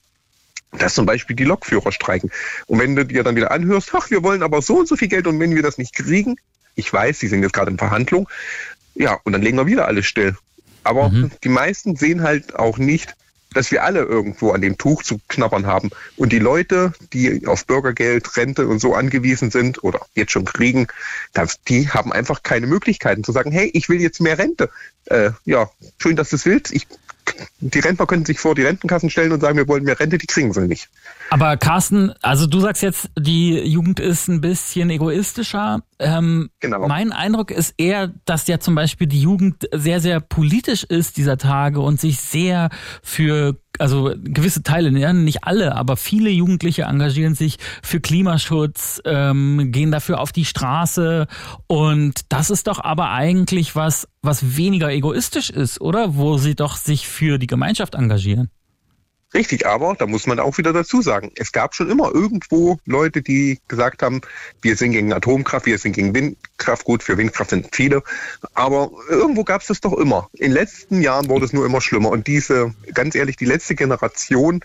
dass 0.72 0.94
zum 0.94 1.06
Beispiel 1.06 1.36
die 1.36 1.46
Lokführer 1.46 1.92
streiken. 1.92 2.32
Und 2.68 2.80
wenn 2.80 2.96
du 2.96 3.06
dir 3.06 3.24
dann 3.24 3.36
wieder 3.36 3.52
anhörst, 3.52 3.92
ach, 3.94 4.10
wir 4.12 4.24
wollen 4.24 4.44
aber 4.44 4.62
so 4.62 4.80
und 4.80 4.88
so 4.88 4.96
viel 4.96 5.08
Geld 5.08 5.28
und 5.28 5.40
wenn 5.40 5.56
wir 5.56 5.64
das 5.64 5.78
nicht 5.78 5.96
kriegen, 5.96 6.36
ich 6.76 6.92
weiß, 6.92 7.20
die 7.20 7.28
sind 7.28 7.42
jetzt 7.42 7.54
gerade 7.54 7.72
in 7.72 7.78
Verhandlung, 7.78 8.30
ja, 8.96 9.20
und 9.24 9.34
dann 9.34 9.42
legen 9.42 9.58
wir 9.58 9.66
wieder 9.66 9.88
alles 9.88 10.06
still. 10.06 10.36
Aber 10.84 11.12
die 11.44 11.50
meisten 11.50 11.96
sehen 11.96 12.24
halt 12.24 12.56
auch 12.56 12.78
nicht, 12.78 13.16
dass 13.54 13.72
wir 13.72 13.84
alle 13.84 14.02
irgendwo 14.02 14.52
an 14.52 14.62
dem 14.62 14.78
Tuch 14.78 15.04
zu 15.04 15.20
knabbern 15.28 15.66
haben. 15.66 15.90
Und 16.18 16.32
die 16.32 16.40
Leute, 16.40 16.94
die 17.14 17.48
auf 17.48 17.66
Bürgergeld, 17.66 18.38
Rente 18.38 18.68
und 18.68 18.80
so 18.80 18.94
angewiesen 18.94 19.52
sind 19.52 19.84
oder 19.84 20.06
jetzt 20.14 20.32
schon 20.32 20.46
kriegen, 20.46 20.88
die 21.68 21.90
haben 21.90 22.14
einfach 22.14 22.44
keine 22.44 22.68
Möglichkeiten 22.68 23.24
zu 23.24 23.32
sagen, 23.32 23.52
hey, 23.52 23.70
ich 23.74 23.90
will 23.90 24.02
jetzt 24.02 24.22
mehr 24.22 24.38
Rente. 24.38 24.70
Äh, 25.06 25.32
ja, 25.46 25.70
schön, 25.98 26.16
dass 26.16 26.30
du 26.30 26.36
es 26.36 26.46
willst. 26.46 26.72
Ich, 26.74 26.88
die 27.60 27.80
Rentner 27.80 28.06
können 28.06 28.26
sich 28.26 28.40
vor 28.40 28.56
die 28.56 28.64
Rentenkassen 28.64 29.10
stellen 29.10 29.32
und 29.32 29.42
sagen, 29.42 29.58
wir 29.58 29.68
wollen 29.68 29.84
mehr 29.84 30.00
Rente, 30.00 30.18
die 30.18 30.28
kriegen 30.28 30.54
sie 30.54 30.68
nicht. 30.68 30.90
Aber 31.30 31.58
Carsten, 31.58 32.14
also 32.22 32.48
du 32.48 32.60
sagst 32.60 32.82
jetzt, 32.82 33.10
die 33.18 33.60
Jugend 33.60 34.00
ist 34.00 34.28
ein 34.28 34.42
bisschen 34.42 34.90
egoistischer. 34.90 35.84
Ähm, 36.00 36.50
Genau. 36.60 36.88
Mein 36.88 37.12
Eindruck 37.12 37.52
ist 37.52 37.74
eher, 37.78 38.12
dass 38.26 38.48
ja 38.48 38.60
zum 38.60 38.76
Beispiel 38.76 39.08
die 39.08 39.22
Jugend 39.22 39.68
sehr, 39.74 40.02
sehr 40.02 40.20
politisch 40.20 40.84
ist 40.84 41.18
dieser 41.18 41.38
Tage 41.38 41.80
und 41.80 42.00
sich 42.00 42.20
sehr 42.20 42.70
für, 43.02 43.56
also 43.78 44.14
gewisse 44.24 44.62
Teile, 44.62 44.92
nicht 45.14 45.44
alle, 45.46 45.76
aber 45.76 45.96
viele 45.96 46.30
Jugendliche 46.30 46.84
engagieren 46.84 47.36
sich 47.36 47.58
für 47.82 48.02
Klimaschutz, 48.02 49.02
ähm, 49.06 49.72
gehen 49.72 49.92
dafür 49.92 50.20
auf 50.20 50.32
die 50.32 50.46
Straße 50.46 51.28
und 51.68 52.22
das 52.30 52.50
ist 52.50 52.68
doch 52.68 52.80
aber 52.84 53.12
eigentlich 53.12 53.76
was, 53.76 54.08
was 54.22 54.58
weniger 54.58 54.92
egoistisch 54.92 55.50
ist, 55.50 55.80
oder? 55.80 56.16
Wo 56.16 56.38
sie 56.38 56.56
doch 56.56 56.76
sich 56.76 57.08
für 57.20 57.38
die 57.38 57.48
Gemeinschaft 57.48 57.96
engagieren. 57.96 58.50
Richtig, 59.34 59.68
aber 59.68 59.94
da 59.94 60.08
muss 60.08 60.26
man 60.26 60.40
auch 60.40 60.58
wieder 60.58 60.74
dazu 60.74 61.04
sagen, 61.04 61.32
es 61.36 61.52
gab 61.52 61.76
schon 61.76 61.92
immer 61.92 62.12
irgendwo 62.16 62.80
Leute, 62.86 63.22
die 63.22 63.60
gesagt 63.68 64.02
haben, 64.02 64.22
wir 64.64 64.76
sind 64.76 64.94
gegen 64.94 65.14
Atomkraft, 65.14 65.68
wir 65.68 65.78
sind 65.78 65.92
gegen 65.92 66.16
Windkraft, 66.16 66.84
gut, 66.84 67.04
für 67.04 67.16
Windkraft 67.18 67.52
sind 67.52 67.68
viele, 67.72 68.02
aber 68.56 68.90
irgendwo 69.08 69.44
gab 69.44 69.62
es 69.62 69.68
das 69.68 69.82
doch 69.82 69.94
immer. 69.94 70.30
In 70.34 70.46
den 70.48 70.54
letzten 70.54 71.04
Jahren 71.04 71.30
wurde 71.30 71.46
es 71.46 71.54
nur 71.54 71.64
immer 71.64 71.80
schlimmer 71.80 72.10
und 72.10 72.26
diese, 72.26 72.74
ganz 72.96 73.14
ehrlich, 73.14 73.36
die 73.36 73.46
letzte 73.46 73.76
Generation 73.76 74.62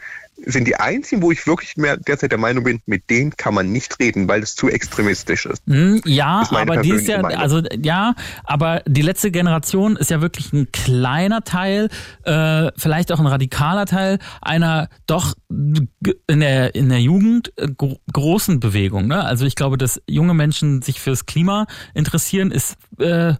sind 0.46 0.66
die 0.66 0.76
einzigen, 0.76 1.22
wo 1.22 1.30
ich 1.30 1.46
wirklich 1.46 1.76
mehr 1.76 1.96
derzeit 1.96 2.30
der 2.32 2.38
Meinung 2.38 2.64
bin, 2.64 2.80
mit 2.86 3.10
denen 3.10 3.36
kann 3.36 3.54
man 3.54 3.70
nicht 3.72 3.98
reden, 4.00 4.28
weil 4.28 4.42
es 4.42 4.54
zu 4.54 4.68
extremistisch 4.68 5.46
ist. 5.46 5.62
Hm, 5.66 6.00
ja, 6.04 6.42
ist 6.42 6.52
aber 6.52 6.78
die 6.78 6.90
ist 6.90 7.08
ja, 7.08 7.22
Meinung. 7.22 7.38
also 7.38 7.62
ja, 7.82 8.14
aber 8.44 8.82
die 8.86 9.02
letzte 9.02 9.30
Generation 9.30 9.96
ist 9.96 10.10
ja 10.10 10.20
wirklich 10.20 10.52
ein 10.52 10.70
kleiner 10.72 11.42
Teil, 11.42 11.88
äh, 12.24 12.70
vielleicht 12.76 13.12
auch 13.12 13.20
ein 13.20 13.26
radikaler 13.26 13.86
Teil 13.86 14.18
einer 14.40 14.88
doch 15.06 15.34
in 15.48 16.40
der 16.40 16.74
in 16.74 16.88
der 16.88 17.00
Jugend 17.00 17.52
äh, 17.56 17.68
großen 18.12 18.60
Bewegung. 18.60 19.06
Ne? 19.06 19.24
Also 19.24 19.46
ich 19.46 19.54
glaube, 19.54 19.78
dass 19.78 20.00
junge 20.08 20.34
Menschen 20.34 20.82
sich 20.82 21.00
fürs 21.00 21.26
Klima 21.26 21.66
interessieren, 21.94 22.50
ist 22.50 22.76
äh, 22.98 23.34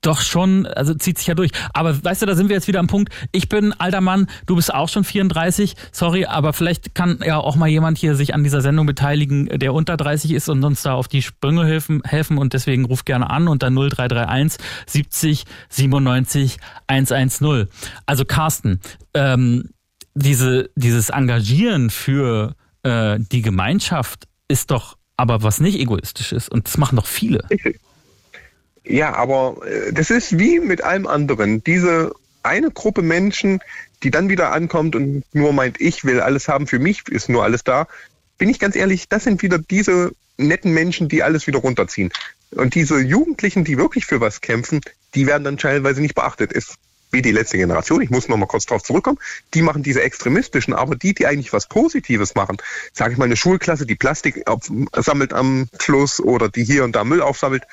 doch 0.00 0.20
schon, 0.20 0.66
also 0.66 0.94
zieht 0.94 1.18
sich 1.18 1.26
ja 1.26 1.34
durch. 1.34 1.50
Aber 1.72 2.02
weißt 2.02 2.22
du, 2.22 2.26
da 2.26 2.34
sind 2.34 2.48
wir 2.48 2.56
jetzt 2.56 2.68
wieder 2.68 2.80
am 2.80 2.86
Punkt. 2.86 3.12
Ich 3.32 3.48
bin 3.48 3.72
alter 3.72 4.00
Mann, 4.00 4.26
du 4.46 4.56
bist 4.56 4.72
auch 4.72 4.88
schon 4.88 5.04
34. 5.04 5.74
Sorry, 5.92 6.24
aber 6.24 6.52
vielleicht 6.52 6.94
kann 6.94 7.18
ja 7.24 7.38
auch 7.38 7.56
mal 7.56 7.68
jemand 7.68 7.98
hier 7.98 8.14
sich 8.14 8.34
an 8.34 8.44
dieser 8.44 8.60
Sendung 8.60 8.86
beteiligen, 8.86 9.46
der 9.46 9.74
unter 9.74 9.96
30 9.96 10.32
ist 10.32 10.48
und 10.48 10.62
uns 10.64 10.82
da 10.82 10.94
auf 10.94 11.08
die 11.08 11.22
Sprünge 11.22 11.66
helfen. 11.66 12.02
helfen 12.04 12.38
und 12.38 12.52
deswegen 12.52 12.84
ruf 12.84 13.04
gerne 13.04 13.30
an 13.30 13.48
unter 13.48 13.70
0331 13.70 14.60
70 14.86 15.44
97 15.68 16.58
110. 16.86 17.68
Also 18.06 18.24
Carsten, 18.24 18.80
ähm, 19.14 19.70
diese, 20.14 20.70
dieses 20.74 21.10
Engagieren 21.10 21.90
für 21.90 22.54
äh, 22.82 23.18
die 23.20 23.42
Gemeinschaft 23.42 24.26
ist 24.48 24.70
doch 24.70 24.96
aber 25.18 25.42
was 25.42 25.60
nicht 25.60 25.78
egoistisch 25.78 26.32
ist. 26.32 26.48
Und 26.48 26.66
das 26.66 26.78
machen 26.78 26.96
doch 26.96 27.06
viele. 27.06 27.44
Ja, 28.88 29.14
aber 29.14 29.58
äh, 29.66 29.92
das 29.92 30.10
ist 30.10 30.38
wie 30.38 30.60
mit 30.60 30.82
allem 30.82 31.06
anderen. 31.06 31.62
Diese 31.62 32.14
eine 32.42 32.70
Gruppe 32.70 33.02
Menschen, 33.02 33.60
die 34.02 34.10
dann 34.10 34.28
wieder 34.28 34.52
ankommt 34.52 34.96
und 34.96 35.24
nur 35.34 35.52
meint, 35.52 35.80
ich 35.80 36.04
will 36.04 36.20
alles 36.20 36.48
haben, 36.48 36.66
für 36.66 36.78
mich 36.78 37.06
ist 37.08 37.28
nur 37.28 37.44
alles 37.44 37.64
da. 37.64 37.86
Bin 38.38 38.48
ich 38.48 38.58
ganz 38.58 38.76
ehrlich, 38.76 39.08
das 39.08 39.24
sind 39.24 39.42
wieder 39.42 39.58
diese 39.58 40.12
netten 40.38 40.72
Menschen, 40.72 41.08
die 41.08 41.22
alles 41.22 41.46
wieder 41.46 41.58
runterziehen. 41.58 42.10
Und 42.52 42.74
diese 42.74 42.98
Jugendlichen, 43.00 43.64
die 43.64 43.76
wirklich 43.76 44.06
für 44.06 44.20
was 44.20 44.40
kämpfen, 44.40 44.80
die 45.14 45.26
werden 45.26 45.44
dann 45.44 45.58
teilweise 45.58 46.00
nicht 46.00 46.14
beachtet. 46.14 46.52
Ist 46.52 46.76
wie 47.10 47.22
die 47.22 47.32
letzte 47.32 47.56
Generation, 47.56 48.02
ich 48.02 48.10
muss 48.10 48.28
noch 48.28 48.36
mal 48.36 48.46
kurz 48.46 48.66
drauf 48.66 48.82
zurückkommen, 48.82 49.18
die 49.54 49.62
machen 49.62 49.82
diese 49.82 50.02
extremistischen, 50.02 50.74
aber 50.74 50.94
die, 50.94 51.14
die 51.14 51.26
eigentlich 51.26 51.54
was 51.54 51.66
Positives 51.66 52.34
machen, 52.34 52.58
sage 52.92 53.12
ich 53.12 53.18
mal 53.18 53.24
eine 53.24 53.36
Schulklasse, 53.36 53.86
die 53.86 53.94
Plastik 53.94 54.44
sammelt 54.94 55.32
am 55.32 55.68
Fluss 55.78 56.20
oder 56.20 56.50
die 56.50 56.64
hier 56.64 56.84
und 56.84 56.94
da 56.94 57.04
Müll 57.04 57.22
aufsammelt, 57.22 57.64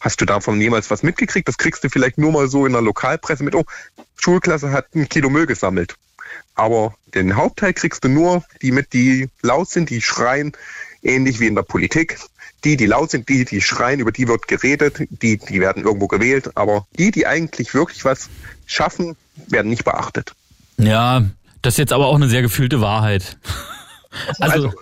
Hast 0.00 0.20
du 0.20 0.24
davon 0.24 0.60
jemals 0.60 0.90
was 0.90 1.02
mitgekriegt? 1.02 1.46
Das 1.46 1.58
kriegst 1.58 1.84
du 1.84 1.90
vielleicht 1.90 2.18
nur 2.18 2.32
mal 2.32 2.48
so 2.48 2.66
in 2.66 2.72
der 2.72 2.82
Lokalpresse 2.82 3.44
mit. 3.44 3.54
Oh, 3.54 3.64
Schulklasse 4.16 4.72
hat 4.72 4.94
ein 4.94 5.08
Kilo 5.08 5.28
Müll 5.28 5.46
gesammelt. 5.46 5.94
Aber 6.54 6.94
den 7.14 7.36
Hauptteil 7.36 7.74
kriegst 7.74 8.04
du 8.04 8.08
nur 8.08 8.42
die 8.62 8.72
mit, 8.72 8.92
die 8.92 9.28
laut 9.42 9.68
sind, 9.68 9.90
die 9.90 10.00
schreien, 10.00 10.52
ähnlich 11.02 11.38
wie 11.40 11.46
in 11.46 11.54
der 11.54 11.62
Politik. 11.62 12.18
Die, 12.64 12.76
die 12.76 12.86
laut 12.86 13.10
sind, 13.10 13.28
die, 13.28 13.44
die 13.44 13.62
schreien, 13.62 14.00
über 14.00 14.12
die 14.12 14.28
wird 14.28 14.48
geredet, 14.48 15.06
die, 15.10 15.38
die 15.38 15.60
werden 15.60 15.84
irgendwo 15.84 16.06
gewählt. 16.06 16.50
Aber 16.56 16.86
die, 16.98 17.10
die 17.10 17.26
eigentlich 17.26 17.72
wirklich 17.74 18.04
was 18.04 18.28
schaffen, 18.66 19.16
werden 19.48 19.70
nicht 19.70 19.84
beachtet. 19.84 20.34
Ja, 20.76 21.24
das 21.62 21.74
ist 21.74 21.78
jetzt 21.78 21.92
aber 21.92 22.06
auch 22.06 22.16
eine 22.16 22.28
sehr 22.28 22.42
gefühlte 22.42 22.80
Wahrheit. 22.80 23.38
Also, 24.40 24.66
also 24.66 24.72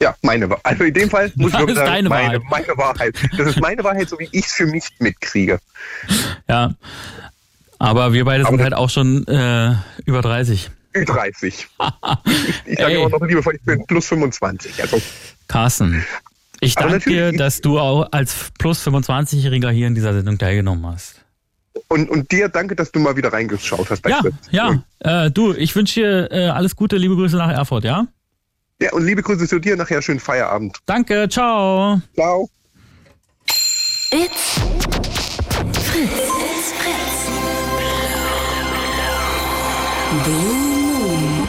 ja, 0.00 0.14
meine 0.22 0.48
Wahrheit. 0.48 0.64
Also 0.64 0.84
in 0.84 0.94
dem 0.94 1.10
Fall 1.10 1.32
muss 1.36 1.52
ich 1.52 1.58
wirklich 1.58 1.76
sagen, 1.76 2.08
meine, 2.08 2.40
meine 2.40 2.76
Wahrheit. 2.76 3.16
Das 3.36 3.48
ist 3.48 3.60
meine 3.60 3.82
Wahrheit, 3.84 4.08
so 4.08 4.18
wie 4.18 4.28
ich 4.32 4.46
es 4.46 4.52
für 4.52 4.66
mich 4.66 4.84
mitkriege. 4.98 5.58
Ja. 6.48 6.74
Aber 7.78 8.12
wir 8.12 8.24
beide 8.24 8.44
Aber 8.44 8.50
sind 8.50 8.62
halt 8.62 8.74
auch 8.74 8.90
schon 8.90 9.26
äh, 9.26 9.74
über 10.04 10.22
30. 10.22 10.70
Über 10.92 11.14
30. 11.14 11.68
ich 12.24 12.62
ich 12.64 12.78
sage 12.78 12.94
immer 12.94 13.08
noch 13.08 13.20
liebevoll, 13.22 13.56
ich 13.56 13.62
bin 13.62 13.84
plus 13.86 14.06
25. 14.08 14.82
Also. 14.82 15.00
Carsten, 15.46 16.04
ich 16.60 16.74
danke 16.74 17.08
dir, 17.08 17.32
dass 17.32 17.60
du 17.60 17.78
auch 17.78 18.08
als 18.10 18.50
plus 18.58 18.84
25-Jähriger 18.86 19.70
hier 19.70 19.86
in 19.86 19.94
dieser 19.94 20.12
Sendung 20.12 20.38
teilgenommen 20.38 20.86
hast. 20.86 21.24
Und, 21.86 22.10
und 22.10 22.32
dir 22.32 22.48
danke, 22.48 22.74
dass 22.74 22.90
du 22.90 22.98
mal 22.98 23.16
wieder 23.16 23.32
reingeschaut 23.32 23.88
hast. 23.90 24.04
ja, 24.06 24.20
ja. 24.50 25.26
Äh, 25.26 25.30
du, 25.30 25.54
ich 25.54 25.76
wünsche 25.76 26.00
dir 26.00 26.32
äh, 26.32 26.48
alles 26.48 26.74
Gute, 26.74 26.96
liebe 26.96 27.14
Grüße 27.14 27.36
nach 27.36 27.50
Erfurt, 27.50 27.84
ja? 27.84 28.08
Ja, 28.80 28.92
und 28.92 29.04
liebe 29.04 29.22
Grüße 29.22 29.48
zu 29.48 29.58
dir. 29.58 29.76
Nachher 29.76 30.00
schönen 30.02 30.20
Feierabend. 30.20 30.78
Danke, 30.86 31.28
ciao. 31.28 32.00
Ciao. 32.14 32.48
It's 34.12 34.54
Fritz. 35.82 36.12
It's 36.14 36.72
Fritz. 36.72 37.26
Blue 40.24 40.78
Moon. 41.08 41.48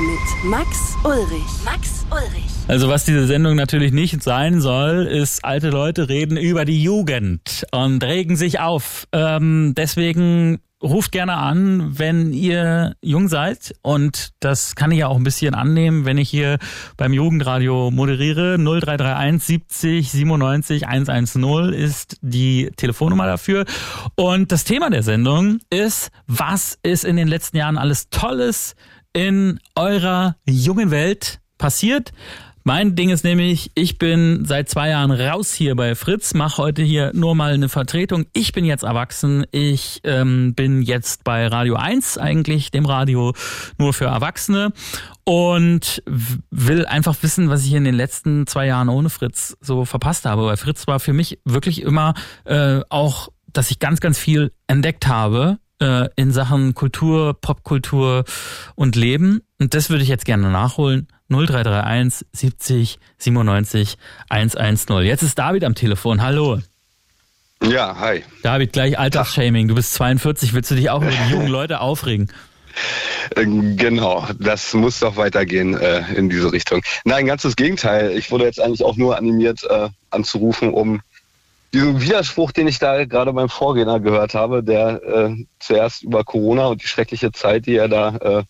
Mit 0.00 0.44
Max 0.44 0.96
Ulrich. 1.04 1.64
Max 1.64 2.04
Ulrich. 2.10 2.55
Also 2.68 2.88
was 2.88 3.04
diese 3.04 3.28
Sendung 3.28 3.54
natürlich 3.54 3.92
nicht 3.92 4.24
sein 4.24 4.60
soll, 4.60 5.06
ist, 5.06 5.44
alte 5.44 5.70
Leute 5.70 6.08
reden 6.08 6.36
über 6.36 6.64
die 6.64 6.82
Jugend 6.82 7.64
und 7.70 8.02
regen 8.02 8.34
sich 8.34 8.58
auf. 8.58 9.06
Ähm, 9.12 9.72
deswegen 9.76 10.58
ruft 10.82 11.12
gerne 11.12 11.34
an, 11.34 11.96
wenn 11.96 12.32
ihr 12.32 12.96
jung 13.00 13.28
seid. 13.28 13.76
Und 13.82 14.32
das 14.40 14.74
kann 14.74 14.90
ich 14.90 14.98
ja 14.98 15.06
auch 15.06 15.16
ein 15.16 15.22
bisschen 15.22 15.54
annehmen, 15.54 16.06
wenn 16.06 16.18
ich 16.18 16.28
hier 16.28 16.58
beim 16.96 17.12
Jugendradio 17.12 17.92
moderiere. 17.92 18.58
0331 18.58 19.44
70 19.44 20.10
97 20.10 20.88
110 20.88 21.72
ist 21.72 22.18
die 22.20 22.72
Telefonnummer 22.76 23.26
dafür. 23.26 23.64
Und 24.16 24.50
das 24.50 24.64
Thema 24.64 24.90
der 24.90 25.04
Sendung 25.04 25.60
ist, 25.70 26.10
was 26.26 26.78
ist 26.82 27.04
in 27.04 27.14
den 27.14 27.28
letzten 27.28 27.58
Jahren 27.58 27.78
alles 27.78 28.10
Tolles 28.10 28.74
in 29.12 29.60
eurer 29.76 30.34
jungen 30.44 30.90
Welt 30.90 31.38
passiert? 31.58 32.12
Mein 32.68 32.96
Ding 32.96 33.10
ist 33.10 33.22
nämlich, 33.22 33.70
ich 33.76 33.96
bin 33.96 34.44
seit 34.44 34.68
zwei 34.68 34.88
Jahren 34.88 35.12
raus 35.12 35.54
hier 35.54 35.76
bei 35.76 35.94
Fritz, 35.94 36.34
mache 36.34 36.60
heute 36.60 36.82
hier 36.82 37.12
nur 37.14 37.36
mal 37.36 37.52
eine 37.52 37.68
Vertretung. 37.68 38.26
Ich 38.32 38.50
bin 38.50 38.64
jetzt 38.64 38.82
erwachsen. 38.82 39.46
Ich 39.52 40.00
ähm, 40.02 40.52
bin 40.56 40.82
jetzt 40.82 41.22
bei 41.22 41.46
Radio 41.46 41.76
1, 41.76 42.18
eigentlich 42.18 42.72
dem 42.72 42.84
Radio 42.84 43.34
nur 43.78 43.92
für 43.92 44.06
Erwachsene 44.06 44.72
und 45.22 46.02
will 46.50 46.84
einfach 46.86 47.14
wissen, 47.20 47.50
was 47.50 47.64
ich 47.64 47.72
in 47.72 47.84
den 47.84 47.94
letzten 47.94 48.48
zwei 48.48 48.66
Jahren 48.66 48.88
ohne 48.88 49.10
Fritz 49.10 49.56
so 49.60 49.84
verpasst 49.84 50.24
habe. 50.24 50.46
Weil 50.46 50.56
Fritz 50.56 50.88
war 50.88 50.98
für 50.98 51.12
mich 51.12 51.38
wirklich 51.44 51.82
immer 51.82 52.14
äh, 52.46 52.80
auch, 52.88 53.28
dass 53.46 53.70
ich 53.70 53.78
ganz, 53.78 54.00
ganz 54.00 54.18
viel 54.18 54.50
entdeckt 54.66 55.06
habe 55.06 55.60
äh, 55.80 56.08
in 56.16 56.32
Sachen 56.32 56.74
Kultur, 56.74 57.34
Popkultur 57.40 58.24
und 58.74 58.96
Leben. 58.96 59.42
Und 59.60 59.74
das 59.74 59.88
würde 59.88 60.02
ich 60.02 60.08
jetzt 60.08 60.24
gerne 60.24 60.50
nachholen. 60.50 61.06
0331 61.28 62.26
70 62.32 62.98
97 63.18 63.96
110. 64.28 64.98
Jetzt 65.02 65.22
ist 65.22 65.38
David 65.38 65.64
am 65.64 65.74
Telefon. 65.74 66.22
Hallo. 66.22 66.60
Ja, 67.62 67.96
hi. 67.98 68.22
David, 68.42 68.72
gleich 68.72 68.98
Altersshaming. 68.98 69.68
Du 69.68 69.74
bist 69.74 69.94
42. 69.94 70.52
Willst 70.52 70.70
du 70.70 70.74
dich 70.74 70.90
auch 70.90 71.02
über 71.02 71.10
die 71.10 71.32
jungen 71.32 71.48
Leute 71.48 71.80
aufregen? 71.80 72.28
Äh, 73.34 73.46
genau, 73.76 74.26
das 74.38 74.74
muss 74.74 75.00
doch 75.00 75.16
weitergehen 75.16 75.74
äh, 75.74 76.02
in 76.14 76.28
diese 76.28 76.52
Richtung. 76.52 76.82
Nein, 77.04 77.26
ganz 77.26 77.42
das 77.42 77.56
Gegenteil. 77.56 78.16
Ich 78.16 78.30
wurde 78.30 78.44
jetzt 78.44 78.60
eigentlich 78.60 78.84
auch 78.84 78.96
nur 78.96 79.16
animiert 79.16 79.64
äh, 79.68 79.88
anzurufen, 80.10 80.72
um 80.72 81.00
diesen 81.72 82.00
Widerspruch, 82.00 82.52
den 82.52 82.68
ich 82.68 82.78
da 82.78 83.04
gerade 83.04 83.32
beim 83.32 83.48
Vorgänger 83.48 84.00
gehört 84.00 84.34
habe, 84.34 84.62
der 84.62 85.02
äh, 85.02 85.44
zuerst 85.58 86.02
über 86.02 86.24
Corona 86.24 86.66
und 86.66 86.82
die 86.82 86.86
schreckliche 86.86 87.32
Zeit, 87.32 87.66
die 87.66 87.76
er 87.76 87.88
da 87.88 88.16
äh, 88.16 88.42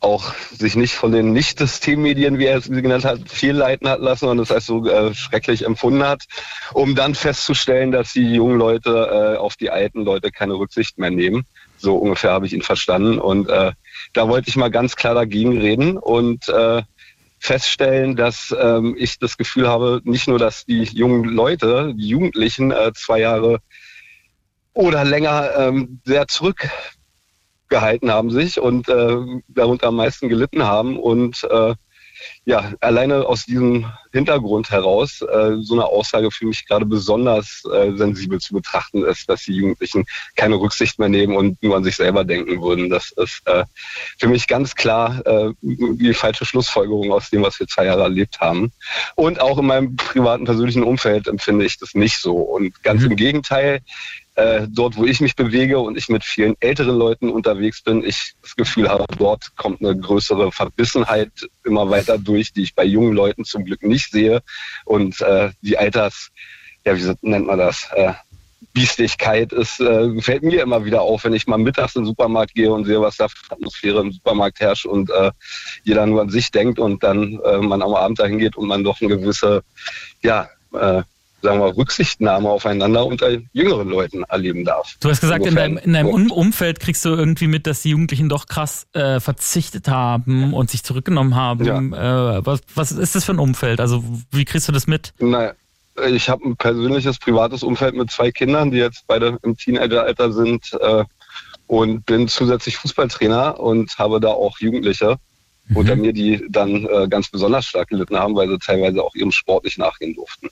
auch 0.00 0.34
sich 0.50 0.76
nicht 0.76 0.94
von 0.94 1.12
den 1.12 1.32
Nicht-Systemmedien, 1.32 2.38
wie 2.38 2.46
er 2.46 2.58
es 2.58 2.68
genannt 2.68 3.04
hat, 3.04 3.28
viel 3.28 3.52
leiten 3.52 3.88
hat 3.88 4.00
lassen 4.00 4.28
und 4.28 4.38
es 4.38 4.50
als 4.50 4.66
so 4.66 4.86
äh, 4.86 5.14
schrecklich 5.14 5.64
empfunden 5.64 6.02
hat, 6.02 6.24
um 6.72 6.94
dann 6.94 7.14
festzustellen, 7.14 7.92
dass 7.92 8.12
die 8.12 8.34
jungen 8.34 8.58
Leute 8.58 9.34
äh, 9.34 9.38
auf 9.38 9.56
die 9.56 9.70
alten 9.70 10.04
Leute 10.04 10.30
keine 10.30 10.54
Rücksicht 10.54 10.98
mehr 10.98 11.10
nehmen. 11.10 11.44
So 11.76 11.96
ungefähr 11.96 12.32
habe 12.32 12.46
ich 12.46 12.52
ihn 12.52 12.62
verstanden. 12.62 13.18
Und 13.18 13.48
äh, 13.48 13.72
da 14.12 14.28
wollte 14.28 14.48
ich 14.48 14.56
mal 14.56 14.70
ganz 14.70 14.96
klar 14.96 15.14
dagegen 15.14 15.58
reden 15.58 15.98
und 15.98 16.48
äh, 16.48 16.82
feststellen, 17.38 18.16
dass 18.16 18.54
ähm, 18.58 18.94
ich 18.98 19.18
das 19.18 19.36
Gefühl 19.38 19.68
habe, 19.68 20.00
nicht 20.04 20.28
nur, 20.28 20.38
dass 20.38 20.66
die 20.66 20.82
jungen 20.82 21.24
Leute, 21.24 21.94
die 21.94 22.08
Jugendlichen 22.08 22.70
äh, 22.70 22.92
zwei 22.94 23.20
Jahre 23.20 23.60
oder 24.74 25.04
länger 25.04 25.50
ähm, 25.56 26.00
sehr 26.04 26.26
zurückgehalten 27.70 28.10
haben 28.10 28.30
sich 28.30 28.60
und 28.60 28.88
äh, 28.88 29.16
darunter 29.48 29.88
am 29.88 29.96
meisten 29.96 30.28
gelitten 30.28 30.64
haben 30.64 30.98
und 30.98 31.44
äh, 31.44 31.74
ja, 32.44 32.72
alleine 32.80 33.26
aus 33.26 33.46
diesem 33.46 33.86
Hintergrund 34.12 34.70
heraus 34.70 35.22
äh, 35.22 35.56
so 35.60 35.74
eine 35.74 35.86
Aussage 35.86 36.30
für 36.30 36.46
mich 36.46 36.66
gerade 36.66 36.84
besonders 36.84 37.62
äh, 37.72 37.92
sensibel 37.96 38.40
zu 38.40 38.54
betrachten 38.54 39.04
ist, 39.04 39.28
dass 39.30 39.44
die 39.44 39.54
Jugendlichen 39.54 40.04
keine 40.36 40.56
Rücksicht 40.56 40.98
mehr 40.98 41.08
nehmen 41.08 41.36
und 41.36 41.62
nur 41.62 41.76
an 41.76 41.84
sich 41.84 41.96
selber 41.96 42.24
denken 42.24 42.60
würden. 42.60 42.90
Das 42.90 43.12
ist 43.12 43.40
äh, 43.46 43.64
für 44.18 44.28
mich 44.28 44.48
ganz 44.48 44.74
klar 44.74 45.24
äh, 45.26 45.52
die 45.62 46.12
falsche 46.12 46.44
Schlussfolgerung 46.44 47.12
aus 47.12 47.30
dem, 47.30 47.42
was 47.42 47.58
wir 47.58 47.68
zwei 47.68 47.86
Jahre 47.86 48.02
erlebt 48.02 48.40
haben. 48.40 48.72
Und 49.14 49.40
auch 49.40 49.58
in 49.58 49.66
meinem 49.66 49.96
privaten, 49.96 50.44
persönlichen 50.44 50.82
Umfeld 50.82 51.26
empfinde 51.26 51.64
ich 51.64 51.78
das 51.78 51.94
nicht 51.94 52.18
so. 52.18 52.36
Und 52.36 52.82
ganz 52.82 53.02
mhm. 53.02 53.12
im 53.12 53.16
Gegenteil, 53.16 53.80
äh, 54.40 54.66
dort, 54.70 54.96
wo 54.96 55.04
ich 55.04 55.20
mich 55.20 55.36
bewege 55.36 55.78
und 55.78 55.98
ich 55.98 56.08
mit 56.08 56.24
vielen 56.24 56.54
älteren 56.60 56.96
Leuten 56.96 57.28
unterwegs 57.28 57.82
bin, 57.82 58.02
ich 58.04 58.34
das 58.42 58.56
Gefühl 58.56 58.88
habe, 58.88 59.04
dort 59.18 59.54
kommt 59.56 59.80
eine 59.80 59.96
größere 59.96 60.50
Verbissenheit 60.50 61.30
immer 61.64 61.90
weiter 61.90 62.16
durch, 62.16 62.52
die 62.52 62.62
ich 62.62 62.74
bei 62.74 62.84
jungen 62.84 63.12
Leuten 63.12 63.44
zum 63.44 63.64
Glück 63.64 63.82
nicht 63.82 64.10
sehe. 64.10 64.40
Und 64.86 65.20
äh, 65.20 65.50
die 65.60 65.76
Alters, 65.76 66.30
ja, 66.86 66.96
wie 66.96 67.14
nennt 67.20 67.46
man 67.46 67.58
das? 67.58 67.88
Äh, 67.94 68.14
Biestigkeit 68.72 69.52
ist, 69.52 69.80
äh, 69.80 70.20
fällt 70.22 70.42
mir 70.42 70.62
immer 70.62 70.84
wieder 70.84 71.02
auf, 71.02 71.24
wenn 71.24 71.34
ich 71.34 71.46
mal 71.46 71.58
mittags 71.58 71.96
in 71.96 72.02
den 72.02 72.06
Supermarkt 72.08 72.54
gehe 72.54 72.72
und 72.72 72.84
sehe, 72.84 73.00
was 73.00 73.16
da 73.16 73.28
für 73.28 73.52
Atmosphäre 73.52 74.00
im 74.00 74.12
Supermarkt 74.12 74.60
herrscht 74.60 74.86
und 74.86 75.10
äh, 75.10 75.32
jeder 75.82 76.06
nur 76.06 76.22
an 76.22 76.30
sich 76.30 76.50
denkt 76.50 76.78
und 76.78 77.02
dann 77.02 77.40
äh, 77.44 77.58
man 77.58 77.82
am 77.82 77.94
Abend 77.94 78.20
dahin 78.20 78.38
geht 78.38 78.56
und 78.56 78.68
man 78.68 78.84
doch 78.84 79.00
eine 79.00 79.08
gewisse, 79.08 79.62
ja, 80.22 80.48
äh, 80.72 81.02
sagen 81.42 81.60
wir, 81.60 81.76
Rücksichtnahme 81.76 82.48
aufeinander 82.48 83.06
unter 83.06 83.30
jüngeren 83.52 83.88
Leuten 83.88 84.24
erleben 84.24 84.64
darf. 84.64 84.96
Du 85.00 85.08
hast 85.08 85.20
gesagt, 85.20 85.46
in 85.46 85.54
deinem, 85.54 85.78
in 85.78 85.92
deinem 85.92 86.30
Umfeld 86.30 86.80
kriegst 86.80 87.04
du 87.04 87.10
irgendwie 87.10 87.46
mit, 87.46 87.66
dass 87.66 87.82
die 87.82 87.90
Jugendlichen 87.90 88.28
doch 88.28 88.46
krass 88.46 88.86
äh, 88.92 89.20
verzichtet 89.20 89.88
haben 89.88 90.52
und 90.52 90.70
sich 90.70 90.82
zurückgenommen 90.82 91.34
haben. 91.34 91.92
Ja. 91.92 92.38
Äh, 92.38 92.46
was, 92.46 92.60
was 92.74 92.92
ist 92.92 93.14
das 93.14 93.24
für 93.24 93.32
ein 93.32 93.38
Umfeld? 93.38 93.80
Also 93.80 94.04
wie 94.30 94.44
kriegst 94.44 94.68
du 94.68 94.72
das 94.72 94.86
mit? 94.86 95.12
Naja, 95.18 95.54
ich 96.08 96.28
habe 96.28 96.48
ein 96.48 96.56
persönliches, 96.56 97.18
privates 97.18 97.62
Umfeld 97.62 97.94
mit 97.94 98.10
zwei 98.10 98.30
Kindern, 98.30 98.70
die 98.70 98.78
jetzt 98.78 99.04
beide 99.06 99.38
im 99.42 99.56
Teenageralter 99.56 100.32
sind 100.32 100.72
äh, 100.80 101.04
und 101.66 102.06
bin 102.06 102.28
zusätzlich 102.28 102.76
Fußballtrainer 102.76 103.58
und 103.60 103.98
habe 103.98 104.20
da 104.20 104.28
auch 104.28 104.58
Jugendliche 104.58 105.16
mhm. 105.68 105.76
unter 105.76 105.96
mir, 105.96 106.12
die 106.12 106.44
dann 106.48 106.86
äh, 106.86 107.08
ganz 107.08 107.28
besonders 107.30 107.66
stark 107.66 107.88
gelitten 107.88 108.16
haben, 108.16 108.34
weil 108.34 108.48
sie 108.48 108.58
teilweise 108.58 109.02
auch 109.02 109.14
ihrem 109.14 109.32
Sport 109.32 109.64
nicht 109.64 109.78
nachgehen 109.78 110.14
durften. 110.14 110.48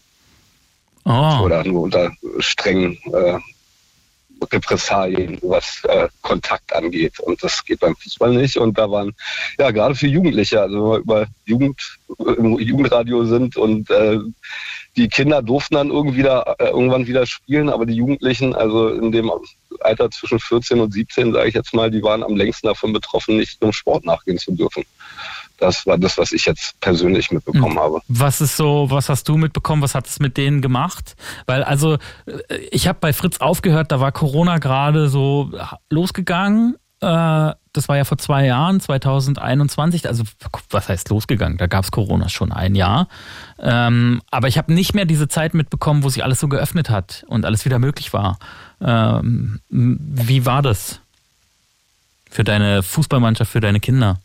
Oh. 1.08 1.44
Oder 1.44 1.64
nur 1.64 1.84
unter 1.84 2.12
strengen 2.38 2.98
äh, 3.14 3.38
Repressalien, 4.52 5.38
was 5.40 5.82
äh, 5.84 6.08
Kontakt 6.20 6.74
angeht. 6.74 7.18
Und 7.20 7.42
das 7.42 7.64
geht 7.64 7.80
beim 7.80 7.96
Fußball 7.96 8.34
nicht. 8.34 8.58
Und 8.58 8.76
da 8.76 8.90
waren, 8.90 9.14
ja, 9.58 9.70
gerade 9.70 9.94
für 9.94 10.06
Jugendliche, 10.06 10.60
also 10.60 10.74
wenn 10.74 10.90
wir 10.90 10.98
über 10.98 11.26
Jugend, 11.46 11.98
im 12.18 12.58
Jugendradio 12.58 13.24
sind 13.24 13.56
und 13.56 13.90
äh, 13.90 14.18
die 14.96 15.08
Kinder 15.08 15.40
durften 15.40 15.76
dann 15.76 15.90
irgendwie 15.90 16.22
da, 16.22 16.42
äh, 16.58 16.66
irgendwann 16.66 17.06
wieder 17.06 17.24
spielen, 17.24 17.70
aber 17.70 17.86
die 17.86 17.94
Jugendlichen, 17.94 18.54
also 18.54 18.88
in 18.88 19.10
dem 19.10 19.30
Alter 19.80 20.10
zwischen 20.10 20.38
14 20.38 20.78
und 20.80 20.92
17, 20.92 21.32
sage 21.32 21.48
ich 21.48 21.54
jetzt 21.54 21.72
mal, 21.72 21.90
die 21.90 22.02
waren 22.02 22.22
am 22.22 22.36
längsten 22.36 22.66
davon 22.66 22.92
betroffen, 22.92 23.38
nicht 23.38 23.62
dem 23.62 23.72
Sport 23.72 24.04
nachgehen 24.04 24.38
zu 24.38 24.52
dürfen. 24.52 24.84
Das 25.58 25.86
war 25.86 25.98
das, 25.98 26.16
was 26.18 26.32
ich 26.32 26.46
jetzt 26.46 26.80
persönlich 26.80 27.30
mitbekommen 27.30 27.76
hm. 27.76 27.80
habe. 27.80 28.00
Was 28.08 28.40
ist 28.40 28.56
so, 28.56 28.86
was 28.90 29.08
hast 29.08 29.28
du 29.28 29.36
mitbekommen? 29.36 29.82
Was 29.82 29.94
hat 29.94 30.06
es 30.06 30.20
mit 30.20 30.36
denen 30.36 30.62
gemacht? 30.62 31.16
Weil 31.46 31.64
also 31.64 31.94
äh, 32.26 32.56
ich 32.70 32.88
habe 32.88 32.98
bei 33.00 33.12
Fritz 33.12 33.38
aufgehört, 33.38 33.92
da 33.92 34.00
war 34.00 34.12
Corona 34.12 34.58
gerade 34.58 35.08
so 35.08 35.50
losgegangen. 35.90 36.76
Äh, 37.00 37.52
das 37.72 37.88
war 37.88 37.96
ja 37.96 38.04
vor 38.04 38.18
zwei 38.18 38.46
Jahren, 38.46 38.80
2021. 38.80 40.08
Also 40.08 40.24
was 40.70 40.88
heißt 40.88 41.10
losgegangen? 41.10 41.58
Da 41.58 41.66
gab 41.66 41.84
es 41.84 41.90
Corona 41.90 42.28
schon 42.28 42.52
ein 42.52 42.74
Jahr. 42.74 43.08
Ähm, 43.60 44.22
aber 44.30 44.48
ich 44.48 44.58
habe 44.58 44.72
nicht 44.72 44.94
mehr 44.94 45.04
diese 45.04 45.28
Zeit 45.28 45.54
mitbekommen, 45.54 46.02
wo 46.02 46.08
sich 46.08 46.24
alles 46.24 46.40
so 46.40 46.48
geöffnet 46.48 46.90
hat 46.90 47.24
und 47.28 47.44
alles 47.44 47.64
wieder 47.64 47.78
möglich 47.78 48.12
war. 48.12 48.38
Ähm, 48.80 49.60
wie 49.68 50.46
war 50.46 50.62
das 50.62 51.00
für 52.30 52.44
deine 52.44 52.82
Fußballmannschaft, 52.82 53.50
für 53.50 53.60
deine 53.60 53.80
Kinder? 53.80 54.18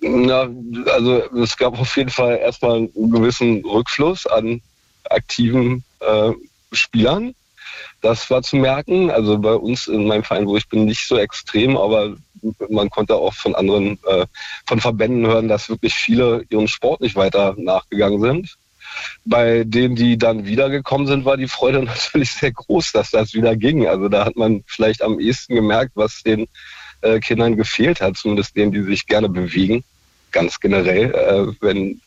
Na, 0.00 0.48
also 0.92 1.22
es 1.36 1.56
gab 1.56 1.78
auf 1.78 1.96
jeden 1.96 2.10
Fall 2.10 2.38
erstmal 2.38 2.76
einen 2.76 3.10
gewissen 3.10 3.64
Rückfluss 3.64 4.26
an 4.26 4.62
aktiven 5.08 5.84
äh, 6.00 6.32
Spielern. 6.72 7.34
Das 8.00 8.30
war 8.30 8.42
zu 8.42 8.56
merken. 8.56 9.10
Also 9.10 9.38
bei 9.38 9.54
uns 9.54 9.86
in 9.86 10.06
meinem 10.06 10.24
Verein, 10.24 10.46
wo 10.46 10.56
ich 10.56 10.68
bin, 10.68 10.86
nicht 10.86 11.06
so 11.06 11.18
extrem, 11.18 11.76
aber 11.76 12.16
man 12.70 12.88
konnte 12.88 13.14
auch 13.14 13.34
von 13.34 13.54
anderen, 13.54 13.98
äh, 14.06 14.26
von 14.66 14.80
Verbänden 14.80 15.26
hören, 15.26 15.48
dass 15.48 15.68
wirklich 15.68 15.94
viele 15.94 16.44
ihren 16.48 16.68
Sport 16.68 17.02
nicht 17.02 17.16
weiter 17.16 17.54
nachgegangen 17.58 18.20
sind. 18.20 18.56
Bei 19.24 19.64
denen, 19.64 19.94
die 19.94 20.18
dann 20.18 20.46
wiedergekommen 20.46 21.06
sind, 21.06 21.24
war 21.24 21.36
die 21.36 21.48
Freude 21.48 21.82
natürlich 21.84 22.32
sehr 22.32 22.52
groß, 22.52 22.92
dass 22.92 23.10
das 23.10 23.34
wieder 23.34 23.56
ging. 23.56 23.86
Also 23.86 24.08
da 24.08 24.24
hat 24.24 24.36
man 24.36 24.64
vielleicht 24.66 25.02
am 25.02 25.20
ehesten 25.20 25.54
gemerkt, 25.54 25.92
was 25.94 26.22
den 26.22 26.48
äh, 27.02 27.20
Kindern 27.20 27.56
gefehlt 27.56 28.00
hat, 28.00 28.16
zumindest 28.16 28.56
denen, 28.56 28.72
die 28.72 28.82
sich 28.82 29.06
gerne 29.06 29.28
bewegen, 29.28 29.84
ganz 30.32 30.60
generell, 30.60 31.14
äh, 31.14 31.54
wenn 31.60 32.00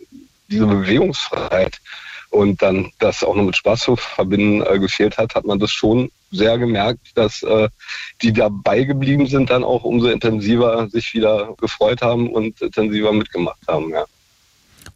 diese 0.50 0.66
Bewegungsfreiheit 0.66 1.80
und 2.30 2.62
dann 2.62 2.91
das 3.00 3.24
auch 3.24 3.36
noch 3.36 3.44
mit 3.44 3.56
Spaß 3.56 3.82
zu 3.82 3.96
verbinden 3.96 4.64
äh, 4.66 4.80
gefehlt 4.80 5.18
hat, 5.18 5.36
hat 5.36 5.46
man 5.46 5.60
das 5.60 5.72
schon 5.72 6.10
sehr 6.32 6.58
gemerkt, 6.58 7.12
dass 7.16 7.44
äh, 7.44 7.70
die 8.22 8.34
dabei 8.34 8.84
geblieben 8.84 9.28
sind, 9.28 9.50
dann 9.52 9.64
auch 9.64 9.84
umso 9.84 10.08
intensiver 10.08 10.89
sich 10.89 11.14
wieder 11.14 11.54
gefreut 11.60 12.02
haben 12.02 12.30
und 12.34 12.60
intensiver 12.62 13.14
mitgemacht 13.14 13.62
haben. 13.68 13.91
Ja. 13.91 14.06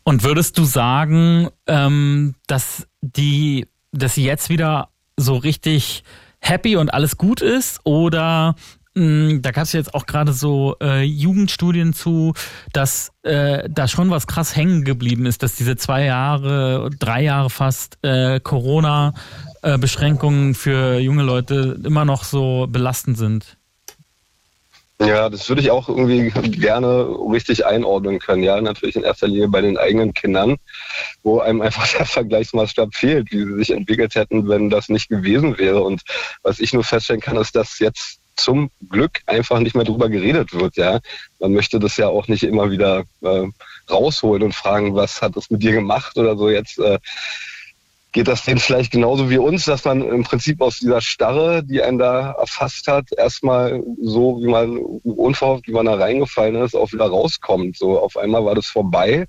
Und 0.03 0.23
würdest 0.23 0.57
du 0.57 0.63
sagen, 0.63 1.49
ähm, 1.67 2.33
dass 2.47 2.87
die, 3.01 3.67
dass 3.91 4.15
sie 4.15 4.23
jetzt 4.23 4.49
wieder 4.49 4.89
so 5.15 5.35
richtig 5.35 6.03
happy 6.39 6.75
und 6.75 6.93
alles 6.93 7.17
gut 7.17 7.41
ist 7.41 7.81
oder 7.83 8.55
da 8.97 9.51
gab 9.51 9.65
es 9.65 9.73
jetzt 9.73 9.93
auch 9.93 10.07
gerade 10.07 10.33
so 10.33 10.75
äh, 10.81 11.03
Jugendstudien 11.03 11.93
zu, 11.93 12.33
dass 12.73 13.11
äh, 13.21 13.69
da 13.69 13.87
schon 13.87 14.09
was 14.09 14.25
krass 14.25 14.55
hängen 14.55 14.85
geblieben 14.85 15.27
ist, 15.27 15.43
dass 15.43 15.55
diese 15.55 15.75
zwei 15.75 16.05
Jahre, 16.05 16.89
drei 16.97 17.21
Jahre 17.21 17.51
fast 17.51 18.03
äh, 18.03 18.39
Corona-Beschränkungen 18.39 20.55
für 20.55 20.97
junge 20.97 21.21
Leute 21.21 21.79
immer 21.83 22.05
noch 22.05 22.23
so 22.23 22.65
belastend 22.67 23.19
sind. 23.19 23.57
Ja, 24.99 25.29
das 25.29 25.47
würde 25.47 25.61
ich 25.61 25.69
auch 25.69 25.89
irgendwie 25.89 26.31
gerne 26.49 27.07
richtig 27.31 27.67
einordnen 27.67 28.17
können. 28.17 28.41
Ja, 28.41 28.59
natürlich 28.59 28.95
in 28.95 29.03
erster 29.03 29.27
Linie 29.27 29.47
bei 29.47 29.61
den 29.61 29.77
eigenen 29.77 30.15
Kindern, 30.15 30.57
wo 31.21 31.39
einem 31.39 31.61
einfach 31.61 31.87
der 31.97 32.07
Vergleichsmaßstab 32.07 32.95
fehlt, 32.95 33.31
wie 33.31 33.45
sie 33.45 33.57
sich 33.57 33.69
entwickelt 33.69 34.15
hätten, 34.15 34.49
wenn 34.49 34.71
das 34.71 34.89
nicht 34.89 35.07
gewesen 35.07 35.59
wäre. 35.59 35.83
Und 35.83 36.01
was 36.41 36.59
ich 36.59 36.73
nur 36.73 36.83
feststellen 36.83 37.21
kann, 37.21 37.37
ist, 37.37 37.55
dass 37.55 37.77
jetzt 37.77 38.21
zum 38.37 38.69
Glück 38.89 39.21
einfach 39.25 39.59
nicht 39.59 39.75
mehr 39.75 39.85
drüber 39.85 40.09
geredet 40.09 40.53
wird. 40.53 40.77
Ja, 40.77 40.99
man 41.39 41.53
möchte 41.53 41.79
das 41.79 41.97
ja 41.97 42.07
auch 42.07 42.27
nicht 42.27 42.43
immer 42.43 42.71
wieder 42.71 43.03
äh, 43.21 43.47
rausholen 43.89 44.43
und 44.43 44.55
fragen, 44.55 44.95
was 44.95 45.21
hat 45.21 45.35
das 45.35 45.49
mit 45.49 45.63
dir 45.63 45.73
gemacht 45.73 46.17
oder 46.17 46.37
so. 46.37 46.49
Jetzt 46.49 46.79
äh, 46.79 46.99
geht 48.11 48.27
das 48.27 48.43
denen 48.43 48.59
vielleicht 48.59 48.91
genauso 48.91 49.29
wie 49.29 49.37
uns, 49.37 49.65
dass 49.65 49.85
man 49.85 50.01
im 50.01 50.23
Prinzip 50.23 50.61
aus 50.61 50.79
dieser 50.79 51.01
Starre, 51.01 51.63
die 51.63 51.81
einen 51.81 51.99
da 51.99 52.31
erfasst 52.31 52.87
hat, 52.87 53.05
erstmal 53.15 53.83
so, 54.01 54.41
wie 54.41 54.47
man 54.47 54.77
unverhofft, 54.77 55.67
wie 55.67 55.73
man 55.73 55.85
da 55.85 55.95
reingefallen 55.95 56.55
ist, 56.55 56.75
auch 56.75 56.91
wieder 56.91 57.05
rauskommt. 57.05 57.77
So 57.77 57.99
auf 57.99 58.17
einmal 58.17 58.45
war 58.45 58.55
das 58.55 58.67
vorbei 58.67 59.27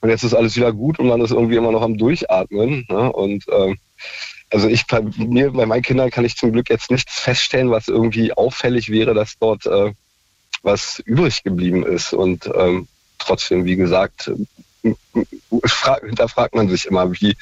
und 0.00 0.10
jetzt 0.10 0.24
ist 0.24 0.34
alles 0.34 0.56
wieder 0.56 0.72
gut 0.72 0.98
und 0.98 1.08
man 1.08 1.20
ist 1.20 1.30
irgendwie 1.30 1.56
immer 1.56 1.72
noch 1.72 1.82
am 1.82 1.98
Durchatmen. 1.98 2.86
Ne? 2.88 3.12
Und 3.12 3.48
äh, 3.48 3.74
also 4.50 4.68
ich 4.68 4.86
bei 4.86 5.00
mir, 5.16 5.52
bei 5.52 5.66
meinen 5.66 5.82
Kindern 5.82 6.10
kann 6.10 6.24
ich 6.24 6.36
zum 6.36 6.52
Glück 6.52 6.70
jetzt 6.70 6.90
nichts 6.90 7.18
feststellen, 7.18 7.70
was 7.70 7.88
irgendwie 7.88 8.32
auffällig 8.32 8.90
wäre, 8.90 9.14
dass 9.14 9.38
dort 9.38 9.66
äh, 9.66 9.92
was 10.62 10.98
übrig 11.00 11.42
geblieben 11.42 11.86
ist. 11.86 12.12
Und 12.12 12.50
ähm, 12.54 12.88
trotzdem, 13.18 13.64
wie 13.64 13.76
gesagt, 13.76 14.30
hinterfragt 14.82 16.54
man 16.54 16.68
sich 16.68 16.86
immer, 16.86 17.12
wie, 17.12 17.36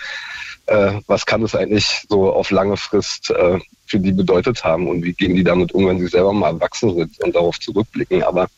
äh, 0.67 1.01
was 1.07 1.25
kann 1.25 1.43
es 1.43 1.55
eigentlich 1.55 2.05
so 2.09 2.33
auf 2.33 2.51
lange 2.51 2.77
Frist 2.77 3.31
äh, 3.31 3.59
für 3.87 3.99
die 3.99 4.13
bedeutet 4.13 4.65
haben 4.65 4.89
und 4.89 5.03
wie 5.03 5.15
gehen 5.15 5.35
die 5.35 5.45
damit 5.45 5.73
um, 5.73 5.87
wenn 5.87 5.99
sie 5.99 6.09
selber 6.09 6.33
mal 6.33 6.53
erwachsen 6.53 6.95
sind 6.95 7.21
und 7.21 7.35
darauf 7.35 7.59
zurückblicken. 7.59 8.23
Aber 8.23 8.49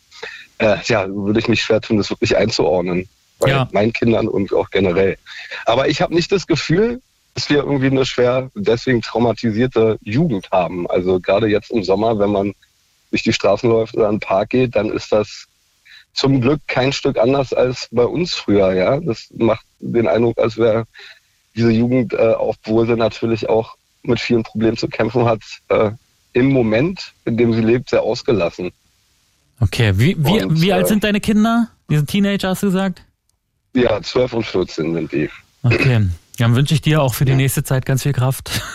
äh, 0.59 0.77
ja, 0.85 1.07
würde 1.09 1.39
ich 1.39 1.49
mich 1.49 1.63
schwer 1.63 1.81
tun, 1.81 1.99
das 1.99 2.11
wirklich 2.11 2.37
einzuordnen. 2.37 3.09
Bei 3.39 3.49
ja. 3.49 3.69
meinen 3.73 3.95
Kindern 3.95 4.29
und 4.29 4.53
auch 4.53 4.69
generell. 4.69 5.17
Aber 5.65 5.89
ich 5.89 6.03
habe 6.03 6.15
nicht 6.15 6.31
das 6.31 6.47
Gefühl, 6.47 7.01
dass 7.35 7.49
wir 7.49 7.59
irgendwie 7.59 7.87
eine 7.87 8.05
schwer 8.05 8.51
deswegen 8.55 9.03
traumatisierte 9.03 9.99
Jugend 10.03 10.51
haben. 10.51 10.89
Also 10.91 11.21
gerade 11.21 11.49
jetzt 11.49 11.71
im 11.71 11.83
Sommer, 11.83 12.19
wenn 12.19 12.31
man 12.31 12.55
durch 13.11 13.23
die 13.23 13.33
Straßen 13.33 13.69
läuft 13.69 13.97
oder 13.97 14.09
in 14.09 14.17
den 14.17 14.21
Park 14.21 14.51
geht, 14.51 14.77
dann 14.77 14.91
ist 14.91 15.13
das 15.13 15.47
zum 16.13 16.41
Glück 16.41 16.61
kein 16.67 16.93
Stück 16.93 17.19
anders 17.19 17.53
als 17.53 17.89
bei 17.91 18.05
uns 18.05 18.35
früher. 18.35 18.73
Ja, 18.73 19.01
das 19.01 19.29
macht 19.37 19.65
den 19.79 20.09
Eindruck, 20.09 20.39
als 20.39 20.57
wäre 20.57 20.85
diese 21.55 21.71
Jugend, 21.71 22.13
äh, 22.13 22.35
obwohl 22.39 22.87
sie 22.87 22.97
natürlich 22.97 23.49
auch 23.49 23.77
mit 24.03 24.21
vielen 24.21 24.43
Problemen 24.43 24.77
zu 24.77 24.89
kämpfen 24.89 25.25
hat, 25.25 25.41
äh, 25.69 25.91
im 26.33 26.51
Moment, 26.51 27.13
in 27.25 27.37
dem 27.37 27.53
sie 27.53 27.61
lebt, 27.61 27.91
sehr 27.91 28.03
ausgelassen. 28.03 28.71
Okay, 29.61 29.93
wie, 29.97 30.17
wie, 30.19 30.43
Und, 30.43 30.61
wie 30.61 30.73
alt 30.73 30.87
äh, 30.87 30.89
sind 30.89 31.05
deine 31.05 31.21
Kinder? 31.21 31.69
Die 31.91 31.97
sind 31.97 32.09
Teenager, 32.09 32.49
hast 32.49 32.63
du 32.63 32.69
gesagt? 32.69 33.03
Ja, 33.75 34.01
12 34.01 34.33
und 34.33 34.47
14 34.47 34.95
sind 34.95 35.13
die. 35.13 35.31
Okay. 35.63 36.09
Dann 36.41 36.57
wünsche 36.57 36.73
ich 36.75 36.81
dir 36.81 37.03
auch 37.03 37.13
für 37.15 37.25
die 37.27 37.35
nächste 37.35 37.63
Zeit 37.65 37.85
ganz 37.87 38.03
viel 38.03 38.13
Kraft. 38.13 38.63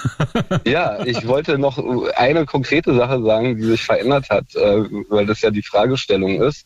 Ja, 0.68 1.04
ich 1.06 1.28
wollte 1.28 1.58
noch 1.58 1.78
eine 2.16 2.46
konkrete 2.46 2.94
Sache 2.96 3.22
sagen, 3.24 3.58
die 3.58 3.64
sich 3.64 3.84
verändert 3.84 4.30
hat, 4.30 4.54
äh, 4.56 4.84
weil 5.10 5.26
das 5.26 5.42
ja 5.42 5.50
die 5.52 5.62
Fragestellung 5.62 6.42
ist, 6.42 6.66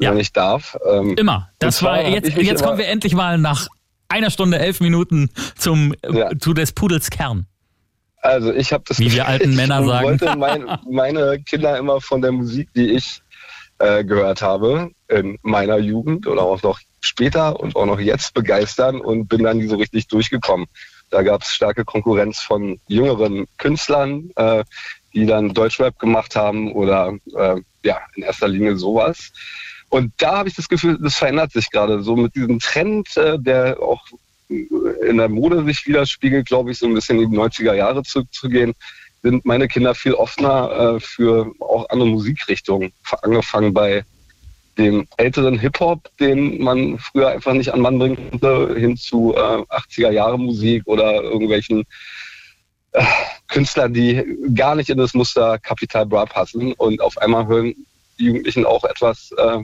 Ja. 0.00 0.10
wenn 0.10 0.18
ich 0.18 0.32
darf. 0.32 0.76
Ähm, 0.90 1.14
Immer. 1.16 1.48
Das 1.58 1.82
war 1.82 2.02
jetzt, 2.06 2.28
ich 2.28 2.36
jetzt 2.46 2.62
kommen 2.62 2.78
wir 2.78 2.88
endlich 2.88 3.14
mal 3.14 3.38
nach 3.38 3.66
einer 4.08 4.30
Stunde, 4.30 4.58
elf 4.58 4.80
Minuten 4.80 5.30
zum, 5.56 5.94
Ja. 6.12 6.30
zu 6.38 6.52
des 6.54 6.72
Pudels 6.72 7.10
Kern. 7.10 7.46
Also 8.20 8.52
ich 8.52 8.72
habe 8.72 8.84
das 8.86 8.98
Wie 8.98 9.12
wir 9.12 9.26
alten 9.28 9.50
ich 9.50 9.56
Männer 9.56 9.84
sagen. 9.86 10.04
wollte 10.06 10.36
mein, 10.36 10.64
meine 10.90 11.40
Kinder 11.42 11.78
immer 11.78 12.00
von 12.00 12.22
der 12.22 12.32
Musik, 12.32 12.68
die 12.74 12.90
ich 12.92 13.22
äh, 13.78 14.04
gehört 14.04 14.42
habe 14.42 14.90
in 15.08 15.38
meiner 15.42 15.78
Jugend 15.78 16.26
oder 16.26 16.42
auch 16.42 16.62
noch 16.62 16.80
später 17.00 17.60
und 17.60 17.76
auch 17.76 17.86
noch 17.86 18.00
jetzt 18.00 18.34
begeistern 18.34 19.00
und 19.00 19.28
bin 19.28 19.42
dann 19.42 19.66
so 19.68 19.76
richtig 19.76 20.08
durchgekommen. 20.08 20.66
Da 21.10 21.22
gab 21.22 21.42
es 21.42 21.52
starke 21.52 21.84
Konkurrenz 21.84 22.40
von 22.40 22.80
jüngeren 22.88 23.46
Künstlern, 23.58 24.30
äh, 24.36 24.64
die 25.14 25.26
dann 25.26 25.54
Deutschrap 25.54 25.98
gemacht 25.98 26.36
haben 26.36 26.72
oder 26.72 27.16
äh, 27.34 27.56
ja 27.84 28.00
in 28.14 28.24
erster 28.24 28.48
Linie 28.48 28.76
sowas. 28.76 29.32
Und 29.88 30.12
da 30.18 30.38
habe 30.38 30.48
ich 30.48 30.56
das 30.56 30.68
Gefühl, 30.68 30.98
das 31.00 31.14
verändert 31.14 31.52
sich 31.52 31.70
gerade 31.70 32.02
so 32.02 32.16
mit 32.16 32.34
diesem 32.34 32.58
Trend, 32.58 33.16
äh, 33.16 33.38
der 33.38 33.80
auch 33.80 34.02
in 34.48 35.16
der 35.16 35.28
Mode 35.28 35.64
sich 35.64 35.86
widerspiegelt, 35.86 36.46
glaube 36.46 36.70
ich, 36.70 36.78
so 36.78 36.86
ein 36.86 36.94
bisschen 36.94 37.20
in 37.20 37.30
die 37.30 37.36
90er 37.36 37.74
Jahre 37.74 38.02
zurückzugehen, 38.02 38.74
sind 39.22 39.44
meine 39.44 39.66
Kinder 39.66 39.94
viel 39.94 40.14
offener 40.14 40.96
äh, 40.96 41.00
für 41.00 41.52
auch 41.60 41.88
andere 41.88 42.08
Musikrichtungen. 42.08 42.92
Angefangen 43.22 43.74
bei 43.74 44.04
dem 44.78 45.06
älteren 45.16 45.58
Hip-Hop, 45.58 46.10
den 46.18 46.62
man 46.62 46.98
früher 46.98 47.28
einfach 47.28 47.52
nicht 47.52 47.72
an 47.72 47.80
Mann 47.80 47.98
bringen 47.98 48.30
konnte, 48.30 48.74
hin 48.76 48.96
zu 48.96 49.34
äh, 49.34 49.38
80er 49.38 50.10
Jahre 50.10 50.38
Musik 50.38 50.82
oder 50.86 51.22
irgendwelchen 51.22 51.84
äh, 52.92 53.04
Künstlern, 53.48 53.94
die 53.94 54.24
gar 54.54 54.74
nicht 54.74 54.90
in 54.90 54.98
das 54.98 55.14
Muster 55.14 55.58
Capital 55.58 56.06
Bra 56.06 56.26
passen 56.26 56.72
und 56.74 57.00
auf 57.00 57.16
einmal 57.18 57.46
hören 57.46 57.74
die 58.18 58.24
Jugendlichen 58.24 58.64
auch 58.64 58.84
etwas, 58.84 59.30
äh, 59.36 59.58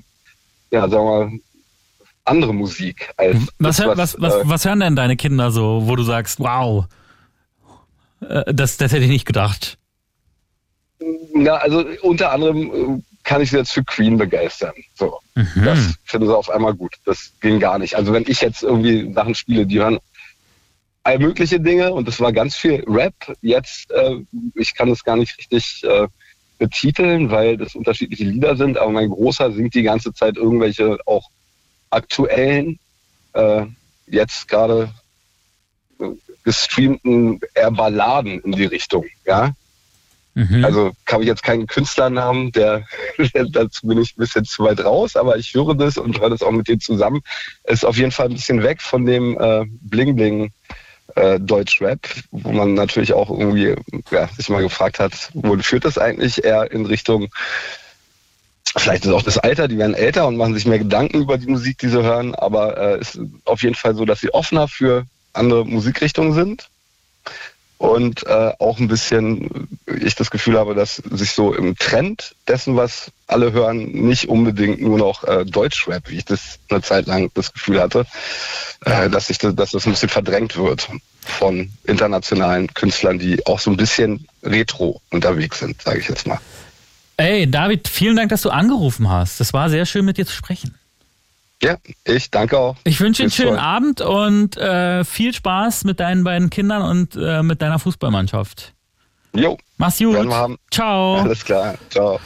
ja, 0.71 0.89
sagen 0.89 0.93
wir 0.93 1.27
mal, 1.27 1.33
andere 2.25 2.55
Musik 2.55 3.13
als 3.17 3.37
Was, 3.59 3.77
das, 3.77 3.87
hör, 3.87 3.97
was, 3.97 4.21
was, 4.21 4.35
äh, 4.35 4.43
was 4.45 4.65
hören 4.65 4.81
denn 4.81 4.97
deine 4.97 5.17
Kinder 5.17 5.51
so, 5.51 5.83
wo 5.87 5.97
du 5.97 6.03
sagst, 6.03 6.39
wow, 6.41 6.87
äh, 8.21 8.55
das, 8.55 8.77
das 8.77 8.93
hätte 8.93 9.05
ich 9.05 9.11
nicht 9.11 9.27
gedacht. 9.27 9.79
Na, 11.35 11.55
also 11.55 11.85
unter 12.03 12.31
anderem 12.31 13.01
äh, 13.01 13.03
kann 13.25 13.41
ich 13.41 13.51
sie 13.51 13.57
jetzt 13.59 13.73
für 13.73 13.85
Queen 13.85 14.16
begeistern. 14.18 14.75
So, 14.95 15.18
Mhm. 15.35 15.64
das 15.64 15.95
finden 16.05 16.27
sie 16.27 16.37
auf 16.37 16.51
einmal 16.51 16.75
gut. 16.75 16.97
Das 17.05 17.33
ging 17.41 17.61
gar 17.61 17.79
nicht. 17.79 17.95
Also 17.95 18.12
wenn 18.12 18.25
ich 18.27 18.41
jetzt 18.41 18.62
irgendwie 18.62 19.12
Sachen 19.12 19.35
spiele, 19.35 19.66
die 19.66 19.79
hören 19.81 19.99
all 21.05 21.18
mögliche 21.18 21.59
Dinge 21.61 21.93
und 21.93 22.07
das 22.07 22.20
war 22.20 22.33
ganz 22.33 22.57
viel 22.57 22.85
Rap. 22.87 23.14
Jetzt, 23.41 23.91
äh, 23.91 24.16
ich 24.55 24.75
kann 24.75 24.89
das 24.89 25.03
gar 25.05 25.16
nicht 25.16 25.37
richtig 25.39 25.83
äh, 25.85 26.07
betiteln, 26.59 27.31
weil 27.31 27.57
das 27.57 27.75
unterschiedliche 27.75 28.25
Lieder 28.25 28.57
sind, 28.57 28.79
aber 28.79 28.91
mein 28.93 29.09
Großer 29.11 29.53
singt 29.53 29.75
die 29.75 29.83
ganze 29.83 30.12
Zeit 30.14 30.37
irgendwelche 30.37 30.99
auch 31.07 31.29
aktuellen, 31.91 32.79
äh, 33.33 33.66
jetzt 34.07 34.47
gerade 34.49 34.93
äh, 36.01 36.05
gestreamten 36.45 37.41
eher 37.55 37.70
Balladen 37.70 38.41
in 38.41 38.53
die 38.53 38.64
Richtung, 38.64 39.05
ja. 39.27 39.53
Mhm. 40.35 40.64
Also 40.64 40.93
habe 41.11 41.22
ich 41.22 41.28
jetzt 41.28 41.43
keinen 41.43 41.66
Künstlernamen, 41.66 42.53
der, 42.53 42.87
der 43.35 43.47
dazu 43.47 43.87
bin 43.87 44.01
ich 44.01 44.16
ein 44.16 44.20
bisschen 44.20 44.45
zu 44.45 44.64
weit 44.64 44.85
raus, 44.85 45.16
aber 45.16 45.37
ich 45.37 45.53
höre 45.55 45.74
das 45.74 45.99
und 45.99 46.20
höre 46.20 46.30
das 46.30 46.43
auch 46.43 46.51
mit 46.51 46.68
denen 46.68 46.80
zusammen. 46.80 47.22
Ist 47.64 47.85
auf 47.85 47.97
jeden 47.97 48.12
Fall 48.12 48.26
ein 48.26 48.35
bisschen 48.35 48.62
weg 48.62 48.80
von 48.80 49.05
dem 49.05 49.39
äh, 49.39 49.64
Bling 49.83 50.16
Bling 50.16 50.53
äh, 51.16 51.39
Deutschrap, 51.39 52.01
wo 52.30 52.53
man 52.53 52.74
natürlich 52.74 53.12
auch 53.12 53.30
irgendwie 53.30 53.74
ja, 54.11 54.28
sich 54.28 54.49
mal 54.49 54.62
gefragt 54.62 54.99
hat, 54.99 55.30
wo 55.35 55.57
führt 55.59 55.85
das 55.85 55.99
eigentlich 55.99 56.45
eher 56.45 56.70
in 56.70 56.87
Richtung 56.87 57.28
Vielleicht 58.74 59.05
ist 59.05 59.12
auch 59.12 59.22
das 59.22 59.37
Alter, 59.37 59.68
die 59.68 59.76
werden 59.76 59.95
älter 59.95 60.26
und 60.26 60.39
machen 60.39 60.55
sich 60.55 60.64
mehr 60.64 60.78
Gedanken 60.78 61.20
über 61.20 61.37
die 61.37 61.47
Musik, 61.47 61.76
die 61.76 61.89
sie 61.89 62.03
hören, 62.03 62.35
aber 62.35 62.78
äh, 62.78 63.01
ist 63.01 63.20
auf 63.45 63.62
jeden 63.62 63.74
Fall 63.74 63.95
so, 63.95 64.07
dass 64.07 64.20
sie 64.20 64.33
offener 64.33 64.66
für 64.66 65.05
andere 65.35 65.66
Musikrichtungen 65.66 66.33
sind 66.33 66.70
und 67.83 68.24
äh, 68.28 68.53
auch 68.61 68.78
ein 68.78 68.87
bisschen 68.87 69.68
ich 69.87 70.14
das 70.14 70.30
Gefühl 70.30 70.57
habe, 70.57 70.76
dass 70.76 70.97
sich 70.97 71.33
so 71.33 71.53
im 71.53 71.76
Trend 71.76 72.37
dessen, 72.47 72.76
was 72.76 73.11
alle 73.26 73.53
hören, 73.53 73.91
nicht 73.91 74.28
unbedingt 74.28 74.80
nur 74.80 74.99
noch 74.99 75.24
äh, 75.24 75.45
Deutschrap, 75.45 76.09
wie 76.09 76.18
ich 76.18 76.24
das 76.24 76.61
eine 76.70 76.80
Zeit 76.80 77.07
lang 77.07 77.33
das 77.35 77.53
Gefühl 77.53 77.80
hatte, 77.80 78.07
äh, 78.85 79.11
dass 79.11 79.26
sich 79.26 79.39
das, 79.39 79.57
dass 79.57 79.72
das 79.72 79.85
ein 79.85 79.91
bisschen 79.91 80.09
verdrängt 80.09 80.57
wird 80.57 80.89
von 81.22 81.72
internationalen 81.83 82.72
Künstlern, 82.72 83.18
die 83.18 83.45
auch 83.47 83.59
so 83.59 83.72
ein 83.72 83.76
bisschen 83.76 84.28
retro 84.45 85.01
unterwegs 85.11 85.59
sind, 85.59 85.83
sage 85.83 85.99
ich 85.99 86.09
jetzt 86.09 86.24
mal. 86.24 86.39
Ey, 87.16 87.51
David, 87.51 87.89
vielen 87.89 88.14
Dank, 88.14 88.28
dass 88.28 88.43
du 88.43 88.51
angerufen 88.51 89.11
hast. 89.11 89.41
Das 89.41 89.53
war 89.53 89.68
sehr 89.68 89.87
schön, 89.87 90.05
mit 90.05 90.18
dir 90.18 90.26
zu 90.26 90.35
sprechen. 90.35 90.76
Ja, 91.63 91.77
ich 92.05 92.31
danke 92.31 92.59
auch. 92.59 92.77
Ich 92.85 93.01
wünsche 93.01 93.23
dir 93.23 93.25
einen 93.25 93.31
schönen 93.31 93.57
bald. 93.57 93.63
Abend 93.63 94.01
und 94.01 94.57
äh, 94.57 95.05
viel 95.05 95.33
Spaß 95.33 95.85
mit 95.85 96.01
deinen 96.01 96.25
beiden 96.25 96.51
Kindern 96.51 96.83
und 96.83 97.17
äh, 97.17 97.43
mit 97.43 97.63
deiner 97.63 97.79
Fußballmannschaft. 97.79 98.75
Jo, 99.35 99.57
Mach's 99.79 99.99
gut. 99.99 100.17
Ciao. 100.71 101.17
alles 101.17 101.45
klar. 101.45 101.75
Ciao. 101.89 102.21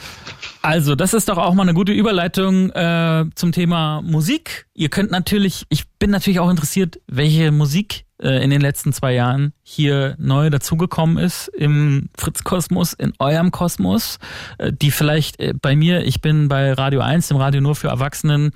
Also, 0.61 0.95
das 0.95 1.13
ist 1.13 1.29
doch 1.29 1.37
auch 1.37 1.53
mal 1.53 1.63
eine 1.63 1.73
gute 1.73 1.93
Überleitung 1.93 2.69
äh, 2.71 3.25
zum 3.35 3.51
Thema 3.51 4.01
Musik. 4.01 4.67
Ihr 4.73 4.89
könnt 4.89 5.11
natürlich, 5.11 5.65
ich 5.69 5.87
bin 5.99 6.11
natürlich 6.11 6.39
auch 6.39 6.49
interessiert, 6.49 6.99
welche 7.07 7.51
Musik 7.51 8.05
äh, 8.21 8.43
in 8.43 8.49
den 8.49 8.61
letzten 8.61 8.93
zwei 8.93 9.13
Jahren 9.13 9.53
hier 9.63 10.15
neu 10.19 10.49
dazugekommen 10.49 11.17
ist 11.17 11.47
im 11.49 12.09
Fritz-Kosmos, 12.17 12.93
in 12.93 13.13
eurem 13.19 13.51
Kosmos, 13.51 14.19
äh, 14.57 14.73
die 14.73 14.91
vielleicht 14.91 15.39
äh, 15.39 15.53
bei 15.53 15.75
mir, 15.75 16.03
ich 16.03 16.19
bin 16.21 16.47
bei 16.47 16.73
Radio 16.73 17.01
1, 17.01 17.27
dem 17.27 17.37
Radio 17.37 17.61
nur 17.61 17.75
für 17.75 17.87
Erwachsenen, 17.87 18.51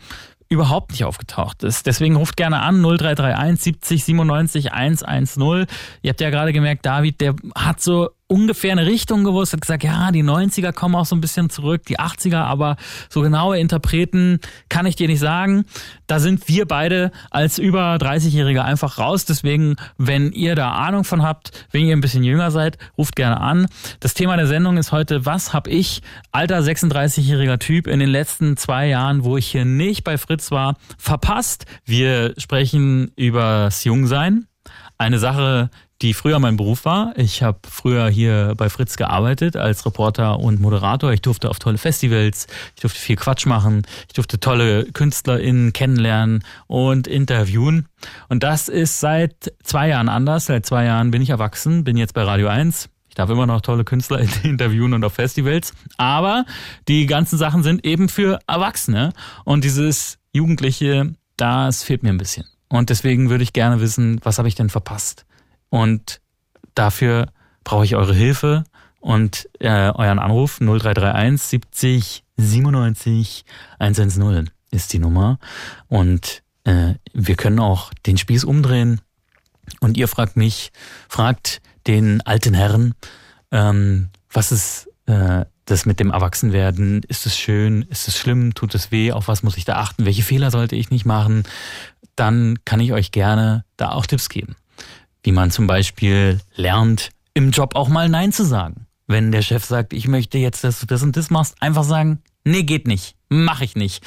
überhaupt 0.51 0.91
nicht 0.91 1.05
aufgetaucht 1.05 1.63
ist. 1.63 1.85
Deswegen 1.85 2.17
ruft 2.17 2.35
gerne 2.35 2.59
an 2.59 2.81
0331 2.81 3.63
70 3.63 4.03
97 4.03 4.73
110. 4.73 5.65
Ihr 6.01 6.09
habt 6.09 6.19
ja 6.19 6.29
gerade 6.29 6.51
gemerkt, 6.51 6.85
David, 6.85 7.21
der 7.21 7.35
hat 7.55 7.79
so 7.79 8.09
ungefähr 8.31 8.71
eine 8.71 8.85
Richtung 8.85 9.25
gewusst, 9.25 9.51
hat 9.51 9.61
gesagt, 9.61 9.83
ja, 9.83 10.09
die 10.11 10.23
90er 10.23 10.71
kommen 10.71 10.95
auch 10.95 11.05
so 11.05 11.15
ein 11.15 11.21
bisschen 11.21 11.49
zurück, 11.49 11.85
die 11.85 11.99
80er, 11.99 12.37
aber 12.37 12.77
so 13.09 13.21
genaue 13.21 13.59
Interpreten 13.59 14.39
kann 14.69 14.85
ich 14.85 14.95
dir 14.95 15.09
nicht 15.09 15.19
sagen. 15.19 15.65
Da 16.07 16.19
sind 16.19 16.47
wir 16.47 16.65
beide 16.65 17.11
als 17.29 17.59
über 17.59 17.95
30-Jährige 17.95 18.63
einfach 18.63 18.97
raus. 18.97 19.25
Deswegen, 19.25 19.75
wenn 19.97 20.31
ihr 20.31 20.55
da 20.55 20.71
Ahnung 20.71 21.03
von 21.03 21.23
habt, 21.23 21.67
wenn 21.71 21.85
ihr 21.85 21.95
ein 21.95 21.99
bisschen 21.99 22.23
jünger 22.23 22.51
seid, 22.51 22.77
ruft 22.97 23.17
gerne 23.17 23.41
an. 23.41 23.67
Das 23.99 24.13
Thema 24.13 24.37
der 24.37 24.47
Sendung 24.47 24.77
ist 24.77 24.93
heute, 24.93 25.25
was 25.25 25.53
habe 25.53 25.69
ich, 25.69 26.01
alter 26.31 26.59
36-jähriger 26.59 27.59
Typ, 27.59 27.87
in 27.87 27.99
den 27.99 28.09
letzten 28.09 28.55
zwei 28.55 28.87
Jahren, 28.87 29.25
wo 29.25 29.35
ich 29.35 29.47
hier 29.47 29.65
nicht 29.65 30.05
bei 30.05 30.17
Fritz 30.17 30.51
war, 30.51 30.77
verpasst? 30.97 31.65
Wir 31.83 32.33
sprechen 32.37 33.11
übers 33.17 33.83
Jungsein. 33.83 34.47
Eine 34.97 35.19
Sache, 35.19 35.71
die 36.01 36.13
früher 36.13 36.39
mein 36.39 36.57
Beruf 36.57 36.85
war. 36.85 37.13
Ich 37.15 37.43
habe 37.43 37.59
früher 37.69 38.09
hier 38.09 38.53
bei 38.57 38.69
Fritz 38.69 38.97
gearbeitet 38.97 39.55
als 39.55 39.85
Reporter 39.85 40.39
und 40.39 40.59
Moderator. 40.59 41.11
Ich 41.11 41.21
durfte 41.21 41.49
auf 41.49 41.59
tolle 41.59 41.77
Festivals, 41.77 42.47
ich 42.75 42.81
durfte 42.81 42.99
viel 42.99 43.15
Quatsch 43.15 43.45
machen, 43.45 43.83
ich 44.07 44.13
durfte 44.13 44.39
tolle 44.39 44.85
KünstlerInnen 44.85 45.73
kennenlernen 45.73 46.43
und 46.67 47.07
interviewen. 47.07 47.87
Und 48.29 48.43
das 48.43 48.67
ist 48.67 48.99
seit 48.99 49.53
zwei 49.63 49.89
Jahren 49.89 50.09
anders. 50.09 50.47
Seit 50.47 50.65
zwei 50.65 50.85
Jahren 50.85 51.11
bin 51.11 51.21
ich 51.21 51.29
erwachsen, 51.29 51.83
bin 51.83 51.97
jetzt 51.97 52.13
bei 52.13 52.23
Radio 52.23 52.47
1. 52.47 52.89
Ich 53.09 53.15
darf 53.15 53.29
immer 53.29 53.45
noch 53.45 53.61
tolle 53.61 53.83
Künstler 53.83 54.19
interviewen 54.43 54.93
und 54.93 55.03
auf 55.03 55.13
Festivals. 55.13 55.73
Aber 55.97 56.45
die 56.87 57.05
ganzen 57.05 57.37
Sachen 57.37 57.61
sind 57.61 57.85
eben 57.85 58.09
für 58.09 58.39
Erwachsene. 58.47 59.13
Und 59.43 59.63
dieses 59.63 60.17
Jugendliche, 60.33 61.13
das 61.37 61.83
fehlt 61.83 62.01
mir 62.01 62.09
ein 62.09 62.17
bisschen. 62.17 62.45
Und 62.69 62.89
deswegen 62.89 63.29
würde 63.29 63.43
ich 63.43 63.53
gerne 63.53 63.81
wissen, 63.81 64.19
was 64.23 64.37
habe 64.37 64.47
ich 64.47 64.55
denn 64.55 64.69
verpasst? 64.69 65.25
Und 65.71 66.19
dafür 66.75 67.27
brauche 67.63 67.85
ich 67.85 67.95
eure 67.95 68.13
Hilfe 68.13 68.65
und 68.99 69.49
äh, 69.59 69.89
euren 69.89 70.19
Anruf 70.19 70.59
0331 70.59 71.41
70 71.41 72.23
97 72.37 73.45
110 73.79 74.49
ist 74.69 74.93
die 74.93 74.99
Nummer. 74.99 75.39
Und 75.87 76.43
äh, 76.65 76.95
wir 77.13 77.35
können 77.35 77.59
auch 77.59 77.93
den 78.05 78.17
Spieß 78.17 78.43
umdrehen. 78.43 78.99
Und 79.79 79.97
ihr 79.97 80.07
fragt 80.07 80.35
mich, 80.35 80.71
fragt 81.07 81.61
den 81.87 82.21
alten 82.21 82.53
Herren, 82.53 82.93
ähm, 83.51 84.09
was 84.29 84.51
ist 84.51 84.89
äh, 85.05 85.45
das 85.65 85.85
mit 85.85 86.01
dem 86.01 86.11
Erwachsenwerden? 86.11 87.03
Ist 87.07 87.25
es 87.25 87.37
schön? 87.37 87.83
Ist 87.83 88.09
es 88.09 88.17
schlimm? 88.17 88.53
Tut 88.53 88.75
es 88.75 88.91
weh? 88.91 89.13
Auf 89.13 89.29
was 89.29 89.41
muss 89.41 89.55
ich 89.55 89.63
da 89.65 89.77
achten? 89.77 90.05
Welche 90.05 90.23
Fehler 90.23 90.51
sollte 90.51 90.75
ich 90.75 90.89
nicht 90.89 91.05
machen? 91.05 91.43
Dann 92.17 92.59
kann 92.65 92.81
ich 92.81 92.91
euch 92.91 93.11
gerne 93.11 93.63
da 93.77 93.91
auch 93.91 94.05
Tipps 94.05 94.27
geben 94.27 94.57
wie 95.23 95.31
man 95.31 95.51
zum 95.51 95.67
Beispiel 95.67 96.39
lernt, 96.55 97.09
im 97.33 97.51
Job 97.51 97.75
auch 97.75 97.89
mal 97.89 98.09
Nein 98.09 98.31
zu 98.31 98.43
sagen. 98.43 98.87
Wenn 99.07 99.31
der 99.31 99.41
Chef 99.41 99.65
sagt, 99.65 99.93
ich 99.93 100.07
möchte 100.07 100.37
jetzt, 100.37 100.63
dass 100.63 100.79
du 100.79 100.85
das 100.85 101.03
und 101.03 101.17
das 101.17 101.29
machst, 101.29 101.55
einfach 101.61 101.83
sagen, 101.83 102.21
Nee, 102.43 102.63
geht 102.63 102.87
nicht. 102.87 103.15
Mache 103.29 103.63
ich 103.63 103.75
nicht. 103.75 104.03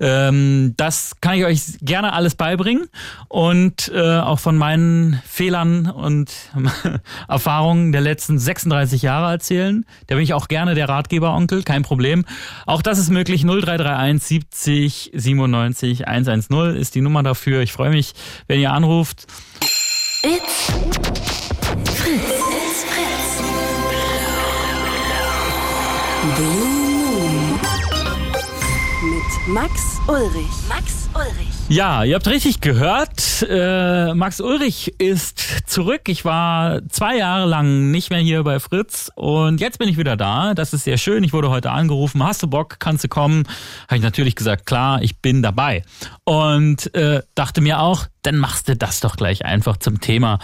Ähm, 0.00 0.74
das 0.76 1.20
kann 1.20 1.36
ich 1.36 1.44
euch 1.44 1.78
gerne 1.80 2.12
alles 2.12 2.34
beibringen 2.34 2.88
und 3.28 3.90
äh, 3.94 4.18
auch 4.18 4.40
von 4.40 4.56
meinen 4.56 5.22
Fehlern 5.24 5.88
und 5.88 6.34
Erfahrungen 7.28 7.92
der 7.92 8.00
letzten 8.00 8.38
36 8.38 9.02
Jahre 9.02 9.30
erzählen. 9.30 9.86
Da 10.08 10.16
bin 10.16 10.24
ich 10.24 10.34
auch 10.34 10.48
gerne 10.48 10.74
der 10.74 10.88
Ratgeberonkel, 10.88 11.62
kein 11.62 11.82
Problem. 11.84 12.24
Auch 12.66 12.82
das 12.82 12.98
ist 12.98 13.10
möglich. 13.10 13.42
0331 13.42 14.26
70 14.26 15.12
97 15.14 16.08
110 16.08 16.76
ist 16.76 16.96
die 16.96 17.00
Nummer 17.00 17.22
dafür. 17.22 17.62
Ich 17.62 17.72
freue 17.72 17.90
mich, 17.90 18.12
wenn 18.48 18.60
ihr 18.60 18.72
anruft. 18.72 19.28
It's 20.24 20.70
Fritz. 21.96 22.24
It's 22.50 22.82
Fritz. 22.82 23.40
Blue 26.34 27.28
Moon. 27.28 27.60
Mit 29.04 29.46
Max 29.46 30.00
Ulrich. 30.08 30.68
Max 30.68 31.08
Ulrich. 31.14 31.57
Ja, 31.70 32.02
ihr 32.02 32.14
habt 32.14 32.26
richtig 32.26 32.62
gehört. 32.62 33.46
Äh, 33.46 34.14
Max 34.14 34.40
Ulrich 34.40 34.94
ist 34.98 35.68
zurück. 35.68 36.08
Ich 36.08 36.24
war 36.24 36.80
zwei 36.88 37.18
Jahre 37.18 37.46
lang 37.46 37.90
nicht 37.90 38.08
mehr 38.08 38.20
hier 38.20 38.42
bei 38.42 38.58
Fritz 38.58 39.10
und 39.16 39.60
jetzt 39.60 39.78
bin 39.78 39.86
ich 39.86 39.98
wieder 39.98 40.16
da. 40.16 40.54
Das 40.54 40.72
ist 40.72 40.84
sehr 40.84 40.96
schön. 40.96 41.24
Ich 41.24 41.34
wurde 41.34 41.50
heute 41.50 41.70
angerufen. 41.70 42.24
Hast 42.24 42.42
du 42.42 42.46
Bock? 42.46 42.76
Kannst 42.78 43.04
du 43.04 43.08
kommen? 43.08 43.44
Habe 43.86 43.96
ich 43.96 44.02
natürlich 44.02 44.34
gesagt, 44.34 44.64
klar, 44.64 45.02
ich 45.02 45.18
bin 45.18 45.42
dabei. 45.42 45.82
Und 46.24 46.94
äh, 46.94 47.20
dachte 47.34 47.60
mir 47.60 47.80
auch, 47.80 48.06
dann 48.22 48.36
machst 48.36 48.68
du 48.68 48.76
das 48.76 49.00
doch 49.00 49.16
gleich 49.16 49.44
einfach 49.44 49.78
zum 49.78 50.00
Thema. 50.00 50.38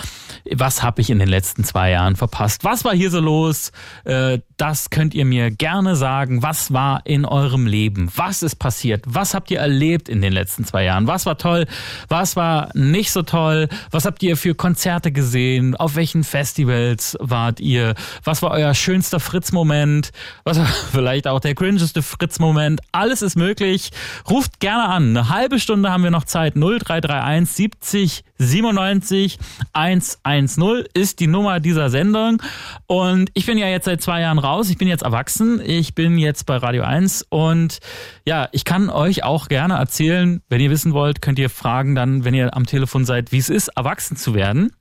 Was 0.51 0.83
habe 0.83 1.01
ich 1.01 1.11
in 1.11 1.19
den 1.19 1.29
letzten 1.29 1.65
zwei 1.65 1.91
Jahren 1.91 2.17
verpasst? 2.17 2.65
Was 2.65 2.85
war 2.85 2.95
hier 2.95 3.11
so 3.11 3.21
los? 3.21 3.73
Äh, 4.05 4.41
das 4.57 4.91
könnt 4.91 5.15
ihr 5.15 5.25
mir 5.25 5.51
gerne 5.51 5.97
sagen. 5.97 6.43
Was 6.43 6.73
war 6.73 7.05
in 7.05 7.25
eurem 7.25 7.67
Leben? 7.67 8.11
Was 8.15 8.43
ist 8.43 8.57
passiert? 8.57 9.05
Was 9.07 9.35
habt 9.35 9.51
ihr 9.51 9.59
erlebt 9.59 10.09
in 10.09 10.23
den 10.23 10.33
letzten 10.33 10.65
zwei 10.65 10.85
Jahren? 10.85 11.07
Was 11.07 11.14
war 11.27 11.39
toll? 11.39 11.67
Was 12.09 12.37
war 12.37 12.69
nicht 12.75 13.11
so 13.11 13.23
toll? 13.23 13.69
Was 13.91 14.05
habt 14.05 14.23
ihr 14.23 14.37
für 14.37 14.55
Konzerte 14.55 15.13
gesehen? 15.13 15.77
Auf 15.77 15.97
welchen 15.97 16.25
Festivals 16.25 17.17
wart 17.21 17.61
ihr? 17.61 17.95
Was 18.25 18.43
war 18.43 18.51
euer 18.51 18.75
schönster 18.75 19.21
Fritz-Moment? 19.21 20.11
Was 20.45 20.59
war 20.59 20.67
vielleicht 20.93 21.27
auch 21.27 21.41
der 21.41 21.55
cringeste 21.55 22.03
Fritz-Moment? 22.03 22.81
Alles 22.93 23.23
ist 23.23 23.37
möglich. 23.37 23.91
Ruft 24.29 24.61
gerne 24.61 24.89
an. 24.89 25.17
Eine 25.17 25.29
halbe 25.29 25.61
Stunde 25.61 25.91
haben 25.91 26.03
wir 26.03 26.11
noch 26.11 26.25
Zeit. 26.25 26.55
0331 26.55 27.55
70 27.55 28.25
97 28.39 29.39
110 29.73 30.85
ist 30.95 31.21
die 31.21 31.27
Nummer 31.27 31.61
dieser 31.61 31.91
Sendung. 31.91 32.43
Und 32.87 33.31
ich 33.35 33.47
bin 33.47 33.59
ja 33.59 33.69
jetzt 33.69 33.85
seit 33.85 34.03
zwei 34.03 34.21
Jahren 34.21 34.39
raus. 34.39 34.71
Ich 34.71 34.79
bin 34.79 34.89
jetzt 34.89 35.03
erwachsen. 35.03 35.61
Ich 35.65 35.95
bin 35.95 36.19
jetzt 36.19 36.47
bei 36.47 36.57
Radio 36.57 36.83
1 36.83 37.27
und 37.29 37.79
ja, 38.27 38.49
ich 38.53 38.65
kann 38.65 38.91
euch 38.91 39.25
auch 39.25 39.49
gerne 39.49 39.75
erzählen, 39.75 40.43
wenn 40.49 40.61
ihr 40.61 40.71
wissen 40.71 40.93
wollt, 40.93 41.23
könnt 41.23 41.39
ihr 41.39 41.51
fragen 41.51 41.95
dann, 41.95 42.25
wenn 42.25 42.35
ihr 42.35 42.57
am 42.57 42.67
Telefon 42.67 43.05
seid, 43.05 43.33
wie 43.33 43.39
es 43.39 43.51
ist, 43.51 43.69
erwachsen 43.69 44.17
zu 44.17 44.35
werden. 44.35 44.73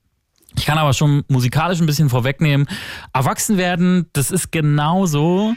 Ich 0.55 0.65
kann 0.65 0.77
aber 0.77 0.93
schon 0.93 1.23
musikalisch 1.27 1.79
ein 1.79 1.85
bisschen 1.85 2.09
vorwegnehmen. 2.09 2.67
Erwachsen 3.11 3.57
werden, 3.57 4.07
das 4.13 4.31
ist 4.31 4.51
genauso 4.51 5.55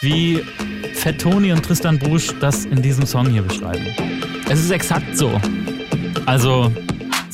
wie 0.00 0.42
Fett 0.92 1.20
Tony 1.20 1.52
und 1.52 1.64
Tristan 1.64 1.98
Busch 1.98 2.34
das 2.40 2.64
in 2.64 2.82
diesem 2.82 3.06
Song 3.06 3.28
hier 3.28 3.42
beschreiben. 3.42 3.86
Es 4.48 4.60
ist 4.60 4.70
exakt 4.70 5.16
so. 5.16 5.40
Also 6.26 6.72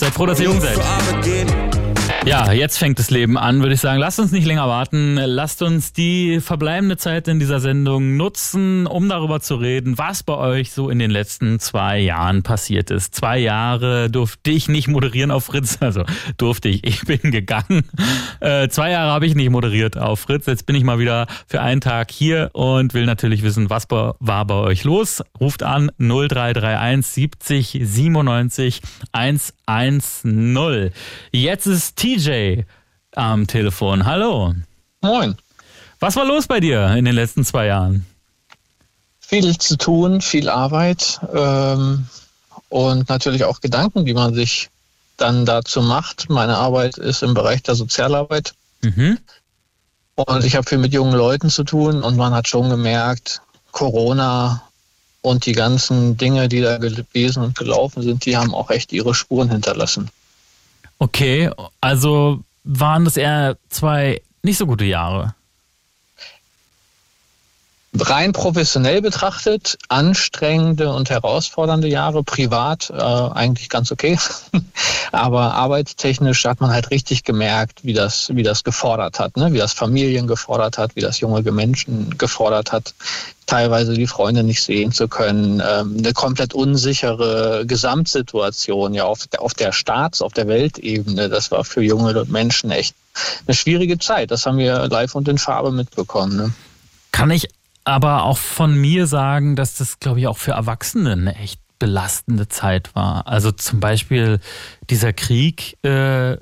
seid 0.01 0.15
froh, 0.15 0.27
dass 0.27 0.41
ihr 0.41 0.47
jung 0.47 0.61
seid. 0.61 0.79
Ja, 2.27 2.53
jetzt 2.53 2.77
fängt 2.77 2.99
das 2.99 3.11
Leben 3.11 3.39
an, 3.39 3.61
würde 3.61 3.75
ich 3.75 3.81
sagen. 3.81 3.99
Lasst 3.99 4.21
uns 4.21 4.31
nicht 4.31 4.47
länger 4.47 4.69
warten. 4.69 5.17
Lasst 5.17 5.63
uns 5.63 5.95
die 5.95 6.41
verbleibende 6.41 6.99
Zeit 6.99 7.29
in 7.29 7.39
dieser 7.39 7.61
Sendung 7.61 8.17
nutzen, 8.19 8.87
um 8.87 9.09
darüber 9.09 9.41
zu 9.41 9.57
reden, 9.57 9.97
was 9.97 10.23
bei 10.23 10.35
euch 10.35 10.71
so 10.73 10.91
in 10.91 10.99
den 10.99 11.11
letzten 11.11 11.61
zwei 11.61 11.99
Jahren 11.99 12.43
passiert 12.43 12.91
ist. 12.91 13.15
Zwei 13.15 13.39
Jahre 13.39 14.11
durfte 14.11 14.51
ich 14.51 14.69
nicht 14.69 14.87
moderieren 14.87 15.31
auf 15.31 15.45
Fritz, 15.45 15.79
also 15.81 16.05
durfte 16.37 16.69
ich, 16.69 16.85
ich 16.85 17.05
bin 17.05 17.31
gegangen. 17.31 17.85
Äh, 18.41 18.69
zwei 18.69 18.91
Jahre 18.91 19.13
habe 19.13 19.25
ich 19.25 19.35
nicht 19.35 19.51
moderiert 19.51 19.97
auf 19.97 20.21
Fritz. 20.21 20.45
Jetzt 20.47 20.67
bin 20.67 20.77
ich 20.77 20.85
mal 20.85 20.99
wieder 20.99 21.27
für 21.47 21.63
einen 21.63 21.81
Tag 21.81 22.11
hier 22.11 22.51
und 22.53 22.93
will 22.93 23.07
natürlich 23.07 23.43
wissen, 23.43 23.71
was 23.71 23.87
war 23.91 24.45
bei 24.45 24.55
euch 24.55 24.85
los. 24.85 25.23
Ruft 25.41 25.63
an 25.63 25.91
0331 25.99 27.07
70 27.07 27.81
97 27.83 28.83
110. 29.75 30.93
Jetzt 31.33 31.67
ist 31.67 31.97
TJ 31.97 32.63
am 33.15 33.47
Telefon. 33.47 34.05
Hallo. 34.05 34.55
Moin. 35.01 35.37
Was 36.01 36.17
war 36.17 36.25
los 36.25 36.47
bei 36.47 36.61
dir 36.61 36.95
in 36.97 37.05
den 37.05 37.15
letzten 37.15 37.45
zwei 37.45 37.67
Jahren? 37.67 38.07
Viel 39.21 39.57
zu 39.59 39.77
tun, 39.77 40.21
viel 40.21 40.49
Arbeit 40.49 41.21
ähm, 41.33 42.07
und 42.69 43.09
natürlich 43.09 43.45
auch 43.45 43.61
Gedanken, 43.61 44.05
die 44.05 44.15
man 44.15 44.35
sich 44.35 44.71
dann 45.17 45.47
dazu 45.47 45.83
macht. 45.83 46.29
Meine 46.31 46.57
Arbeit 46.57 46.97
ist 46.99 47.23
im 47.23 47.35
Bereich 47.35 47.63
der 47.63 47.75
Sozialarbeit. 47.75 48.55
Mhm. 48.83 49.19
Und 50.15 50.45
ich 50.45 50.57
habe 50.57 50.69
viel 50.69 50.79
mit 50.79 50.93
jungen 50.93 51.15
Leuten 51.15 51.51
zu 51.51 51.65
tun 51.65 52.03
und 52.03 52.17
man 52.17 52.35
hat 52.35 52.49
schon 52.49 52.69
gemerkt, 52.71 53.41
Corona 53.71 54.63
und 55.23 55.47
die 55.47 55.53
ganzen 55.53 56.17
Dinge, 56.17 56.49
die 56.49 56.61
da 56.61 56.79
gewesen 56.79 57.43
und 57.43 57.57
gelaufen 57.59 58.03
sind, 58.03 58.25
die 58.25 58.37
haben 58.37 58.55
auch 58.55 58.71
echt 58.71 58.93
ihre 58.93 59.15
Spuren 59.15 59.51
hinterlassen. 59.51 60.11
Okay, 60.99 61.51
also 61.81 62.41
waren 62.65 63.05
das 63.05 63.17
eher 63.17 63.57
zwei 63.69 64.23
nicht 64.43 64.59
so 64.59 64.67
gute 64.67 64.85
Jahre? 64.85 65.35
Rein 67.99 68.33
professionell 68.33 69.03
betrachtet, 69.03 69.77
anstrengende 69.89 70.93
und 70.93 71.11
herausfordernde 71.11 71.89
Jahre, 71.89 72.23
privat 72.23 72.89
äh, 72.91 72.95
eigentlich 72.95 73.69
ganz 73.69 73.91
okay. 73.91 74.17
Aber 75.13 75.55
arbeitstechnisch 75.55 76.45
hat 76.45 76.61
man 76.61 76.71
halt 76.71 76.93
richtig 76.93 77.25
gemerkt, 77.25 77.85
wie 77.85 77.93
das, 77.93 78.31
wie 78.33 78.45
das 78.45 78.63
gefordert 78.63 79.19
hat, 79.19 79.37
ne? 79.37 79.53
wie 79.53 79.59
das 79.59 79.73
Familien 79.73 80.29
gefordert 80.29 80.79
hat, 80.79 80.95
wie 80.95 81.01
das 81.01 81.19
junge 81.19 81.43
Menschen 81.51 82.17
gefordert 82.17 82.71
hat, 82.71 82.95
teilweise 83.47 83.95
die 83.95 84.07
Freunde 84.07 84.45
nicht 84.45 84.63
sehen 84.63 84.93
zu 84.93 85.09
können, 85.09 85.61
ähm, 85.61 85.97
eine 85.99 86.13
komplett 86.13 86.55
unsichere 86.55 87.67
Gesamtsituation 87.67 88.95
ja 88.95 89.05
auf, 89.05 89.27
auf 89.39 89.55
der 89.55 89.73
Staats-, 89.73 90.23
auf 90.23 90.33
der 90.33 90.47
Weltebene. 90.47 91.29
Das 91.29 91.51
war 91.51 91.65
für 91.65 91.83
junge 91.83 92.25
Menschen 92.29 92.71
echt 92.71 92.95
eine 93.49 93.57
schwierige 93.57 93.99
Zeit. 93.99 94.31
Das 94.31 94.47
haben 94.47 94.59
wir 94.59 94.87
live 94.87 95.17
und 95.17 95.27
in 95.27 95.39
Farbe 95.39 95.73
mitbekommen. 95.73 96.37
Ne? 96.37 96.53
Kann 97.11 97.33
ich 97.33 97.49
aber 97.85 98.25
auch 98.25 98.39
von 98.39 98.75
mir 98.75 99.07
sagen, 99.07 99.57
dass 99.57 99.77
das, 99.77 99.99
glaube 100.01 100.21
ich, 100.21 100.27
auch 100.27 100.39
für 100.39 100.53
Erwachsene 100.53 101.13
eine 101.13 101.35
echt 101.37 101.61
belastende 101.79 102.47
Zeit 102.47 102.95
war. 102.95 103.27
Also 103.27 103.51
zum 103.51 103.81
Beispiel 103.81 104.39
dieser 104.91 105.13
Krieg 105.13 105.77
äh, 105.83 106.37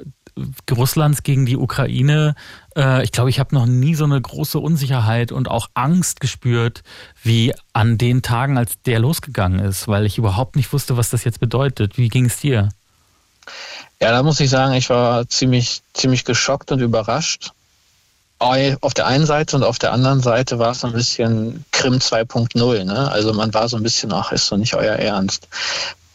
Russlands 0.71 1.23
gegen 1.23 1.47
die 1.47 1.57
Ukraine. 1.57 2.35
Äh, 2.77 3.05
ich 3.05 3.13
glaube, 3.13 3.31
ich 3.31 3.39
habe 3.39 3.55
noch 3.55 3.67
nie 3.67 3.95
so 3.95 4.05
eine 4.05 4.21
große 4.21 4.59
Unsicherheit 4.59 5.33
und 5.33 5.49
auch 5.49 5.69
Angst 5.75 6.21
gespürt, 6.21 6.83
wie 7.23 7.55
an 7.73 7.99
den 7.99 8.23
Tagen, 8.23 8.59
als 8.59 8.83
der 8.83 8.99
losgegangen 8.99 9.61
ist, 9.61 9.89
weil 9.89 10.07
ich 10.07 10.19
überhaupt 10.19 10.57
nicht 10.57 10.73
wusste, 10.73 10.97
was 10.97 11.11
das 11.11 11.25
jetzt 11.25 11.41
bedeutet. 11.41 11.97
Wie 11.97 12.09
ging 12.09 12.27
es 12.27 12.39
dir? 12.39 12.69
Ja, 14.01 14.11
da 14.13 14.23
muss 14.23 14.41
ich 14.41 14.51
sagen, 14.51 14.75
ich 14.75 14.91
war 14.91 15.29
ziemlich, 15.29 15.83
ziemlich 15.95 16.25
geschockt 16.25 16.71
und 16.71 16.81
überrascht 16.81 17.53
auf 18.39 18.95
der 18.95 19.07
einen 19.07 19.27
Seite 19.27 19.57
und 19.57 19.65
auf 19.65 19.79
der 19.79 19.93
anderen 19.93 20.21
Seite 20.21 20.59
war 20.59 20.71
es 20.71 20.85
ein 20.85 20.93
bisschen 20.93 21.65
Krim 21.73 21.95
2.0. 21.95 22.85
Ne? 22.85 23.11
Also 23.11 23.33
man 23.33 23.53
war 23.53 23.69
so 23.69 23.77
ein 23.77 23.83
bisschen, 23.83 24.13
ach, 24.13 24.33
ist 24.33 24.51
doch 24.51 24.57
nicht 24.57 24.75
euer 24.75 24.95
Ernst. 24.95 25.49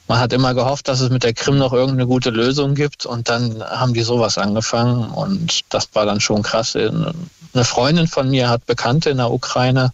Man 0.07 0.19
hat 0.19 0.33
immer 0.33 0.53
gehofft, 0.53 0.87
dass 0.87 0.99
es 0.99 1.09
mit 1.09 1.23
der 1.23 1.33
Krim 1.33 1.57
noch 1.57 1.73
irgendeine 1.73 2.07
gute 2.07 2.29
Lösung 2.29 2.75
gibt 2.75 3.05
und 3.05 3.29
dann 3.29 3.63
haben 3.63 3.93
die 3.93 4.01
sowas 4.03 4.37
angefangen 4.37 5.09
und 5.11 5.61
das 5.69 5.89
war 5.93 6.05
dann 6.05 6.19
schon 6.19 6.43
krass. 6.43 6.75
Eine 6.75 7.63
Freundin 7.63 8.07
von 8.07 8.29
mir 8.29 8.49
hat 8.49 8.65
Bekannte 8.65 9.09
in 9.09 9.17
der 9.17 9.31
Ukraine. 9.31 9.91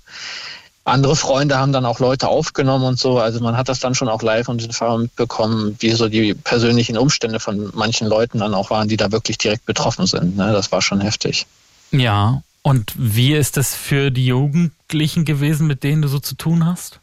Andere 0.83 1.15
Freunde 1.15 1.59
haben 1.59 1.71
dann 1.71 1.85
auch 1.85 1.99
Leute 1.99 2.27
aufgenommen 2.27 2.85
und 2.85 2.99
so. 2.99 3.19
Also 3.19 3.39
man 3.41 3.55
hat 3.55 3.69
das 3.69 3.79
dann 3.79 3.93
schon 3.93 4.09
auch 4.09 4.23
live 4.23 4.49
und 4.49 4.63
in 4.63 4.71
Farbe 4.71 5.03
mitbekommen, 5.03 5.75
wie 5.79 5.91
so 5.91 6.09
die 6.09 6.33
persönlichen 6.33 6.97
Umstände 6.97 7.39
von 7.39 7.69
manchen 7.73 8.07
Leuten 8.07 8.39
dann 8.39 8.55
auch 8.55 8.71
waren, 8.71 8.87
die 8.87 8.97
da 8.97 9.11
wirklich 9.11 9.37
direkt 9.37 9.65
betroffen 9.65 10.07
sind. 10.07 10.35
Ne? 10.37 10.51
Das 10.51 10.71
war 10.71 10.81
schon 10.81 11.01
heftig. 11.01 11.45
Ja, 11.91 12.43
und 12.61 12.93
wie 12.97 13.33
ist 13.33 13.57
das 13.57 13.75
für 13.75 14.11
die 14.11 14.27
Jugendlichen 14.27 15.25
gewesen, 15.25 15.67
mit 15.67 15.83
denen 15.83 16.01
du 16.01 16.07
so 16.07 16.19
zu 16.19 16.35
tun 16.35 16.65
hast? 16.65 16.99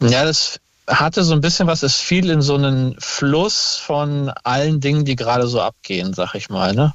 Ja, 0.00 0.24
das 0.24 0.60
hatte 0.86 1.24
so 1.24 1.32
ein 1.32 1.40
bisschen 1.40 1.66
was, 1.66 1.82
es 1.82 1.96
fiel 1.96 2.30
in 2.30 2.42
so 2.42 2.54
einen 2.54 2.96
Fluss 2.98 3.76
von 3.76 4.30
allen 4.44 4.80
Dingen, 4.80 5.04
die 5.04 5.16
gerade 5.16 5.46
so 5.46 5.60
abgehen, 5.60 6.14
sag 6.14 6.34
ich 6.34 6.48
mal. 6.48 6.74
Ne? 6.74 6.94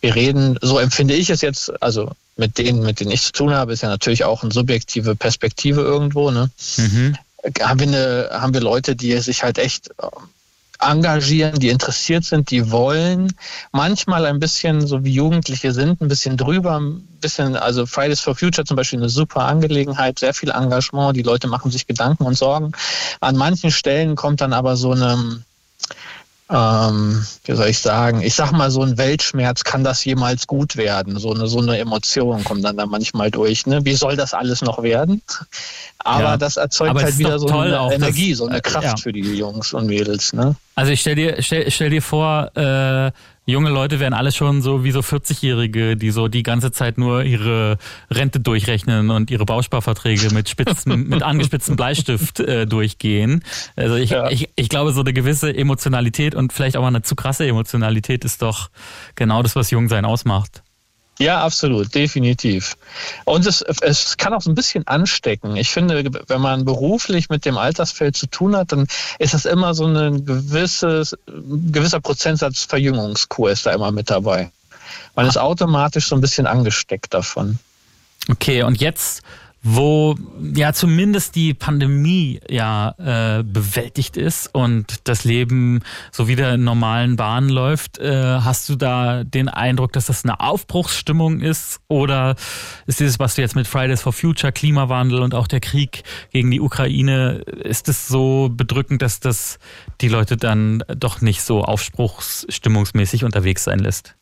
Wir 0.00 0.14
reden, 0.14 0.58
so 0.60 0.78
empfinde 0.78 1.14
ich 1.14 1.30
es 1.30 1.40
jetzt, 1.40 1.82
also 1.82 2.12
mit 2.36 2.58
denen, 2.58 2.82
mit 2.82 3.00
denen 3.00 3.10
ich 3.10 3.22
zu 3.22 3.32
tun 3.32 3.52
habe, 3.52 3.72
ist 3.72 3.82
ja 3.82 3.88
natürlich 3.88 4.24
auch 4.24 4.42
eine 4.42 4.52
subjektive 4.52 5.16
Perspektive 5.16 5.80
irgendwo. 5.80 6.30
Ne? 6.30 6.50
Mhm. 6.76 7.16
Haben, 7.60 7.80
wir 7.80 7.86
eine, 7.88 8.28
haben 8.32 8.54
wir 8.54 8.60
Leute, 8.60 8.96
die 8.96 9.16
sich 9.18 9.42
halt 9.42 9.58
echt 9.58 9.90
engagieren, 10.80 11.58
die 11.58 11.68
interessiert 11.68 12.24
sind, 12.24 12.50
die 12.50 12.70
wollen. 12.70 13.34
Manchmal 13.72 14.26
ein 14.26 14.40
bisschen, 14.40 14.86
so 14.86 15.04
wie 15.04 15.12
Jugendliche 15.12 15.72
sind, 15.72 16.00
ein 16.00 16.08
bisschen 16.08 16.36
drüber, 16.36 16.80
ein 16.80 17.06
bisschen, 17.20 17.56
also 17.56 17.86
Fridays 17.86 18.20
for 18.20 18.34
Future 18.34 18.64
zum 18.64 18.76
Beispiel 18.76 18.98
eine 18.98 19.08
super 19.08 19.44
Angelegenheit, 19.44 20.18
sehr 20.18 20.34
viel 20.34 20.50
Engagement, 20.50 21.16
die 21.16 21.22
Leute 21.22 21.48
machen 21.48 21.70
sich 21.70 21.86
Gedanken 21.86 22.24
und 22.24 22.36
Sorgen. 22.36 22.72
An 23.20 23.36
manchen 23.36 23.70
Stellen 23.70 24.16
kommt 24.16 24.40
dann 24.40 24.52
aber 24.52 24.76
so 24.76 24.92
eine, 24.92 25.44
ähm, 26.50 27.24
wie 27.44 27.54
soll 27.54 27.68
ich 27.68 27.78
sagen, 27.78 28.22
ich 28.22 28.34
sag 28.34 28.50
mal, 28.50 28.70
so 28.70 28.82
ein 28.82 28.98
Weltschmerz, 28.98 29.62
kann 29.62 29.84
das 29.84 30.04
jemals 30.04 30.48
gut 30.48 30.76
werden? 30.76 31.18
So 31.18 31.32
eine, 31.32 31.46
so 31.46 31.60
eine 31.60 31.78
Emotion 31.78 32.42
kommt 32.42 32.64
dann 32.64 32.76
da 32.76 32.86
manchmal 32.86 33.30
durch. 33.30 33.66
Ne? 33.66 33.84
Wie 33.84 33.94
soll 33.94 34.16
das 34.16 34.34
alles 34.34 34.60
noch 34.60 34.82
werden? 34.82 35.22
Aber 35.98 36.22
ja, 36.24 36.36
das 36.36 36.56
erzeugt 36.56 37.00
halt 37.00 37.18
wieder 37.18 37.38
so 37.38 37.48
eine 37.48 37.94
Energie, 37.94 38.30
das, 38.30 38.38
so 38.38 38.46
eine 38.46 38.58
äh, 38.58 38.60
Kraft 38.62 38.84
ja. 38.84 38.96
für 38.96 39.12
die 39.12 39.20
Jungs 39.20 39.72
und 39.72 39.86
Mädels. 39.86 40.32
Ne? 40.32 40.56
Also 40.74 40.90
ich 40.90 41.00
stell 41.00 41.14
dir, 41.14 41.36
stell, 41.40 41.70
stell 41.70 41.90
dir 41.90 42.02
vor, 42.02 42.50
äh, 42.56 43.12
junge 43.50 43.70
Leute 43.70 44.00
werden 44.00 44.14
alle 44.14 44.32
schon 44.32 44.62
so 44.62 44.84
wie 44.84 44.90
so 44.90 45.00
40-Jährige, 45.00 45.96
die 45.96 46.10
so 46.10 46.28
die 46.28 46.42
ganze 46.42 46.72
Zeit 46.72 46.98
nur 46.98 47.24
ihre 47.24 47.78
Rente 48.10 48.40
durchrechnen 48.40 49.10
und 49.10 49.30
ihre 49.30 49.44
Bausparverträge 49.44 50.32
mit 50.32 50.48
spitzen, 50.48 51.08
mit 51.08 51.22
angespitztem 51.22 51.76
Bleistift 51.76 52.40
äh, 52.40 52.66
durchgehen. 52.66 53.42
Also 53.76 53.96
ich, 53.96 54.10
ja. 54.10 54.30
ich, 54.30 54.48
ich 54.56 54.68
glaube, 54.68 54.92
so 54.92 55.00
eine 55.00 55.12
gewisse 55.12 55.54
Emotionalität 55.54 56.34
und 56.34 56.52
vielleicht 56.52 56.76
auch 56.76 56.82
mal 56.82 56.88
eine 56.88 57.02
zu 57.02 57.14
krasse 57.16 57.46
Emotionalität 57.46 58.24
ist 58.24 58.42
doch 58.42 58.70
genau 59.14 59.42
das, 59.42 59.56
was 59.56 59.70
Jungsein 59.70 60.04
ausmacht. 60.04 60.62
Ja, 61.20 61.42
absolut, 61.42 61.94
definitiv. 61.94 62.78
Und 63.26 63.46
es, 63.46 63.60
es 63.60 64.16
kann 64.16 64.32
auch 64.32 64.40
so 64.40 64.50
ein 64.50 64.54
bisschen 64.54 64.86
anstecken. 64.86 65.54
Ich 65.56 65.68
finde, 65.68 66.02
wenn 66.28 66.40
man 66.40 66.64
beruflich 66.64 67.28
mit 67.28 67.44
dem 67.44 67.58
Altersfeld 67.58 68.16
zu 68.16 68.26
tun 68.26 68.56
hat, 68.56 68.72
dann 68.72 68.86
ist 69.18 69.34
das 69.34 69.44
immer 69.44 69.74
so 69.74 69.84
ein 69.84 70.24
gewisses, 70.24 71.14
gewisser 71.26 72.00
Prozentsatz 72.00 72.64
Verjüngungskurs 72.64 73.64
da 73.64 73.72
immer 73.72 73.92
mit 73.92 74.08
dabei. 74.08 74.50
Man 75.14 75.26
ist 75.26 75.36
automatisch 75.36 76.06
so 76.06 76.14
ein 76.14 76.22
bisschen 76.22 76.46
angesteckt 76.46 77.12
davon. 77.12 77.58
Okay, 78.30 78.62
und 78.62 78.80
jetzt 78.80 79.20
wo 79.62 80.16
ja 80.54 80.72
zumindest 80.72 81.34
die 81.34 81.52
Pandemie 81.52 82.40
ja 82.48 82.94
äh, 82.98 83.42
bewältigt 83.42 84.16
ist 84.16 84.54
und 84.54 85.00
das 85.04 85.24
Leben 85.24 85.82
so 86.10 86.28
wieder 86.28 86.54
in 86.54 86.64
normalen 86.64 87.16
Bahnen 87.16 87.50
läuft, 87.50 87.98
äh, 87.98 88.40
hast 88.40 88.70
du 88.70 88.76
da 88.76 89.22
den 89.22 89.50
Eindruck, 89.50 89.92
dass 89.92 90.06
das 90.06 90.24
eine 90.24 90.40
Aufbruchsstimmung 90.40 91.40
ist 91.40 91.80
oder 91.88 92.36
ist 92.86 93.00
dieses, 93.00 93.18
was 93.18 93.34
du 93.34 93.42
jetzt 93.42 93.54
mit 93.54 93.66
Fridays 93.66 94.00
for 94.00 94.14
Future, 94.14 94.50
Klimawandel 94.50 95.20
und 95.20 95.34
auch 95.34 95.46
der 95.46 95.60
Krieg 95.60 96.04
gegen 96.32 96.50
die 96.50 96.60
Ukraine, 96.60 97.40
ist 97.62 97.88
es 97.90 98.08
so 98.08 98.48
bedrückend, 98.50 99.02
dass 99.02 99.20
das 99.20 99.58
die 100.00 100.08
Leute 100.08 100.38
dann 100.38 100.82
doch 100.96 101.20
nicht 101.20 101.42
so 101.42 101.62
aufbruchsstimmungsmäßig 101.62 103.24
unterwegs 103.24 103.64
sein 103.64 103.80
lässt? 103.80 104.14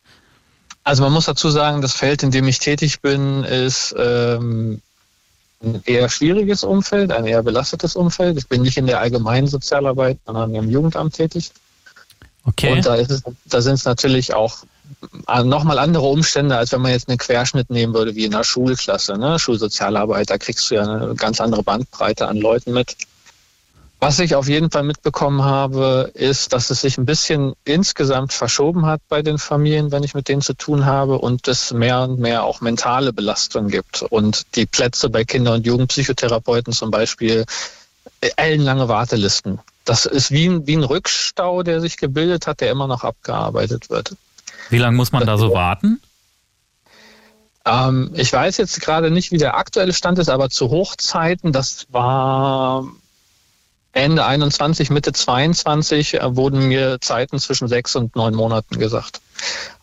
Also 0.83 1.03
man 1.03 1.13
muss 1.13 1.25
dazu 1.25 1.49
sagen, 1.49 1.81
das 1.81 1.93
Feld, 1.93 2.23
in 2.23 2.31
dem 2.31 2.47
ich 2.47 2.59
tätig 2.59 3.01
bin, 3.01 3.43
ist 3.43 3.95
ähm, 3.97 4.81
ein 5.61 5.81
eher 5.85 6.09
schwieriges 6.09 6.63
Umfeld, 6.63 7.11
ein 7.11 7.25
eher 7.25 7.43
belastetes 7.43 7.95
Umfeld. 7.95 8.37
Ich 8.37 8.47
bin 8.47 8.61
nicht 8.61 8.77
in 8.77 8.87
der 8.87 8.99
allgemeinen 9.01 9.47
Sozialarbeit, 9.47 10.19
sondern 10.25 10.55
im 10.55 10.69
Jugendamt 10.69 11.13
tätig. 11.13 11.51
Okay. 12.45 12.73
Und 12.73 12.85
da, 12.85 12.95
es, 12.95 13.23
da 13.45 13.61
sind 13.61 13.73
es 13.73 13.85
natürlich 13.85 14.33
auch 14.33 14.57
nochmal 15.43 15.79
andere 15.79 16.05
Umstände, 16.05 16.57
als 16.57 16.71
wenn 16.71 16.81
man 16.81 16.91
jetzt 16.91 17.09
einen 17.09 17.17
Querschnitt 17.17 17.69
nehmen 17.69 17.93
würde, 17.93 18.15
wie 18.15 18.25
in 18.25 18.33
einer 18.33 18.43
Schulklasse, 18.43 19.17
ne? 19.17 19.37
Schulsozialarbeit, 19.37 20.29
da 20.29 20.37
kriegst 20.37 20.69
du 20.69 20.75
ja 20.75 20.83
eine 20.83 21.15
ganz 21.15 21.39
andere 21.39 21.63
Bandbreite 21.63 22.27
an 22.27 22.37
Leuten 22.37 22.73
mit. 22.73 22.95
Was 24.01 24.19
ich 24.19 24.35
auf 24.35 24.47
jeden 24.47 24.71
Fall 24.71 24.83
mitbekommen 24.83 25.43
habe, 25.43 26.11
ist, 26.13 26.53
dass 26.53 26.69
es 26.69 26.79
sich 26.79 26.97
ein 26.97 27.05
bisschen 27.05 27.53
insgesamt 27.65 28.31
verschoben 28.31 28.85
hat 28.85 29.01
bei 29.09 29.21
den 29.21 29.37
Familien, 29.37 29.91
wenn 29.91 30.03
ich 30.03 30.13
mit 30.13 30.29
denen 30.29 30.41
zu 30.41 30.53
tun 30.53 30.85
habe 30.85 31.17
und 31.17 31.49
es 31.49 31.73
mehr 31.73 32.03
und 32.03 32.17
mehr 32.17 32.43
auch 32.43 32.61
mentale 32.61 33.11
Belastung 33.11 33.67
gibt. 33.67 34.01
Und 34.03 34.55
die 34.55 34.65
Plätze 34.65 35.09
bei 35.09 35.25
Kinder- 35.25 35.53
und 35.53 35.65
Jugendpsychotherapeuten 35.65 36.71
zum 36.71 36.91
Beispiel 36.91 37.45
ellenlange 38.37 38.87
Wartelisten. 38.87 39.59
Das 39.83 40.05
ist 40.05 40.31
wie 40.31 40.47
ein, 40.47 40.65
wie 40.65 40.77
ein 40.77 40.83
Rückstau, 40.83 41.63
der 41.63 41.81
sich 41.81 41.97
gebildet 41.97 42.47
hat, 42.47 42.61
der 42.61 42.71
immer 42.71 42.87
noch 42.87 43.03
abgearbeitet 43.03 43.89
wird. 43.89 44.15
Wie 44.69 44.77
lange 44.77 44.95
muss 44.95 45.11
man 45.11 45.25
da 45.25 45.37
so 45.37 45.51
warten? 45.51 45.99
Ähm, 47.65 48.11
ich 48.13 48.31
weiß 48.31 48.55
jetzt 48.57 48.79
gerade 48.79 49.11
nicht, 49.11 49.31
wie 49.31 49.37
der 49.37 49.57
aktuelle 49.57 49.93
Stand 49.93 50.19
ist, 50.19 50.29
aber 50.29 50.49
zu 50.49 50.69
Hochzeiten, 50.69 51.51
das 51.51 51.87
war 51.89 52.87
Ende 53.99 54.25
21, 54.25 54.89
Mitte 54.89 55.13
22 55.13 56.15
äh, 56.15 56.35
wurden 56.35 56.67
mir 56.67 56.99
Zeiten 57.01 57.39
zwischen 57.39 57.67
sechs 57.67 57.95
und 57.95 58.15
neun 58.15 58.33
Monaten 58.33 58.79
gesagt. 58.79 59.21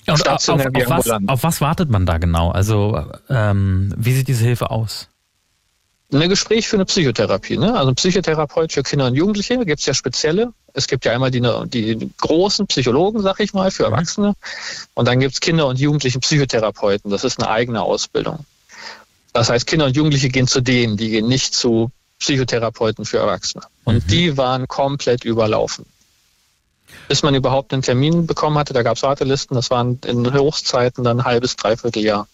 Und 0.07 0.29
auf, 0.29 0.49
auf, 0.49 0.65
was, 0.65 1.11
auf, 1.11 1.43
was, 1.43 1.61
wartet 1.61 1.91
man 1.91 2.07
da 2.07 2.19
genau? 2.19 2.51
Also 2.51 3.05
ähm, 3.29 3.93
wie 3.97 4.13
sieht 4.13 4.29
diese 4.29 4.45
Hilfe 4.45 4.71
aus? 4.71 5.09
Ein 6.13 6.29
Gespräch 6.29 6.69
für 6.69 6.77
eine 6.77 6.85
Psychotherapie. 6.85 7.59
Ne? 7.59 7.75
Also 7.75 7.91
ein 7.91 7.97
Psychotherapeut 7.97 8.73
für 8.73 8.85
Kinder 8.85 9.07
und 9.07 9.15
Jugendliche 9.15 9.59
gibt 9.65 9.81
es 9.81 9.87
ja 9.87 9.95
spezielle. 9.95 10.53
Es 10.73 10.87
gibt 10.87 11.05
ja 11.05 11.13
einmal 11.13 11.33
die, 11.33 11.43
die 11.67 12.11
großen 12.19 12.69
Psychologen, 12.69 13.23
sag 13.23 13.41
ich 13.41 13.53
mal, 13.55 13.73
für 13.73 13.89
mhm. 13.89 13.93
Erwachsene. 13.95 14.35
Und 14.95 15.09
dann 15.09 15.19
gibt 15.19 15.35
es 15.35 15.41
Kinder- 15.41 15.67
und 15.67 15.81
Jugendlichen 15.81 16.21
Psychotherapeuten. 16.21 17.11
Das 17.11 17.25
ist 17.25 17.41
eine 17.41 17.51
eigene 17.51 17.83
Ausbildung. 17.83 18.47
Das 19.33 19.51
heißt, 19.51 19.67
Kinder 19.67 19.87
und 19.87 19.97
Jugendliche 19.97 20.29
gehen 20.29 20.47
zu 20.47 20.61
denen, 20.61 20.97
die 20.97 21.11
gehen 21.11 21.27
nicht 21.27 21.55
zu 21.55 21.91
Psychotherapeuten 22.19 23.05
für 23.05 23.19
Erwachsene. 23.19 23.65
Und 23.85 24.05
mhm. 24.05 24.09
die 24.09 24.37
waren 24.37 24.69
komplett 24.69 25.25
überlaufen. 25.25 25.87
Bis 27.09 27.23
man 27.23 27.35
überhaupt 27.35 27.73
einen 27.73 27.83
Termin 27.83 28.27
bekommen 28.27 28.59
hatte, 28.59 28.73
da 28.73 28.83
gab 28.83 28.97
es 28.97 29.03
Wartelisten, 29.03 29.55
das 29.55 29.71
waren 29.71 30.01
in 30.05 30.33
Hochzeiten 30.33 31.05
dann 31.05 31.21
ein 31.21 31.25
halbes, 31.25 31.57
dreiviertel 31.57 32.03
Jahr. 32.03 32.29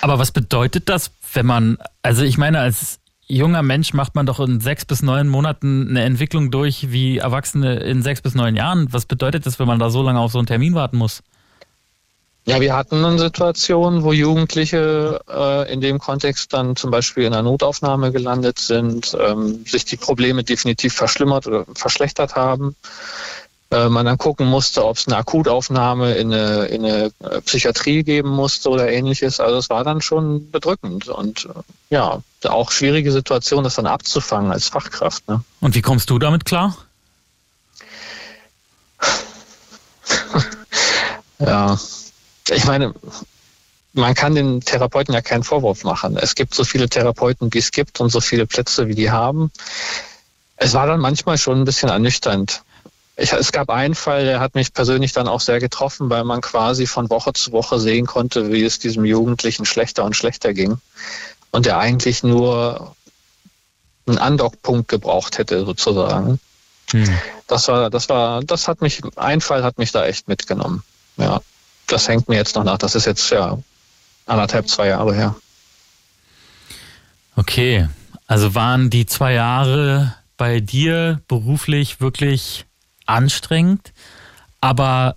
Aber 0.00 0.18
was 0.18 0.30
bedeutet 0.30 0.88
das, 0.88 1.10
wenn 1.32 1.46
man, 1.46 1.78
also 2.02 2.22
ich 2.22 2.38
meine, 2.38 2.60
als 2.60 3.00
junger 3.26 3.62
Mensch 3.62 3.92
macht 3.92 4.14
man 4.14 4.26
doch 4.26 4.40
in 4.40 4.60
sechs 4.60 4.84
bis 4.84 5.02
neun 5.02 5.28
Monaten 5.28 5.88
eine 5.88 6.02
Entwicklung 6.02 6.50
durch 6.50 6.92
wie 6.92 7.18
Erwachsene 7.18 7.80
in 7.80 8.02
sechs 8.02 8.20
bis 8.20 8.34
neun 8.34 8.56
Jahren. 8.56 8.92
Was 8.92 9.06
bedeutet 9.06 9.46
das, 9.46 9.58
wenn 9.58 9.66
man 9.66 9.78
da 9.78 9.90
so 9.90 10.02
lange 10.02 10.20
auf 10.20 10.32
so 10.32 10.38
einen 10.38 10.46
Termin 10.46 10.74
warten 10.74 10.96
muss? 10.96 11.22
Ja, 12.48 12.60
wir 12.60 12.76
hatten 12.76 13.04
eine 13.04 13.18
Situation, 13.18 14.04
wo 14.04 14.12
Jugendliche 14.12 15.20
äh, 15.28 15.72
in 15.72 15.80
dem 15.80 15.98
Kontext 15.98 16.52
dann 16.52 16.76
zum 16.76 16.92
Beispiel 16.92 17.24
in 17.24 17.32
einer 17.32 17.42
Notaufnahme 17.42 18.12
gelandet 18.12 18.60
sind, 18.60 19.16
ähm, 19.20 19.64
sich 19.66 19.84
die 19.84 19.96
Probleme 19.96 20.44
definitiv 20.44 20.94
verschlimmert 20.94 21.48
oder 21.48 21.64
verschlechtert 21.74 22.36
haben. 22.36 22.76
Äh, 23.72 23.88
man 23.88 24.06
dann 24.06 24.16
gucken 24.16 24.46
musste, 24.46 24.84
ob 24.84 24.96
es 24.96 25.08
eine 25.08 25.16
Akutaufnahme 25.16 26.14
in 26.14 26.32
eine, 26.32 26.66
in 26.66 26.84
eine 26.84 27.10
äh, 27.18 27.40
Psychiatrie 27.40 28.04
geben 28.04 28.28
musste 28.28 28.68
oder 28.70 28.92
ähnliches. 28.92 29.40
Also 29.40 29.56
es 29.56 29.68
war 29.68 29.82
dann 29.82 30.00
schon 30.00 30.52
bedrückend 30.52 31.08
und 31.08 31.46
äh, 31.46 31.48
ja, 31.90 32.22
auch 32.44 32.70
schwierige 32.70 33.10
Situation, 33.10 33.64
das 33.64 33.74
dann 33.74 33.86
abzufangen 33.86 34.52
als 34.52 34.68
Fachkraft. 34.68 35.26
Ne? 35.26 35.42
Und 35.60 35.74
wie 35.74 35.82
kommst 35.82 36.10
du 36.10 36.20
damit 36.20 36.44
klar? 36.44 36.76
ja, 41.40 41.76
ich 42.50 42.64
meine, 42.64 42.94
man 43.92 44.14
kann 44.14 44.34
den 44.34 44.60
Therapeuten 44.60 45.14
ja 45.14 45.22
keinen 45.22 45.42
Vorwurf 45.42 45.84
machen. 45.84 46.16
Es 46.16 46.34
gibt 46.34 46.54
so 46.54 46.64
viele 46.64 46.88
Therapeuten, 46.88 47.52
wie 47.52 47.58
es 47.58 47.70
gibt 47.70 48.00
und 48.00 48.10
so 48.10 48.20
viele 48.20 48.46
Plätze, 48.46 48.88
wie 48.88 48.94
die 48.94 49.10
haben. 49.10 49.50
Es 50.56 50.74
war 50.74 50.86
dann 50.86 51.00
manchmal 51.00 51.38
schon 51.38 51.60
ein 51.60 51.64
bisschen 51.64 51.88
ernüchternd. 51.88 52.62
Ich, 53.16 53.32
es 53.32 53.52
gab 53.52 53.70
einen 53.70 53.94
Fall, 53.94 54.26
der 54.26 54.40
hat 54.40 54.54
mich 54.54 54.74
persönlich 54.74 55.12
dann 55.12 55.28
auch 55.28 55.40
sehr 55.40 55.60
getroffen, 55.60 56.10
weil 56.10 56.24
man 56.24 56.42
quasi 56.42 56.86
von 56.86 57.08
Woche 57.08 57.32
zu 57.32 57.52
Woche 57.52 57.80
sehen 57.80 58.06
konnte, 58.06 58.52
wie 58.52 58.62
es 58.62 58.78
diesem 58.78 59.06
Jugendlichen 59.06 59.64
schlechter 59.64 60.04
und 60.04 60.14
schlechter 60.14 60.52
ging. 60.52 60.78
Und 61.50 61.64
der 61.64 61.78
eigentlich 61.78 62.22
nur 62.22 62.94
einen 64.06 64.18
Andockpunkt 64.18 64.88
gebraucht 64.88 65.38
hätte, 65.38 65.64
sozusagen. 65.64 66.38
Hm. 66.90 67.18
Das 67.46 67.68
war, 67.68 67.88
das 67.88 68.10
war, 68.10 68.44
das 68.44 68.68
hat 68.68 68.82
mich, 68.82 69.00
ein 69.16 69.40
Fall 69.40 69.64
hat 69.64 69.78
mich 69.78 69.92
da 69.92 70.04
echt 70.04 70.28
mitgenommen. 70.28 70.82
Ja 71.16 71.40
das 71.86 72.08
hängt 72.08 72.28
mir 72.28 72.36
jetzt 72.36 72.56
noch 72.56 72.64
nach. 72.64 72.78
Das 72.78 72.94
ist 72.94 73.06
jetzt 73.06 73.30
ja 73.30 73.58
anderthalb, 74.26 74.68
zwei 74.68 74.88
Jahre 74.88 75.14
her. 75.14 75.36
Okay, 77.36 77.88
also 78.26 78.54
waren 78.54 78.90
die 78.90 79.06
zwei 79.06 79.34
Jahre 79.34 80.14
bei 80.36 80.60
dir 80.60 81.20
beruflich 81.28 82.00
wirklich 82.00 82.64
anstrengend, 83.06 83.92
aber 84.60 85.16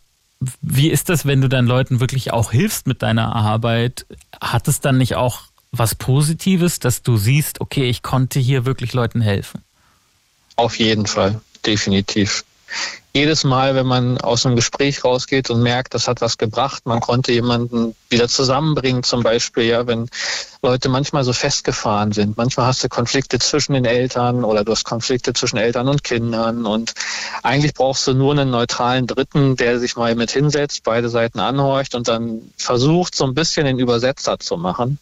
wie 0.61 0.89
ist 0.89 1.09
das, 1.09 1.25
wenn 1.25 1.41
du 1.41 1.49
dann 1.49 1.65
Leuten 1.65 1.99
wirklich 1.99 2.31
auch 2.31 2.51
hilfst 2.51 2.87
mit 2.87 3.01
deiner 3.01 3.35
Arbeit? 3.35 4.05
Hat 4.39 4.67
es 4.67 4.79
dann 4.79 4.97
nicht 4.97 5.15
auch 5.15 5.41
was 5.71 5.95
Positives, 5.95 6.79
dass 6.79 7.03
du 7.03 7.17
siehst, 7.17 7.61
okay, 7.61 7.89
ich 7.89 8.01
konnte 8.01 8.39
hier 8.39 8.65
wirklich 8.65 8.93
Leuten 8.93 9.21
helfen? 9.21 9.63
Auf 10.55 10.79
jeden 10.79 11.05
Fall, 11.05 11.41
definitiv. 11.65 12.43
Jedes 13.13 13.43
Mal, 13.43 13.73
wenn 13.73 13.87
man 13.87 14.19
aus 14.19 14.45
einem 14.45 14.55
Gespräch 14.55 15.03
rausgeht 15.03 15.49
und 15.49 15.63
merkt, 15.63 15.93
das 15.93 16.07
hat 16.07 16.21
was 16.21 16.37
gebracht, 16.37 16.85
man 16.85 16.99
konnte 16.99 17.31
jemanden 17.31 17.95
wieder 18.09 18.27
zusammenbringen, 18.27 19.03
zum 19.03 19.23
Beispiel, 19.23 19.63
ja, 19.63 19.87
wenn 19.87 20.09
Leute 20.61 20.89
manchmal 20.89 21.23
so 21.23 21.33
festgefahren 21.33 22.11
sind. 22.11 22.37
Manchmal 22.37 22.67
hast 22.67 22.83
du 22.83 22.89
Konflikte 22.89 23.39
zwischen 23.39 23.73
den 23.73 23.85
Eltern 23.85 24.43
oder 24.43 24.63
du 24.63 24.73
hast 24.73 24.83
Konflikte 24.83 25.33
zwischen 25.33 25.57
Eltern 25.57 25.87
und 25.87 26.03
Kindern 26.03 26.65
und 26.65 26.93
eigentlich 27.41 27.73
brauchst 27.73 28.05
du 28.05 28.13
nur 28.13 28.33
einen 28.33 28.51
neutralen 28.51 29.07
Dritten, 29.07 29.55
der 29.55 29.79
sich 29.79 29.95
mal 29.95 30.13
mit 30.15 30.31
hinsetzt, 30.31 30.83
beide 30.83 31.09
Seiten 31.09 31.39
anhorcht 31.39 31.95
und 31.95 32.07
dann 32.07 32.51
versucht, 32.57 33.15
so 33.15 33.25
ein 33.25 33.33
bisschen 33.33 33.65
den 33.65 33.79
Übersetzer 33.79 34.37
zu 34.39 34.57
machen. 34.57 34.99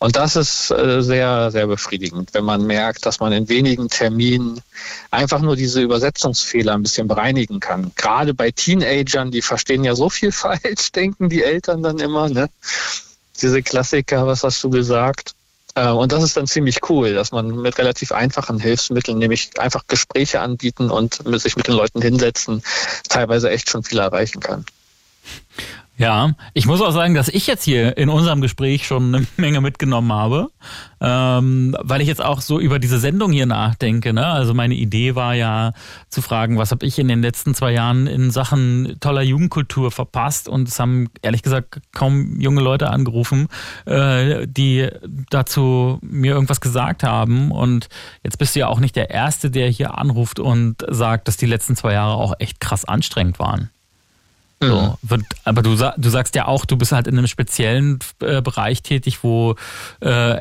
Und 0.00 0.16
das 0.16 0.34
ist 0.34 0.70
äh, 0.70 1.02
sehr, 1.02 1.50
sehr 1.50 1.66
befriedigend, 1.66 2.32
wenn 2.32 2.44
man 2.44 2.66
merkt, 2.66 3.04
dass 3.04 3.20
man 3.20 3.34
in 3.34 3.50
wenigen 3.50 3.90
Terminen 3.90 4.62
einfach 5.10 5.40
nur 5.40 5.56
diese 5.56 5.82
Übersetzungsfehler 5.82 6.72
ein 6.72 6.82
bisschen 6.82 7.06
bereinigen 7.06 7.60
kann. 7.60 7.92
Gerade 7.96 8.32
bei 8.32 8.50
Teenagern, 8.50 9.30
die 9.30 9.42
verstehen 9.42 9.84
ja 9.84 9.94
so 9.94 10.08
viel 10.08 10.32
falsch, 10.32 10.90
denken 10.92 11.28
die 11.28 11.42
Eltern 11.42 11.82
dann 11.82 11.98
immer, 11.98 12.30
ne? 12.30 12.48
Diese 13.42 13.62
Klassiker, 13.62 14.26
was 14.26 14.42
hast 14.42 14.64
du 14.64 14.70
gesagt? 14.70 15.34
Äh, 15.74 15.90
und 15.90 16.12
das 16.12 16.22
ist 16.22 16.34
dann 16.34 16.46
ziemlich 16.46 16.78
cool, 16.88 17.12
dass 17.12 17.30
man 17.30 17.48
mit 17.60 17.76
relativ 17.76 18.10
einfachen 18.10 18.58
Hilfsmitteln, 18.58 19.18
nämlich 19.18 19.50
einfach 19.58 19.86
Gespräche 19.86 20.40
anbieten 20.40 20.90
und 20.90 21.20
sich 21.40 21.56
mit 21.56 21.68
den 21.68 21.74
Leuten 21.74 22.00
hinsetzen, 22.00 22.62
teilweise 23.10 23.50
echt 23.50 23.68
schon 23.68 23.84
viel 23.84 23.98
erreichen 23.98 24.40
kann. 24.40 24.64
Ja, 26.00 26.32
ich 26.54 26.64
muss 26.64 26.80
auch 26.80 26.92
sagen, 26.92 27.12
dass 27.12 27.28
ich 27.28 27.46
jetzt 27.46 27.62
hier 27.62 27.98
in 27.98 28.08
unserem 28.08 28.40
Gespräch 28.40 28.86
schon 28.86 29.14
eine 29.14 29.26
Menge 29.36 29.60
mitgenommen 29.60 30.10
habe, 30.10 30.48
ähm, 30.98 31.76
weil 31.78 32.00
ich 32.00 32.08
jetzt 32.08 32.24
auch 32.24 32.40
so 32.40 32.58
über 32.58 32.78
diese 32.78 32.98
Sendung 32.98 33.32
hier 33.32 33.44
nachdenke. 33.44 34.14
Ne? 34.14 34.24
Also 34.24 34.54
meine 34.54 34.72
Idee 34.76 35.14
war 35.14 35.34
ja 35.34 35.74
zu 36.08 36.22
fragen, 36.22 36.56
was 36.56 36.70
habe 36.70 36.86
ich 36.86 36.98
in 36.98 37.06
den 37.06 37.20
letzten 37.20 37.54
zwei 37.54 37.72
Jahren 37.72 38.06
in 38.06 38.30
Sachen 38.30 38.96
toller 39.00 39.20
Jugendkultur 39.20 39.90
verpasst? 39.90 40.48
Und 40.48 40.68
es 40.68 40.80
haben 40.80 41.10
ehrlich 41.20 41.42
gesagt 41.42 41.82
kaum 41.92 42.40
junge 42.40 42.62
Leute 42.62 42.88
angerufen, 42.88 43.48
äh, 43.84 44.46
die 44.48 44.88
dazu 45.28 45.98
mir 46.00 46.32
irgendwas 46.32 46.62
gesagt 46.62 47.02
haben. 47.02 47.50
Und 47.50 47.90
jetzt 48.24 48.38
bist 48.38 48.56
du 48.56 48.60
ja 48.60 48.68
auch 48.68 48.80
nicht 48.80 48.96
der 48.96 49.10
Erste, 49.10 49.50
der 49.50 49.68
hier 49.68 49.98
anruft 49.98 50.40
und 50.40 50.76
sagt, 50.88 51.28
dass 51.28 51.36
die 51.36 51.44
letzten 51.44 51.76
zwei 51.76 51.92
Jahre 51.92 52.14
auch 52.14 52.32
echt 52.38 52.58
krass 52.58 52.86
anstrengend 52.86 53.38
waren. 53.38 53.68
So, 54.62 54.98
mhm. 55.02 55.08
wird, 55.08 55.22
aber 55.44 55.62
du, 55.62 55.74
du 55.74 56.10
sagst 56.10 56.34
ja 56.34 56.44
auch, 56.44 56.66
du 56.66 56.76
bist 56.76 56.92
halt 56.92 57.06
in 57.06 57.16
einem 57.16 57.26
speziellen 57.28 57.98
äh, 58.20 58.42
Bereich 58.42 58.82
tätig, 58.82 59.24
wo, 59.24 59.56
äh, 60.00 60.40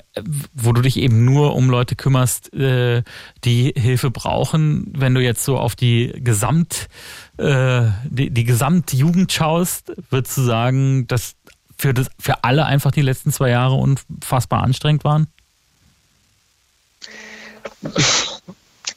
wo 0.53 0.73
du 0.73 0.81
dich 0.81 0.97
eben 0.97 1.23
nur 1.23 1.55
um 1.55 1.69
Leute 1.69 1.95
kümmerst, 1.95 2.53
äh, 2.53 3.03
die 3.45 3.73
Hilfe 3.77 4.11
brauchen. 4.11 4.91
Wenn 4.93 5.15
du 5.15 5.21
jetzt 5.21 5.45
so 5.45 5.57
auf 5.57 5.77
die 5.77 6.11
Gesamt, 6.17 6.89
äh, 7.37 7.83
die, 8.03 8.29
die 8.29 8.43
Gesamtjugend 8.43 9.31
schaust, 9.31 9.93
würdest 10.09 10.37
du 10.37 10.41
sagen, 10.41 11.07
dass 11.07 11.35
für, 11.77 11.93
das, 11.93 12.09
für 12.19 12.43
alle 12.43 12.65
einfach 12.65 12.91
die 12.91 13.01
letzten 13.01 13.31
zwei 13.31 13.51
Jahre 13.51 13.75
unfassbar 13.75 14.63
anstrengend 14.63 15.05
waren? 15.05 15.27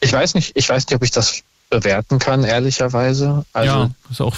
Ich 0.00 0.12
weiß 0.12 0.34
nicht, 0.34 0.56
ich 0.56 0.68
weiß 0.68 0.84
nicht, 0.88 0.96
ob 0.96 1.04
ich 1.04 1.12
das 1.12 1.44
bewerten 1.70 2.18
kann, 2.18 2.42
ehrlicherweise. 2.42 3.46
Also, 3.52 3.72
ja, 3.72 3.90
ist 4.10 4.20
auch 4.20 4.36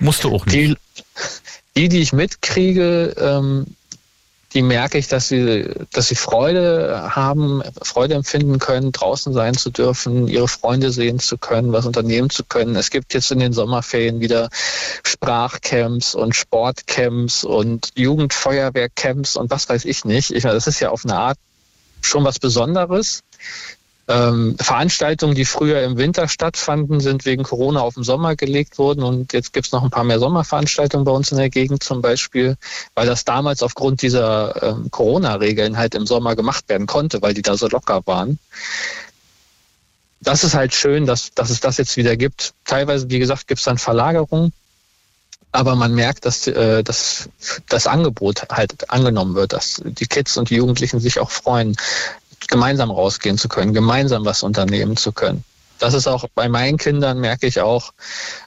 Musst 0.00 0.24
du 0.24 0.34
auch 0.34 0.46
nicht. 0.46 0.56
Die, 0.56 0.76
die, 1.76 1.88
die 1.88 2.00
ich 2.00 2.12
mitkriege, 2.12 3.14
ähm, 3.18 3.66
die 4.54 4.62
merke 4.62 4.96
ich, 4.96 5.08
dass 5.08 5.28
sie, 5.28 5.68
dass 5.92 6.08
sie 6.08 6.14
Freude 6.14 7.14
haben, 7.14 7.62
Freude 7.82 8.14
empfinden 8.14 8.58
können, 8.58 8.90
draußen 8.90 9.34
sein 9.34 9.54
zu 9.54 9.70
dürfen, 9.70 10.28
ihre 10.28 10.48
Freunde 10.48 10.92
sehen 10.92 11.18
zu 11.18 11.36
können, 11.36 11.72
was 11.72 11.84
unternehmen 11.84 12.30
zu 12.30 12.42
können. 12.42 12.74
Es 12.74 12.90
gibt 12.90 13.12
jetzt 13.12 13.30
in 13.30 13.38
den 13.38 13.52
Sommerferien 13.52 14.20
wieder 14.20 14.48
Sprachcamps 15.04 16.14
und 16.14 16.34
Sportcamps 16.34 17.44
und 17.44 17.90
Jugendfeuerwehrcamps 17.96 19.36
und 19.36 19.50
was 19.50 19.68
weiß 19.68 19.84
ich 19.84 20.06
nicht. 20.06 20.30
Ich 20.30 20.44
meine, 20.44 20.54
das 20.54 20.66
ist 20.66 20.80
ja 20.80 20.88
auf 20.88 21.04
eine 21.04 21.16
Art 21.16 21.38
schon 22.00 22.24
was 22.24 22.38
Besonderes. 22.38 23.20
Ähm, 24.08 24.56
Veranstaltungen, 24.60 25.34
die 25.34 25.44
früher 25.44 25.82
im 25.82 25.96
Winter 25.96 26.28
stattfanden, 26.28 27.00
sind 27.00 27.24
wegen 27.24 27.42
Corona 27.42 27.80
auf 27.80 27.94
den 27.94 28.04
Sommer 28.04 28.36
gelegt 28.36 28.78
worden 28.78 29.02
und 29.02 29.32
jetzt 29.32 29.52
gibt 29.52 29.66
es 29.66 29.72
noch 29.72 29.82
ein 29.82 29.90
paar 29.90 30.04
mehr 30.04 30.20
Sommerveranstaltungen 30.20 31.04
bei 31.04 31.10
uns 31.10 31.32
in 31.32 31.38
der 31.38 31.50
Gegend 31.50 31.82
zum 31.82 32.02
Beispiel, 32.02 32.56
weil 32.94 33.06
das 33.06 33.24
damals 33.24 33.64
aufgrund 33.64 34.02
dieser 34.02 34.62
ähm, 34.62 34.92
Corona-Regeln 34.92 35.76
halt 35.76 35.96
im 35.96 36.06
Sommer 36.06 36.36
gemacht 36.36 36.68
werden 36.68 36.86
konnte, 36.86 37.20
weil 37.20 37.34
die 37.34 37.42
da 37.42 37.56
so 37.56 37.66
locker 37.66 38.02
waren. 38.06 38.38
Das 40.20 40.44
ist 40.44 40.54
halt 40.54 40.72
schön, 40.72 41.04
dass, 41.06 41.32
dass 41.34 41.50
es 41.50 41.58
das 41.58 41.76
jetzt 41.76 41.96
wieder 41.96 42.16
gibt. 42.16 42.54
Teilweise, 42.64 43.10
wie 43.10 43.18
gesagt, 43.18 43.48
gibt 43.48 43.58
es 43.58 43.64
dann 43.64 43.78
Verlagerungen, 43.78 44.52
aber 45.50 45.74
man 45.74 45.94
merkt, 45.94 46.26
dass, 46.26 46.46
äh, 46.46 46.84
dass 46.84 47.28
das 47.68 47.88
Angebot 47.88 48.50
halt 48.50 48.88
angenommen 48.88 49.34
wird, 49.34 49.52
dass 49.52 49.82
die 49.84 50.06
Kids 50.06 50.36
und 50.36 50.50
die 50.50 50.56
Jugendlichen 50.56 51.00
sich 51.00 51.18
auch 51.18 51.30
freuen 51.32 51.76
gemeinsam 52.48 52.90
rausgehen 52.90 53.38
zu 53.38 53.48
können, 53.48 53.74
gemeinsam 53.74 54.24
was 54.24 54.42
unternehmen 54.42 54.96
zu 54.96 55.12
können. 55.12 55.44
Das 55.78 55.94
ist 55.94 56.06
auch 56.06 56.26
bei 56.34 56.48
meinen 56.48 56.78
Kindern, 56.78 57.20
merke 57.20 57.46
ich 57.46 57.60
auch, 57.60 57.92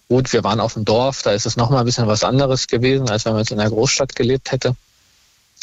gut, 0.08 0.34
wir 0.34 0.44
waren 0.44 0.60
auf 0.60 0.74
dem 0.74 0.86
Dorf, 0.86 1.22
da 1.22 1.32
ist 1.32 1.46
es 1.46 1.58
nochmal 1.58 1.82
ein 1.82 1.86
bisschen 1.86 2.08
was 2.08 2.24
anderes 2.24 2.68
gewesen, 2.68 3.10
als 3.10 3.26
wenn 3.26 3.34
man 3.34 3.42
jetzt 3.42 3.52
in 3.52 3.60
einer 3.60 3.70
Großstadt 3.70 4.16
gelebt 4.16 4.52
hätte. 4.52 4.76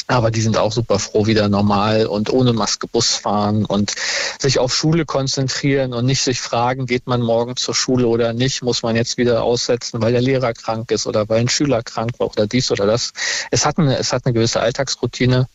Aber 0.09 0.31
die 0.31 0.39
sind 0.39 0.55
auch 0.55 0.71
super 0.71 0.99
froh, 0.99 1.25
wieder 1.25 1.49
normal 1.49 2.05
und 2.05 2.31
ohne 2.31 2.53
Maske 2.53 2.87
Bus 2.87 3.15
fahren 3.15 3.65
und 3.65 3.93
sich 4.39 4.57
auf 4.57 4.73
Schule 4.73 5.03
konzentrieren 5.05 5.93
und 5.93 6.05
nicht 6.05 6.21
sich 6.21 6.39
fragen, 6.39 6.85
geht 6.85 7.07
man 7.07 7.21
morgen 7.21 7.57
zur 7.57 7.75
Schule 7.75 8.07
oder 8.07 8.31
nicht, 8.31 8.61
muss 8.61 8.83
man 8.83 8.95
jetzt 8.95 9.17
wieder 9.17 9.43
aussetzen, 9.43 10.01
weil 10.01 10.13
der 10.13 10.21
Lehrer 10.21 10.53
krank 10.53 10.91
ist 10.91 11.07
oder 11.07 11.27
weil 11.27 11.41
ein 11.41 11.49
Schüler 11.49 11.83
krank 11.83 12.11
war 12.19 12.27
oder 12.27 12.47
dies 12.47 12.71
oder 12.71 12.85
das. 12.85 13.11
Es 13.51 13.65
hat 13.65 13.79
eine, 13.79 13.97
es 13.97 14.13
hat 14.13 14.25
eine 14.25 14.33
gewisse 14.33 14.61
Alltagsroutine, 14.61 15.49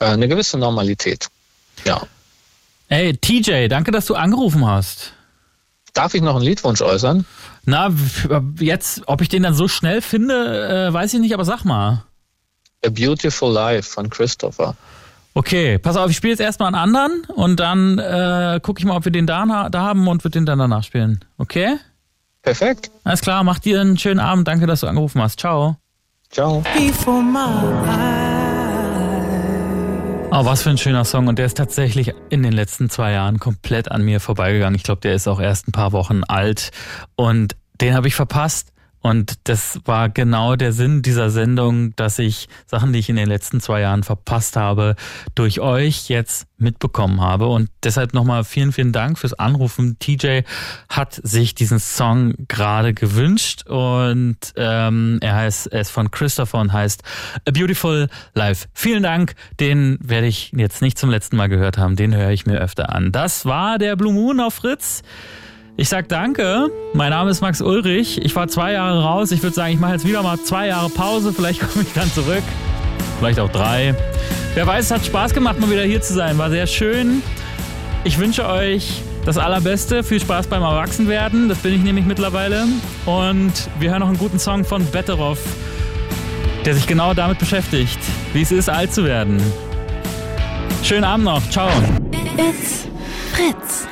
äh, 0.00 0.04
eine 0.04 0.28
gewisse 0.28 0.58
Normalität. 0.58 1.28
Ja. 1.86 2.06
Ey, 2.94 3.16
TJ, 3.16 3.66
danke, 3.66 3.90
dass 3.90 4.06
du 4.06 4.14
angerufen 4.14 4.64
hast. 4.64 5.14
Darf 5.94 6.14
ich 6.14 6.22
noch 6.22 6.36
einen 6.36 6.44
Liedwunsch 6.44 6.80
äußern? 6.80 7.24
Na, 7.64 7.90
jetzt, 8.60 9.02
ob 9.06 9.20
ich 9.20 9.28
den 9.28 9.42
dann 9.42 9.54
so 9.54 9.66
schnell 9.66 10.00
finde, 10.00 10.88
äh, 10.90 10.92
weiß 10.92 11.12
ich 11.14 11.20
nicht, 11.20 11.34
aber 11.34 11.44
sag 11.44 11.64
mal. 11.64 12.04
A 12.86 12.90
Beautiful 12.90 13.52
Life 13.52 13.90
von 13.90 14.08
Christopher. 14.08 14.76
Okay, 15.34 15.78
pass 15.78 15.96
auf, 15.96 16.08
ich 16.08 16.16
spiele 16.16 16.34
jetzt 16.34 16.40
erstmal 16.40 16.68
einen 16.68 16.76
anderen 16.76 17.24
und 17.34 17.58
dann 17.58 17.98
äh, 17.98 18.60
gucke 18.62 18.78
ich 18.78 18.84
mal, 18.84 18.96
ob 18.96 19.04
wir 19.04 19.10
den 19.10 19.26
da, 19.26 19.68
da 19.68 19.80
haben 19.80 20.06
und 20.06 20.22
würde 20.22 20.38
den 20.38 20.46
dann 20.46 20.60
danach 20.60 20.84
spielen. 20.84 21.24
Okay? 21.36 21.78
Perfekt. 22.42 22.92
Alles 23.02 23.22
klar, 23.22 23.42
mach 23.42 23.58
dir 23.58 23.80
einen 23.80 23.98
schönen 23.98 24.20
Abend. 24.20 24.46
Danke, 24.46 24.68
dass 24.68 24.80
du 24.80 24.86
angerufen 24.86 25.20
hast. 25.20 25.40
Ciao. 25.40 25.78
Ciao. 26.30 26.62
Oh, 30.36 30.44
was 30.44 30.64
für 30.64 30.70
ein 30.70 30.78
schöner 30.78 31.04
Song. 31.04 31.28
Und 31.28 31.38
der 31.38 31.46
ist 31.46 31.56
tatsächlich 31.56 32.12
in 32.28 32.42
den 32.42 32.52
letzten 32.52 32.90
zwei 32.90 33.12
Jahren 33.12 33.38
komplett 33.38 33.92
an 33.92 34.02
mir 34.02 34.18
vorbeigegangen. 34.18 34.74
Ich 34.74 34.82
glaube, 34.82 35.00
der 35.00 35.14
ist 35.14 35.28
auch 35.28 35.38
erst 35.38 35.68
ein 35.68 35.72
paar 35.72 35.92
Wochen 35.92 36.24
alt. 36.24 36.72
Und 37.14 37.54
den 37.80 37.94
habe 37.94 38.08
ich 38.08 38.16
verpasst. 38.16 38.72
Und 39.04 39.34
das 39.44 39.80
war 39.84 40.08
genau 40.08 40.56
der 40.56 40.72
Sinn 40.72 41.02
dieser 41.02 41.28
Sendung, 41.28 41.94
dass 41.94 42.18
ich 42.18 42.48
Sachen, 42.64 42.94
die 42.94 43.00
ich 43.00 43.10
in 43.10 43.16
den 43.16 43.28
letzten 43.28 43.60
zwei 43.60 43.82
Jahren 43.82 44.02
verpasst 44.02 44.56
habe, 44.56 44.96
durch 45.34 45.60
euch 45.60 46.08
jetzt 46.08 46.46
mitbekommen 46.56 47.20
habe. 47.20 47.48
Und 47.48 47.68
deshalb 47.82 48.14
nochmal 48.14 48.44
vielen, 48.44 48.72
vielen 48.72 48.92
Dank 48.92 49.18
fürs 49.18 49.34
Anrufen. 49.34 49.98
TJ 49.98 50.40
hat 50.88 51.20
sich 51.22 51.54
diesen 51.54 51.80
Song 51.80 52.32
gerade 52.48 52.94
gewünscht 52.94 53.66
und 53.66 54.38
ähm, 54.56 55.18
er 55.20 55.34
heißt, 55.34 55.66
er 55.66 55.82
ist 55.82 55.90
von 55.90 56.10
Christopher 56.10 56.60
und 56.60 56.72
heißt 56.72 57.02
A 57.46 57.50
Beautiful 57.50 58.08
Life. 58.32 58.68
Vielen 58.72 59.02
Dank. 59.02 59.34
Den 59.60 59.98
werde 60.00 60.28
ich 60.28 60.50
jetzt 60.56 60.80
nicht 60.80 60.96
zum 60.96 61.10
letzten 61.10 61.36
Mal 61.36 61.50
gehört 61.50 61.76
haben. 61.76 61.96
Den 61.96 62.14
höre 62.14 62.30
ich 62.30 62.46
mir 62.46 62.58
öfter 62.58 62.94
an. 62.94 63.12
Das 63.12 63.44
war 63.44 63.76
der 63.76 63.96
Blue 63.96 64.14
Moon 64.14 64.40
auf 64.40 64.54
Fritz. 64.54 65.02
Ich 65.76 65.88
sag 65.88 66.08
danke. 66.08 66.70
Mein 66.92 67.10
Name 67.10 67.30
ist 67.30 67.40
Max 67.40 67.60
Ulrich. 67.60 68.24
Ich 68.24 68.36
war 68.36 68.46
zwei 68.46 68.72
Jahre 68.72 69.02
raus. 69.02 69.32
Ich 69.32 69.42
würde 69.42 69.56
sagen, 69.56 69.72
ich 69.72 69.80
mache 69.80 69.94
jetzt 69.94 70.06
wieder 70.06 70.22
mal 70.22 70.38
zwei 70.38 70.68
Jahre 70.68 70.88
Pause. 70.88 71.32
Vielleicht 71.32 71.60
komme 71.72 71.84
ich 71.84 71.92
dann 71.92 72.08
zurück. 72.12 72.44
Vielleicht 73.18 73.40
auch 73.40 73.50
drei. 73.50 73.92
Wer 74.54 74.66
weiß, 74.68 74.84
es 74.84 74.90
hat 74.92 75.04
Spaß 75.04 75.34
gemacht, 75.34 75.58
mal 75.58 75.68
wieder 75.68 75.82
hier 75.82 76.00
zu 76.00 76.14
sein. 76.14 76.38
War 76.38 76.48
sehr 76.48 76.68
schön. 76.68 77.22
Ich 78.04 78.18
wünsche 78.18 78.46
euch 78.48 79.02
das 79.24 79.36
Allerbeste. 79.36 80.04
Viel 80.04 80.20
Spaß 80.20 80.46
beim 80.46 80.62
Erwachsenwerden. 80.62 81.48
Das 81.48 81.58
bin 81.58 81.74
ich 81.74 81.82
nämlich 81.82 82.04
mittlerweile. 82.04 82.66
Und 83.04 83.52
wir 83.80 83.90
hören 83.90 84.00
noch 84.00 84.08
einen 84.08 84.18
guten 84.18 84.38
Song 84.38 84.64
von 84.64 84.84
Betteroff, 84.86 85.40
der 86.64 86.74
sich 86.74 86.86
genau 86.86 87.14
damit 87.14 87.40
beschäftigt, 87.40 87.98
wie 88.32 88.42
es 88.42 88.52
ist, 88.52 88.70
alt 88.70 88.94
zu 88.94 89.04
werden. 89.04 89.42
Schönen 90.84 91.04
Abend 91.04 91.24
noch. 91.24 91.42
Ciao. 91.50 91.68
It's 92.38 92.86
Fritz. 93.32 93.88